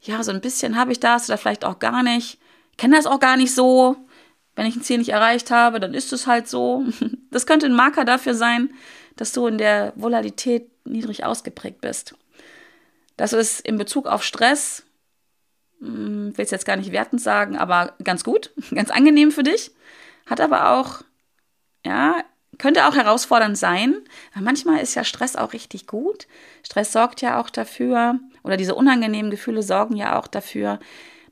ja, 0.00 0.22
so 0.22 0.32
ein 0.32 0.40
bisschen 0.40 0.76
habe 0.76 0.92
ich 0.92 1.00
das 1.00 1.28
oder 1.28 1.38
vielleicht 1.38 1.64
auch 1.64 1.78
gar 1.78 2.02
nicht. 2.02 2.38
Ich 2.72 2.76
kenne 2.76 2.96
das 2.96 3.06
auch 3.06 3.20
gar 3.20 3.36
nicht 3.36 3.54
so. 3.54 3.96
Wenn 4.54 4.66
ich 4.66 4.76
ein 4.76 4.82
Ziel 4.82 4.98
nicht 4.98 5.10
erreicht 5.10 5.50
habe, 5.50 5.80
dann 5.80 5.94
ist 5.94 6.12
es 6.12 6.26
halt 6.26 6.48
so. 6.48 6.84
Das 7.30 7.44
könnte 7.44 7.66
ein 7.66 7.74
Marker 7.74 8.06
dafür 8.06 8.32
sein, 8.32 8.70
dass 9.16 9.32
du 9.32 9.46
in 9.46 9.58
der 9.58 9.92
Volatilität 9.96 10.70
niedrig 10.86 11.24
ausgeprägt 11.24 11.82
bist. 11.82 12.14
Das 13.18 13.34
ist 13.34 13.60
in 13.60 13.76
Bezug 13.76 14.06
auf 14.06 14.22
Stress, 14.22 14.84
hm, 15.80 16.32
will 16.34 16.44
es 16.44 16.50
jetzt 16.50 16.64
gar 16.64 16.76
nicht 16.76 16.92
wertend 16.92 17.20
sagen, 17.20 17.58
aber 17.58 17.94
ganz 18.02 18.24
gut, 18.24 18.52
ganz 18.74 18.90
angenehm 18.90 19.32
für 19.32 19.42
dich. 19.42 19.72
Hat 20.26 20.40
aber 20.40 20.72
auch, 20.72 21.02
ja, 21.84 22.22
könnte 22.58 22.86
auch 22.86 22.94
herausfordernd 22.94 23.56
sein. 23.56 23.96
Weil 24.34 24.42
manchmal 24.42 24.80
ist 24.80 24.94
ja 24.94 25.04
Stress 25.04 25.36
auch 25.36 25.52
richtig 25.52 25.86
gut. 25.86 26.26
Stress 26.64 26.92
sorgt 26.92 27.22
ja 27.22 27.40
auch 27.40 27.50
dafür, 27.50 28.18
oder 28.42 28.56
diese 28.56 28.74
unangenehmen 28.74 29.30
Gefühle 29.30 29.62
sorgen 29.62 29.96
ja 29.96 30.18
auch 30.18 30.26
dafür, 30.26 30.78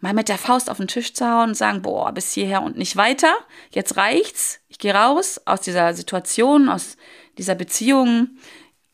mal 0.01 0.13
mit 0.13 0.29
der 0.29 0.39
Faust 0.39 0.71
auf 0.71 0.77
den 0.77 0.89
Tisch 0.89 1.15
zu 1.15 1.27
hauen 1.27 1.51
und 1.51 1.55
sagen, 1.55 1.83
boah, 1.83 2.13
bis 2.13 2.33
hierher 2.33 2.63
und 2.63 2.77
nicht 2.77 2.97
weiter. 2.97 3.35
Jetzt 3.71 3.97
reicht's. 3.97 4.61
Ich 4.69 4.79
gehe 4.79 4.95
raus 4.95 5.41
aus 5.47 5.63
dieser 5.63 5.95
Situation, 5.95 6.69
aus 6.69 6.97
dieser 7.39 7.55
Beziehung, 7.55 8.37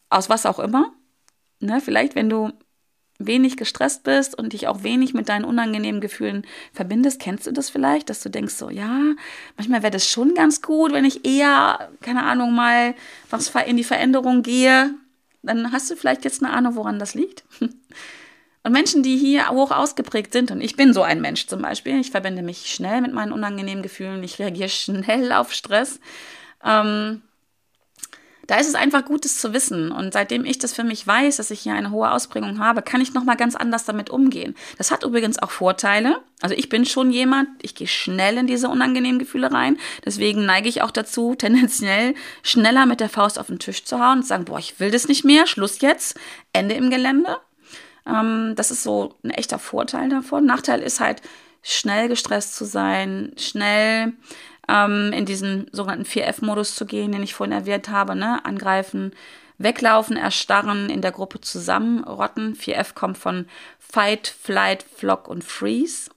aus 0.08 0.28
was 0.28 0.46
auch 0.46 0.60
immer. 0.60 0.92
Ne, 1.58 1.80
vielleicht, 1.80 2.14
wenn 2.14 2.30
du 2.30 2.52
wenig 3.20 3.56
gestresst 3.56 4.02
bist 4.02 4.36
und 4.36 4.52
dich 4.52 4.66
auch 4.66 4.82
wenig 4.82 5.14
mit 5.14 5.28
deinen 5.28 5.44
unangenehmen 5.44 6.00
Gefühlen 6.00 6.46
verbindest, 6.72 7.20
kennst 7.20 7.46
du 7.46 7.52
das 7.52 7.70
vielleicht, 7.70 8.10
dass 8.10 8.22
du 8.22 8.30
denkst 8.30 8.54
so, 8.54 8.70
ja, 8.70 9.14
manchmal 9.56 9.82
wäre 9.82 9.92
das 9.92 10.08
schon 10.08 10.34
ganz 10.34 10.62
gut, 10.62 10.92
wenn 10.92 11.04
ich 11.04 11.24
eher, 11.24 11.90
keine 12.00 12.24
Ahnung, 12.24 12.54
mal 12.54 12.94
was 13.28 13.52
in 13.66 13.76
die 13.76 13.84
Veränderung 13.84 14.42
gehe. 14.42 14.94
Dann 15.42 15.72
hast 15.72 15.90
du 15.90 15.96
vielleicht 15.96 16.24
jetzt 16.24 16.42
eine 16.42 16.52
Ahnung, 16.52 16.74
woran 16.74 16.98
das 16.98 17.14
liegt. 17.14 17.44
Und 18.62 18.72
Menschen, 18.72 19.02
die 19.02 19.16
hier 19.16 19.48
hoch 19.48 19.70
ausgeprägt 19.70 20.34
sind, 20.34 20.50
und 20.50 20.60
ich 20.60 20.76
bin 20.76 20.92
so 20.92 21.00
ein 21.00 21.22
Mensch 21.22 21.46
zum 21.46 21.62
Beispiel, 21.62 21.98
ich 21.98 22.10
verbinde 22.10 22.42
mich 22.42 22.66
schnell 22.66 23.00
mit 23.00 23.14
meinen 23.14 23.32
unangenehmen 23.32 23.82
Gefühlen, 23.82 24.22
ich 24.22 24.38
reagiere 24.38 24.68
schnell 24.68 25.32
auf 25.32 25.54
Stress. 25.54 25.98
Ähm, 26.62 27.22
da 28.50 28.56
ist 28.56 28.66
es 28.66 28.74
einfach 28.74 29.04
Gutes 29.04 29.38
zu 29.38 29.52
wissen. 29.52 29.92
Und 29.92 30.12
seitdem 30.12 30.44
ich 30.44 30.58
das 30.58 30.72
für 30.72 30.82
mich 30.82 31.06
weiß, 31.06 31.36
dass 31.36 31.52
ich 31.52 31.60
hier 31.60 31.74
eine 31.74 31.92
hohe 31.92 32.10
Ausprägung 32.10 32.58
habe, 32.58 32.82
kann 32.82 33.00
ich 33.00 33.14
nochmal 33.14 33.36
ganz 33.36 33.54
anders 33.54 33.84
damit 33.84 34.10
umgehen. 34.10 34.56
Das 34.76 34.90
hat 34.90 35.04
übrigens 35.04 35.38
auch 35.40 35.52
Vorteile. 35.52 36.18
Also 36.42 36.56
ich 36.56 36.68
bin 36.68 36.84
schon 36.84 37.12
jemand, 37.12 37.48
ich 37.62 37.76
gehe 37.76 37.86
schnell 37.86 38.36
in 38.38 38.48
diese 38.48 38.68
unangenehmen 38.68 39.20
Gefühle 39.20 39.52
rein. 39.52 39.78
Deswegen 40.04 40.46
neige 40.46 40.68
ich 40.68 40.82
auch 40.82 40.90
dazu, 40.90 41.34
tendenziell 41.38 42.14
schneller 42.42 42.86
mit 42.86 42.98
der 42.98 43.08
Faust 43.08 43.38
auf 43.38 43.46
den 43.46 43.60
Tisch 43.60 43.84
zu 43.84 44.00
hauen 44.00 44.18
und 44.18 44.22
zu 44.22 44.30
sagen, 44.30 44.46
boah, 44.46 44.58
ich 44.58 44.80
will 44.80 44.90
das 44.90 45.06
nicht 45.06 45.24
mehr, 45.24 45.46
Schluss 45.46 45.80
jetzt, 45.80 46.18
Ende 46.52 46.74
im 46.74 46.90
Gelände. 46.90 47.36
Ähm, 48.04 48.54
das 48.56 48.72
ist 48.72 48.82
so 48.82 49.14
ein 49.22 49.30
echter 49.30 49.60
Vorteil 49.60 50.08
davon. 50.08 50.44
Nachteil 50.44 50.80
ist 50.80 50.98
halt, 50.98 51.22
schnell 51.62 52.08
gestresst 52.08 52.56
zu 52.56 52.64
sein, 52.64 53.32
schnell 53.36 54.14
ähm, 54.70 55.12
in 55.12 55.26
diesen 55.26 55.66
sogenannten 55.72 56.04
4F-Modus 56.04 56.74
zu 56.74 56.86
gehen, 56.86 57.12
den 57.12 57.22
ich 57.22 57.34
vorhin 57.34 57.52
erwähnt 57.52 57.88
habe, 57.88 58.14
ne? 58.14 58.44
Angreifen, 58.44 59.12
weglaufen, 59.58 60.16
erstarren, 60.16 60.88
in 60.88 61.02
der 61.02 61.12
Gruppe 61.12 61.40
zusammenrotten. 61.40 62.54
4F 62.54 62.94
kommt 62.94 63.18
von 63.18 63.46
Fight, 63.78 64.28
Flight, 64.28 64.84
Flock 64.96 65.28
und 65.28 65.44
Freeze. 65.44 66.10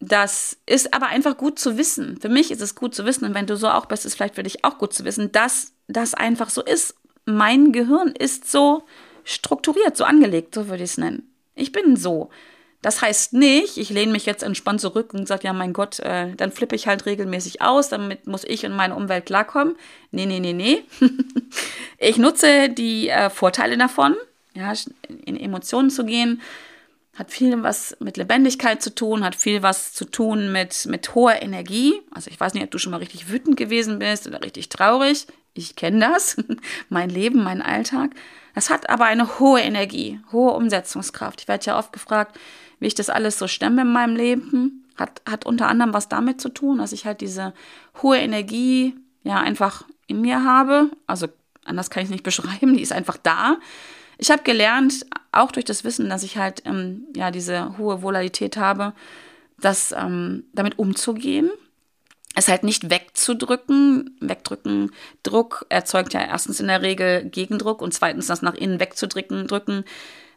das 0.00 0.56
ist 0.66 0.94
aber 0.94 1.06
einfach 1.06 1.36
gut 1.36 1.58
zu 1.58 1.76
wissen. 1.76 2.20
Für 2.20 2.28
mich 2.28 2.50
ist 2.50 2.62
es 2.62 2.74
gut 2.74 2.94
zu 2.94 3.04
wissen 3.04 3.24
und 3.24 3.34
wenn 3.34 3.46
du 3.46 3.56
so 3.56 3.68
auch 3.68 3.86
bist, 3.86 4.06
ist 4.06 4.14
vielleicht 4.14 4.36
für 4.36 4.44
dich 4.44 4.64
auch 4.64 4.78
gut 4.78 4.92
zu 4.92 5.04
wissen, 5.04 5.32
dass 5.32 5.72
das 5.88 6.14
einfach 6.14 6.50
so 6.50 6.62
ist. 6.62 6.94
Mein 7.24 7.72
Gehirn 7.72 8.12
ist 8.16 8.50
so 8.50 8.84
strukturiert, 9.24 9.96
so 9.96 10.04
angelegt, 10.04 10.54
so 10.54 10.68
würde 10.68 10.84
ich 10.84 10.90
es 10.90 10.98
nennen. 10.98 11.34
Ich 11.54 11.72
bin 11.72 11.96
so. 11.96 12.30
Das 12.80 13.02
heißt 13.02 13.32
nicht, 13.32 13.76
ich 13.76 13.90
lehne 13.90 14.12
mich 14.12 14.24
jetzt 14.24 14.44
entspannt 14.44 14.80
zurück 14.80 15.12
und 15.12 15.26
sage, 15.26 15.44
ja, 15.44 15.52
mein 15.52 15.72
Gott, 15.72 15.98
äh, 15.98 16.34
dann 16.36 16.52
flippe 16.52 16.76
ich 16.76 16.86
halt 16.86 17.06
regelmäßig 17.06 17.60
aus, 17.60 17.88
damit 17.88 18.28
muss 18.28 18.44
ich 18.44 18.64
und 18.64 18.76
meine 18.76 18.94
Umwelt 18.94 19.26
klarkommen. 19.26 19.74
Nee, 20.12 20.26
nee, 20.26 20.38
nee, 20.38 20.52
nee. 20.52 20.84
ich 21.98 22.18
nutze 22.18 22.68
die 22.68 23.08
äh, 23.08 23.30
Vorteile 23.30 23.76
davon, 23.76 24.16
ja, 24.54 24.72
in 25.24 25.36
Emotionen 25.36 25.90
zu 25.90 26.04
gehen, 26.04 26.40
hat 27.16 27.32
viel 27.32 27.64
was 27.64 27.96
mit 27.98 28.16
Lebendigkeit 28.16 28.80
zu 28.80 28.94
tun, 28.94 29.24
hat 29.24 29.34
viel 29.34 29.64
was 29.64 29.92
zu 29.92 30.04
tun 30.04 30.52
mit, 30.52 30.86
mit 30.86 31.16
hoher 31.16 31.42
Energie. 31.42 32.00
Also 32.12 32.30
ich 32.30 32.38
weiß 32.38 32.54
nicht, 32.54 32.62
ob 32.62 32.70
du 32.70 32.78
schon 32.78 32.92
mal 32.92 32.98
richtig 32.98 33.28
wütend 33.28 33.56
gewesen 33.56 33.98
bist 33.98 34.28
oder 34.28 34.40
richtig 34.40 34.68
traurig. 34.68 35.26
Ich 35.52 35.74
kenne 35.74 35.98
das, 35.98 36.36
mein 36.88 37.10
Leben, 37.10 37.42
mein 37.42 37.60
Alltag. 37.60 38.10
Das 38.54 38.70
hat 38.70 38.88
aber 38.88 39.06
eine 39.06 39.40
hohe 39.40 39.60
Energie, 39.60 40.20
hohe 40.30 40.52
Umsetzungskraft. 40.52 41.40
Ich 41.40 41.48
werde 41.48 41.66
ja 41.66 41.78
oft 41.78 41.92
gefragt, 41.92 42.38
wie 42.80 42.86
ich 42.86 42.94
das 42.94 43.10
alles 43.10 43.38
so 43.38 43.48
stemme 43.48 43.82
in 43.82 43.92
meinem 43.92 44.16
Leben. 44.16 44.84
Hat, 44.96 45.22
hat 45.28 45.46
unter 45.46 45.68
anderem 45.68 45.94
was 45.94 46.08
damit 46.08 46.40
zu 46.40 46.48
tun, 46.48 46.78
dass 46.78 46.92
ich 46.92 47.06
halt 47.06 47.20
diese 47.20 47.54
hohe 48.02 48.18
Energie 48.18 48.96
ja 49.22 49.38
einfach 49.40 49.84
in 50.08 50.20
mir 50.20 50.42
habe. 50.42 50.90
Also 51.06 51.28
anders 51.64 51.90
kann 51.90 52.02
ich 52.02 52.10
nicht 52.10 52.22
beschreiben, 52.24 52.74
die 52.74 52.82
ist 52.82 52.92
einfach 52.92 53.16
da. 53.16 53.58
Ich 54.18 54.30
habe 54.32 54.42
gelernt, 54.42 55.06
auch 55.30 55.52
durch 55.52 55.64
das 55.64 55.84
Wissen, 55.84 56.08
dass 56.08 56.24
ich 56.24 56.36
halt 56.36 56.62
ähm, 56.66 57.06
ja 57.14 57.30
diese 57.30 57.78
hohe 57.78 58.02
Volatilität 58.02 58.56
habe, 58.56 58.92
das 59.60 59.92
ähm, 59.96 60.44
damit 60.52 60.78
umzugehen, 60.78 61.50
es 62.34 62.48
halt 62.48 62.62
nicht 62.62 62.90
wegzudrücken. 62.90 64.16
Wegdrücken, 64.20 64.92
Druck 65.22 65.66
erzeugt 65.68 66.14
ja 66.14 66.20
erstens 66.20 66.60
in 66.60 66.68
der 66.68 66.82
Regel 66.82 67.28
Gegendruck 67.28 67.82
und 67.82 67.92
zweitens 67.92 68.26
das 68.26 68.42
nach 68.42 68.54
innen 68.54 68.80
wegzudrücken, 68.80 69.46
drücken, 69.46 69.84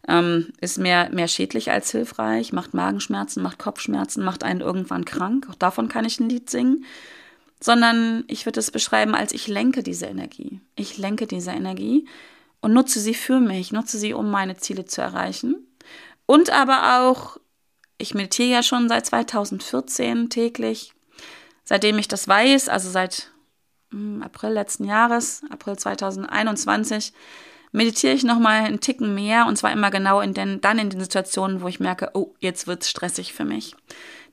ähm, 0.07 0.51
ist 0.59 0.77
mehr, 0.77 1.09
mehr 1.11 1.27
schädlich 1.27 1.71
als 1.71 1.91
hilfreich, 1.91 2.53
macht 2.53 2.73
Magenschmerzen, 2.73 3.43
macht 3.43 3.59
Kopfschmerzen, 3.59 4.23
macht 4.23 4.43
einen 4.43 4.61
irgendwann 4.61 5.05
krank. 5.05 5.47
Auch 5.49 5.55
davon 5.55 5.89
kann 5.89 6.05
ich 6.05 6.19
ein 6.19 6.29
Lied 6.29 6.49
singen. 6.49 6.85
Sondern 7.59 8.23
ich 8.27 8.45
würde 8.45 8.59
es 8.59 8.71
beschreiben 8.71 9.13
als 9.13 9.33
ich 9.33 9.47
lenke 9.47 9.83
diese 9.83 10.07
Energie. 10.07 10.61
Ich 10.75 10.97
lenke 10.97 11.27
diese 11.27 11.51
Energie 11.51 12.07
und 12.59 12.73
nutze 12.73 12.99
sie 12.99 13.13
für 13.13 13.39
mich, 13.39 13.71
nutze 13.71 13.99
sie, 13.99 14.13
um 14.13 14.31
meine 14.31 14.57
Ziele 14.57 14.85
zu 14.85 15.01
erreichen. 15.01 15.67
Und 16.25 16.49
aber 16.49 17.01
auch, 17.01 17.37
ich 17.97 18.15
meditiere 18.15 18.49
ja 18.49 18.63
schon 18.63 18.89
seit 18.89 19.05
2014 19.05 20.29
täglich, 20.29 20.93
seitdem 21.63 21.99
ich 21.99 22.07
das 22.07 22.27
weiß, 22.27 22.69
also 22.69 22.89
seit 22.89 23.31
hm, 23.91 24.23
April 24.23 24.51
letzten 24.51 24.85
Jahres, 24.85 25.43
April 25.49 25.77
2021, 25.77 27.13
meditiere 27.72 28.13
ich 28.13 28.24
nochmal 28.24 28.63
einen 28.63 28.80
Ticken 28.80 29.15
mehr 29.15 29.45
und 29.47 29.57
zwar 29.57 29.72
immer 29.72 29.91
genau 29.91 30.22
in 30.22 30.34
den, 30.34 30.61
dann 30.61 30.80
in 30.80 30.89
den 30.89 30.99
Situationen, 30.99 31.61
wo 31.61 31.67
ich 31.67 31.80
merke, 31.80 32.11
oh, 32.13 32.34
jetzt 32.39 32.67
wird 32.67 32.84
es 32.84 32.89
stressig 32.89 33.34
für 33.34 33.45
mich. 33.45 33.76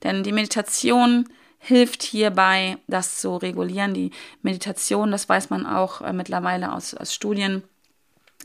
Denn 0.03 0.22
die 0.22 0.32
Meditation 0.32 1.28
hilft 1.59 2.03
hierbei, 2.03 2.78
das 2.86 3.18
zu 3.20 3.36
regulieren. 3.36 3.95
Die 3.95 4.12
Meditation, 4.43 5.11
das 5.11 5.28
weiß 5.28 5.51
man 5.51 5.66
auch 5.66 6.01
äh, 6.01 6.12
mittlerweile 6.12 6.72
aus, 6.72 6.95
aus 6.95 7.12
Studien, 7.12 7.62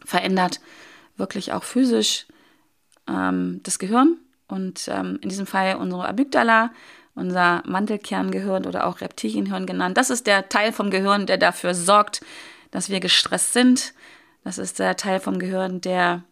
verändert 0.06 0.60
wirklich 1.16 1.54
auch 1.54 1.64
physisch 1.64 2.26
ähm, 3.08 3.62
das 3.64 3.80
Gehirn 3.80 4.18
und 4.48 4.88
ähm, 4.88 5.20
in 5.22 5.30
diesem 5.30 5.46
Fall 5.46 5.76
unsere 5.76 6.08
Amygdala, 6.08 6.72
unser 7.16 7.62
Mantelkerngehirn 7.66 8.66
oder 8.66 8.88
auch 8.88 9.02
Reptilienhirn 9.02 9.68
genannt. 9.68 9.98
Das 9.98 10.10
ist 10.10 10.26
der 10.26 10.50
Teil 10.50 10.74
vom 10.74 10.89
Gehirn, 10.89 11.28
der 11.28 11.38
dafür 11.38 11.76
sorgt, 11.76 12.22
dass 12.72 12.89
wir 12.89 13.00
gestresst 13.00 13.54
sind. 13.54 13.94
Das 14.44 14.58
ist 14.58 14.80
der 14.80 14.96
Teil 14.98 15.20
vom 15.20 15.39
Gehirn, 15.39 15.82
der 15.82 16.24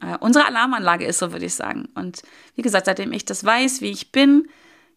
äh, 0.00 0.16
unsere 0.20 0.46
Alarmanlage 0.46 1.04
ist, 1.04 1.18
so 1.18 1.32
würde 1.32 1.46
ich 1.46 1.54
sagen. 1.54 1.88
Und 1.94 2.22
wie 2.54 2.62
gesagt, 2.62 2.86
seitdem 2.86 3.12
ich 3.12 3.24
das 3.24 3.44
weiß, 3.44 3.80
wie 3.80 3.90
ich 3.90 4.12
bin, 4.12 4.48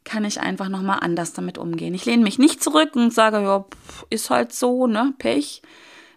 kann 0.04 0.26
ich 0.26 0.40
einfach 0.40 0.70
nochmal 0.70 1.00
anders 1.02 1.34
damit 1.34 1.58
umgehen. 1.58 1.94
Ich 1.94 2.06
lehne 2.06 2.24
mich 2.24 2.40
nicht 2.40 2.64
zurück 2.64 2.96
und 2.96 3.14
sage, 3.14 3.42
ja, 3.42 3.66
ist 4.10 4.30
halt 4.30 4.54
so, 4.54 4.88
ne, 4.88 5.14
Pech 5.18 5.62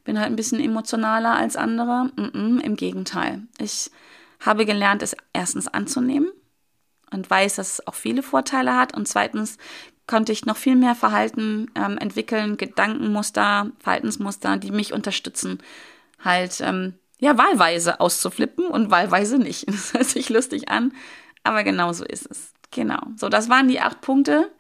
bin 0.04 0.18
halt 0.18 0.28
ein 0.28 0.36
bisschen 0.36 0.60
emotionaler 0.60 1.34
als 1.34 1.56
andere. 1.56 2.10
Mm 2.16 2.20
-mm, 2.20 2.60
Im 2.60 2.76
Gegenteil. 2.76 3.42
Ich 3.58 3.90
habe 4.40 4.66
gelernt, 4.66 5.02
es 5.02 5.16
erstens 5.32 5.66
anzunehmen 5.66 6.30
und 7.10 7.28
weiß, 7.28 7.56
dass 7.56 7.74
es 7.74 7.86
auch 7.86 7.94
viele 7.94 8.22
Vorteile 8.22 8.76
hat. 8.76 8.94
Und 8.94 9.08
zweitens 9.08 9.56
konnte 10.06 10.32
ich 10.32 10.44
noch 10.44 10.56
viel 10.56 10.76
mehr 10.76 10.94
Verhalten 10.94 11.70
ähm, 11.74 11.96
entwickeln, 11.98 12.58
Gedankenmuster, 12.58 13.70
Verhaltensmuster, 13.78 14.58
die 14.58 14.70
mich 14.70 14.92
unterstützen, 14.92 15.58
halt 16.24 16.60
ähm, 16.60 16.94
ja 17.18 17.36
wahlweise 17.38 18.00
auszuflippen 18.00 18.66
und 18.66 18.90
wahlweise 18.90 19.38
nicht. 19.38 19.66
Das 19.70 19.94
hört 19.94 20.06
sich 20.06 20.28
lustig 20.28 20.68
an, 20.68 20.92
aber 21.42 21.62
genau 21.64 21.92
so 21.92 22.04
ist 22.04 22.26
es. 22.30 22.52
Genau. 22.70 23.00
So, 23.16 23.28
das 23.28 23.48
waren 23.48 23.68
die 23.68 23.80
acht 23.80 24.00
Punkte. 24.00 24.50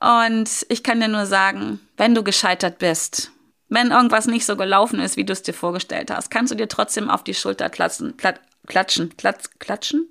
Und 0.00 0.66
ich 0.68 0.82
kann 0.82 1.00
dir 1.00 1.08
nur 1.08 1.24
sagen, 1.24 1.80
wenn 1.96 2.14
du 2.14 2.22
gescheitert 2.22 2.78
bist, 2.78 3.30
wenn 3.68 3.90
irgendwas 3.90 4.26
nicht 4.26 4.44
so 4.44 4.56
gelaufen 4.56 5.00
ist, 5.00 5.16
wie 5.16 5.24
du 5.24 5.32
es 5.32 5.42
dir 5.42 5.54
vorgestellt 5.54 6.10
hast, 6.10 6.30
kannst 6.30 6.52
du 6.52 6.56
dir 6.56 6.68
trotzdem 6.68 7.08
auf 7.08 7.24
die 7.24 7.34
Schulter 7.34 7.70
klatschen, 7.70 8.16
klatschen, 8.16 9.16
klatsch, 9.16 9.46
klatschen? 9.58 10.08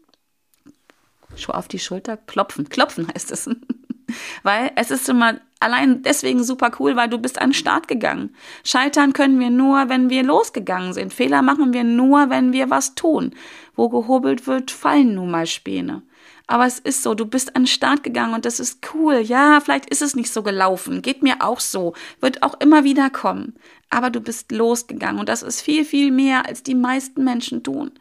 Schon 1.35 1.55
auf 1.55 1.67
die 1.67 1.79
Schulter 1.79 2.17
klopfen, 2.17 2.69
klopfen 2.69 3.07
heißt 3.13 3.31
es. 3.31 3.49
weil 4.43 4.71
es 4.75 4.91
ist 4.91 5.09
immer 5.09 5.39
allein 5.59 6.03
deswegen 6.03 6.43
super 6.43 6.71
cool, 6.79 6.95
weil 6.95 7.09
du 7.09 7.17
bist 7.17 7.39
an 7.39 7.49
den 7.49 7.53
Start 7.55 7.87
gegangen. 7.87 8.35
Scheitern 8.63 9.13
können 9.13 9.39
wir 9.39 9.49
nur, 9.49 9.89
wenn 9.89 10.09
wir 10.09 10.23
losgegangen 10.23 10.93
sind. 10.93 11.13
Fehler 11.13 11.41
machen 11.41 11.73
wir 11.73 11.83
nur, 11.83 12.29
wenn 12.29 12.53
wir 12.53 12.69
was 12.69 12.95
tun. 12.95 13.33
Wo 13.75 13.89
gehobelt 13.89 14.45
wird, 14.45 14.71
fallen 14.71 15.15
nun 15.15 15.31
mal 15.31 15.47
Späne. 15.47 16.03
Aber 16.45 16.65
es 16.65 16.79
ist 16.79 17.03
so, 17.03 17.15
du 17.15 17.25
bist 17.25 17.55
an 17.55 17.63
den 17.63 17.67
Start 17.67 18.03
gegangen 18.03 18.33
und 18.33 18.45
das 18.45 18.59
ist 18.59 18.79
cool. 18.93 19.21
Ja, 19.21 19.59
vielleicht 19.61 19.89
ist 19.89 20.01
es 20.01 20.15
nicht 20.15 20.31
so 20.31 20.43
gelaufen. 20.43 21.01
Geht 21.01 21.23
mir 21.23 21.37
auch 21.39 21.61
so. 21.61 21.93
Wird 22.19 22.43
auch 22.43 22.59
immer 22.59 22.83
wieder 22.83 23.09
kommen. 23.09 23.55
Aber 23.89 24.09
du 24.09 24.19
bist 24.19 24.51
losgegangen 24.51 25.19
und 25.19 25.29
das 25.29 25.41
ist 25.41 25.61
viel, 25.61 25.85
viel 25.85 26.11
mehr, 26.11 26.45
als 26.45 26.61
die 26.61 26.75
meisten 26.75 27.23
Menschen 27.23 27.63
tun. 27.63 27.91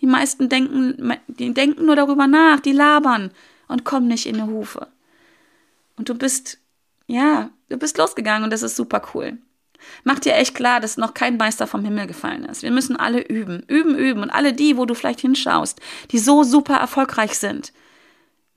Die 0.00 0.06
meisten 0.06 0.48
denken, 0.48 1.14
die 1.28 1.54
denken 1.54 1.86
nur 1.86 1.94
darüber 1.94 2.26
nach, 2.26 2.58
die 2.58 2.72
labern 2.72 3.30
und 3.68 3.84
kommen 3.84 4.08
nicht 4.08 4.26
in 4.26 4.40
eine 4.40 4.50
Hufe. 4.50 4.88
Und 6.02 6.08
du 6.08 6.16
bist, 6.16 6.58
ja, 7.06 7.50
du 7.68 7.76
bist 7.76 7.96
losgegangen 7.96 8.42
und 8.42 8.52
das 8.52 8.64
ist 8.64 8.74
super 8.74 9.02
cool. 9.14 9.38
Mach 10.02 10.18
dir 10.18 10.34
echt 10.34 10.56
klar, 10.56 10.80
dass 10.80 10.96
noch 10.96 11.14
kein 11.14 11.36
Meister 11.36 11.68
vom 11.68 11.84
Himmel 11.84 12.08
gefallen 12.08 12.44
ist. 12.44 12.64
Wir 12.64 12.72
müssen 12.72 12.96
alle 12.96 13.20
üben, 13.20 13.62
üben, 13.68 13.96
üben. 13.96 14.24
Und 14.24 14.30
alle 14.30 14.52
die, 14.52 14.76
wo 14.76 14.84
du 14.84 14.94
vielleicht 14.94 15.20
hinschaust, 15.20 15.80
die 16.10 16.18
so 16.18 16.42
super 16.42 16.74
erfolgreich 16.74 17.38
sind, 17.38 17.72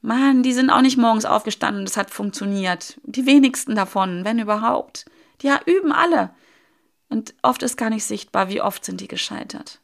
Mann, 0.01 0.41
die 0.41 0.53
sind 0.53 0.71
auch 0.71 0.81
nicht 0.81 0.97
morgens 0.97 1.25
aufgestanden 1.25 1.81
und 1.81 1.87
es 1.87 1.97
hat 1.97 2.09
funktioniert. 2.09 2.99
Die 3.03 3.27
wenigsten 3.27 3.75
davon, 3.75 4.25
wenn 4.25 4.39
überhaupt. 4.39 5.05
Die 5.43 5.45
ja, 5.45 5.59
üben 5.67 5.91
alle. 5.91 6.31
Und 7.09 7.35
oft 7.43 7.61
ist 7.61 7.77
gar 7.77 7.91
nicht 7.91 8.05
sichtbar, 8.05 8.49
wie 8.49 8.59
oft 8.59 8.83
sind 8.83 9.01
die 9.01 9.07
gescheitert. 9.07 9.81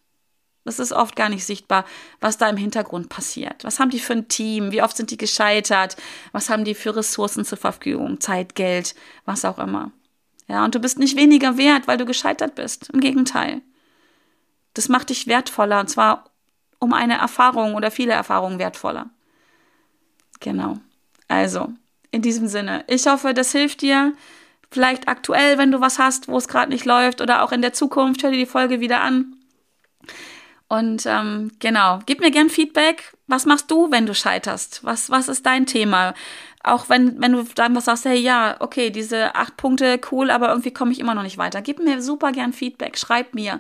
Es 0.64 0.80
ist 0.80 0.92
oft 0.92 1.16
gar 1.16 1.30
nicht 1.30 1.46
sichtbar, 1.46 1.86
was 2.20 2.38
da 2.38 2.48
im 2.48 2.58
Hintergrund 2.58 3.10
passiert. 3.10 3.64
Was 3.64 3.80
haben 3.80 3.90
die 3.90 4.00
für 4.00 4.14
ein 4.14 4.28
Team? 4.28 4.72
Wie 4.72 4.84
oft 4.84 4.96
sind 4.96 5.10
die 5.10 5.18
gescheitert? 5.18 5.98
Was 6.34 6.50
haben 6.50 6.66
die 6.66 6.76
für 6.76 6.96
Ressourcen 6.96 7.46
zur 7.46 7.58
Verfügung? 7.58 8.20
Zeit, 8.20 8.54
Geld, 8.54 8.94
was 9.26 9.44
auch 9.44 9.58
immer. 9.58 9.92
Ja, 10.48 10.64
und 10.64 10.76
du 10.76 10.80
bist 10.80 11.00
nicht 11.00 11.18
weniger 11.18 11.58
wert, 11.58 11.88
weil 11.88 11.98
du 11.98 12.06
gescheitert 12.06 12.56
bist. 12.56 12.90
Im 12.92 13.00
Gegenteil. 13.00 13.62
Das 14.74 14.88
macht 14.88 15.10
dich 15.10 15.28
wertvoller, 15.28 15.80
und 15.80 15.90
zwar 15.90 16.26
um 16.80 16.94
eine 16.94 17.18
Erfahrung 17.18 17.76
oder 17.76 17.90
viele 17.92 18.14
Erfahrungen 18.14 18.60
wertvoller. 18.60 19.10
Genau. 20.40 20.78
Also, 21.28 21.70
in 22.12 22.22
diesem 22.22 22.48
Sinne, 22.48 22.84
ich 22.88 23.08
hoffe, 23.08 23.34
das 23.34 23.52
hilft 23.52 23.82
dir. 23.82 24.14
Vielleicht 24.70 25.08
aktuell, 25.08 25.58
wenn 25.58 25.72
du 25.72 25.82
was 25.82 26.00
hast, 26.00 26.28
wo 26.28 26.38
es 26.38 26.48
gerade 26.48 26.72
nicht 26.72 26.86
läuft 26.86 27.22
oder 27.22 27.44
auch 27.44 27.52
in 27.52 27.62
der 27.62 27.74
Zukunft, 27.74 28.24
hör 28.24 28.32
dir 28.32 28.38
die 28.38 28.46
Folge 28.46 28.80
wieder 28.80 29.02
an. 29.02 29.36
Und 30.72 31.06
ähm, 31.06 31.52
genau, 31.60 32.00
gib 32.06 32.22
mir 32.22 32.32
gern 32.32 32.50
Feedback. 32.50 33.12
Was 33.28 33.46
machst 33.46 33.70
du, 33.70 33.92
wenn 33.92 34.06
du 34.06 34.16
scheiterst? 34.16 34.86
Was, 34.86 35.10
was 35.10 35.28
ist 35.28 35.46
dein 35.46 35.66
Thema? 35.66 36.14
Auch 36.64 36.88
wenn, 36.88 37.22
wenn 37.22 37.34
du 37.34 37.44
dann 37.44 37.76
was 37.76 37.86
sagst, 37.86 38.06
hey, 38.06 38.18
ja, 38.18 38.56
okay, 38.62 38.90
diese 38.90 39.36
acht 39.36 39.58
Punkte, 39.58 40.00
cool, 40.14 40.32
aber 40.32 40.48
irgendwie 40.48 40.72
komme 40.72 40.94
ich 40.94 41.02
immer 41.02 41.14
noch 41.14 41.24
nicht 41.24 41.38
weiter. 41.38 41.62
Gib 41.62 41.80
mir 41.80 42.02
super 42.02 42.32
gern 42.32 42.54
Feedback. 42.54 42.98
Schreib 42.98 43.36
mir. 43.36 43.60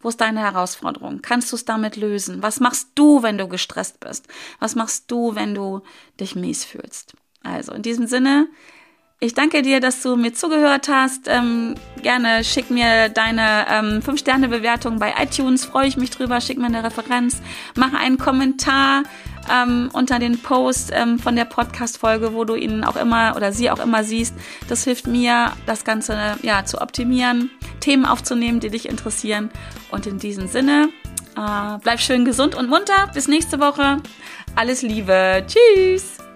Wo 0.00 0.10
ist 0.10 0.20
deine 0.20 0.40
Herausforderung? 0.40 1.22
Kannst 1.22 1.50
du 1.50 1.56
es 1.56 1.64
damit 1.64 1.96
lösen? 1.96 2.42
Was 2.42 2.60
machst 2.60 2.90
du, 2.94 3.22
wenn 3.22 3.38
du 3.38 3.48
gestresst 3.48 3.98
bist? 3.98 4.28
Was 4.58 4.74
machst 4.74 5.10
du, 5.10 5.34
wenn 5.34 5.54
du 5.54 5.80
dich 6.20 6.36
mies 6.36 6.66
fühlst? 6.66 7.14
Also 7.42 7.72
in 7.72 7.80
diesem 7.80 8.06
Sinne, 8.06 8.48
Ich 9.22 9.34
danke 9.34 9.60
dir, 9.60 9.80
dass 9.80 10.00
du 10.00 10.16
mir 10.16 10.32
zugehört 10.32 10.88
hast. 10.88 11.28
Ähm, 11.28 11.74
gerne 12.02 12.42
schick 12.42 12.70
mir 12.70 13.10
deine 13.10 13.66
ähm, 13.68 14.00
5-Sterne-Bewertung 14.00 14.98
bei 14.98 15.12
iTunes. 15.22 15.66
Freue 15.66 15.86
ich 15.86 15.98
mich 15.98 16.08
drüber. 16.08 16.40
Schick 16.40 16.56
mir 16.56 16.66
eine 16.66 16.82
Referenz. 16.82 17.42
Mach 17.76 17.92
einen 17.92 18.16
Kommentar 18.16 19.02
ähm, 19.52 19.90
unter 19.92 20.18
den 20.18 20.38
Post 20.38 20.90
ähm, 20.94 21.18
von 21.18 21.36
der 21.36 21.44
Podcast-Folge, 21.44 22.32
wo 22.32 22.44
du 22.44 22.54
ihn 22.54 22.82
auch 22.82 22.96
immer 22.96 23.34
oder 23.36 23.52
sie 23.52 23.70
auch 23.70 23.80
immer 23.80 24.04
siehst. 24.04 24.34
Das 24.68 24.84
hilft 24.84 25.06
mir, 25.06 25.52
das 25.66 25.84
Ganze 25.84 26.38
ja, 26.40 26.64
zu 26.64 26.80
optimieren, 26.80 27.50
Themen 27.80 28.06
aufzunehmen, 28.06 28.60
die 28.60 28.70
dich 28.70 28.88
interessieren. 28.88 29.50
Und 29.90 30.06
in 30.06 30.18
diesem 30.18 30.48
Sinne, 30.48 30.88
äh, 31.36 31.78
bleib 31.82 32.00
schön 32.00 32.24
gesund 32.24 32.54
und 32.54 32.70
munter. 32.70 33.10
Bis 33.12 33.28
nächste 33.28 33.60
Woche. 33.60 33.98
Alles 34.56 34.80
Liebe. 34.80 35.44
Tschüss. 35.46 36.29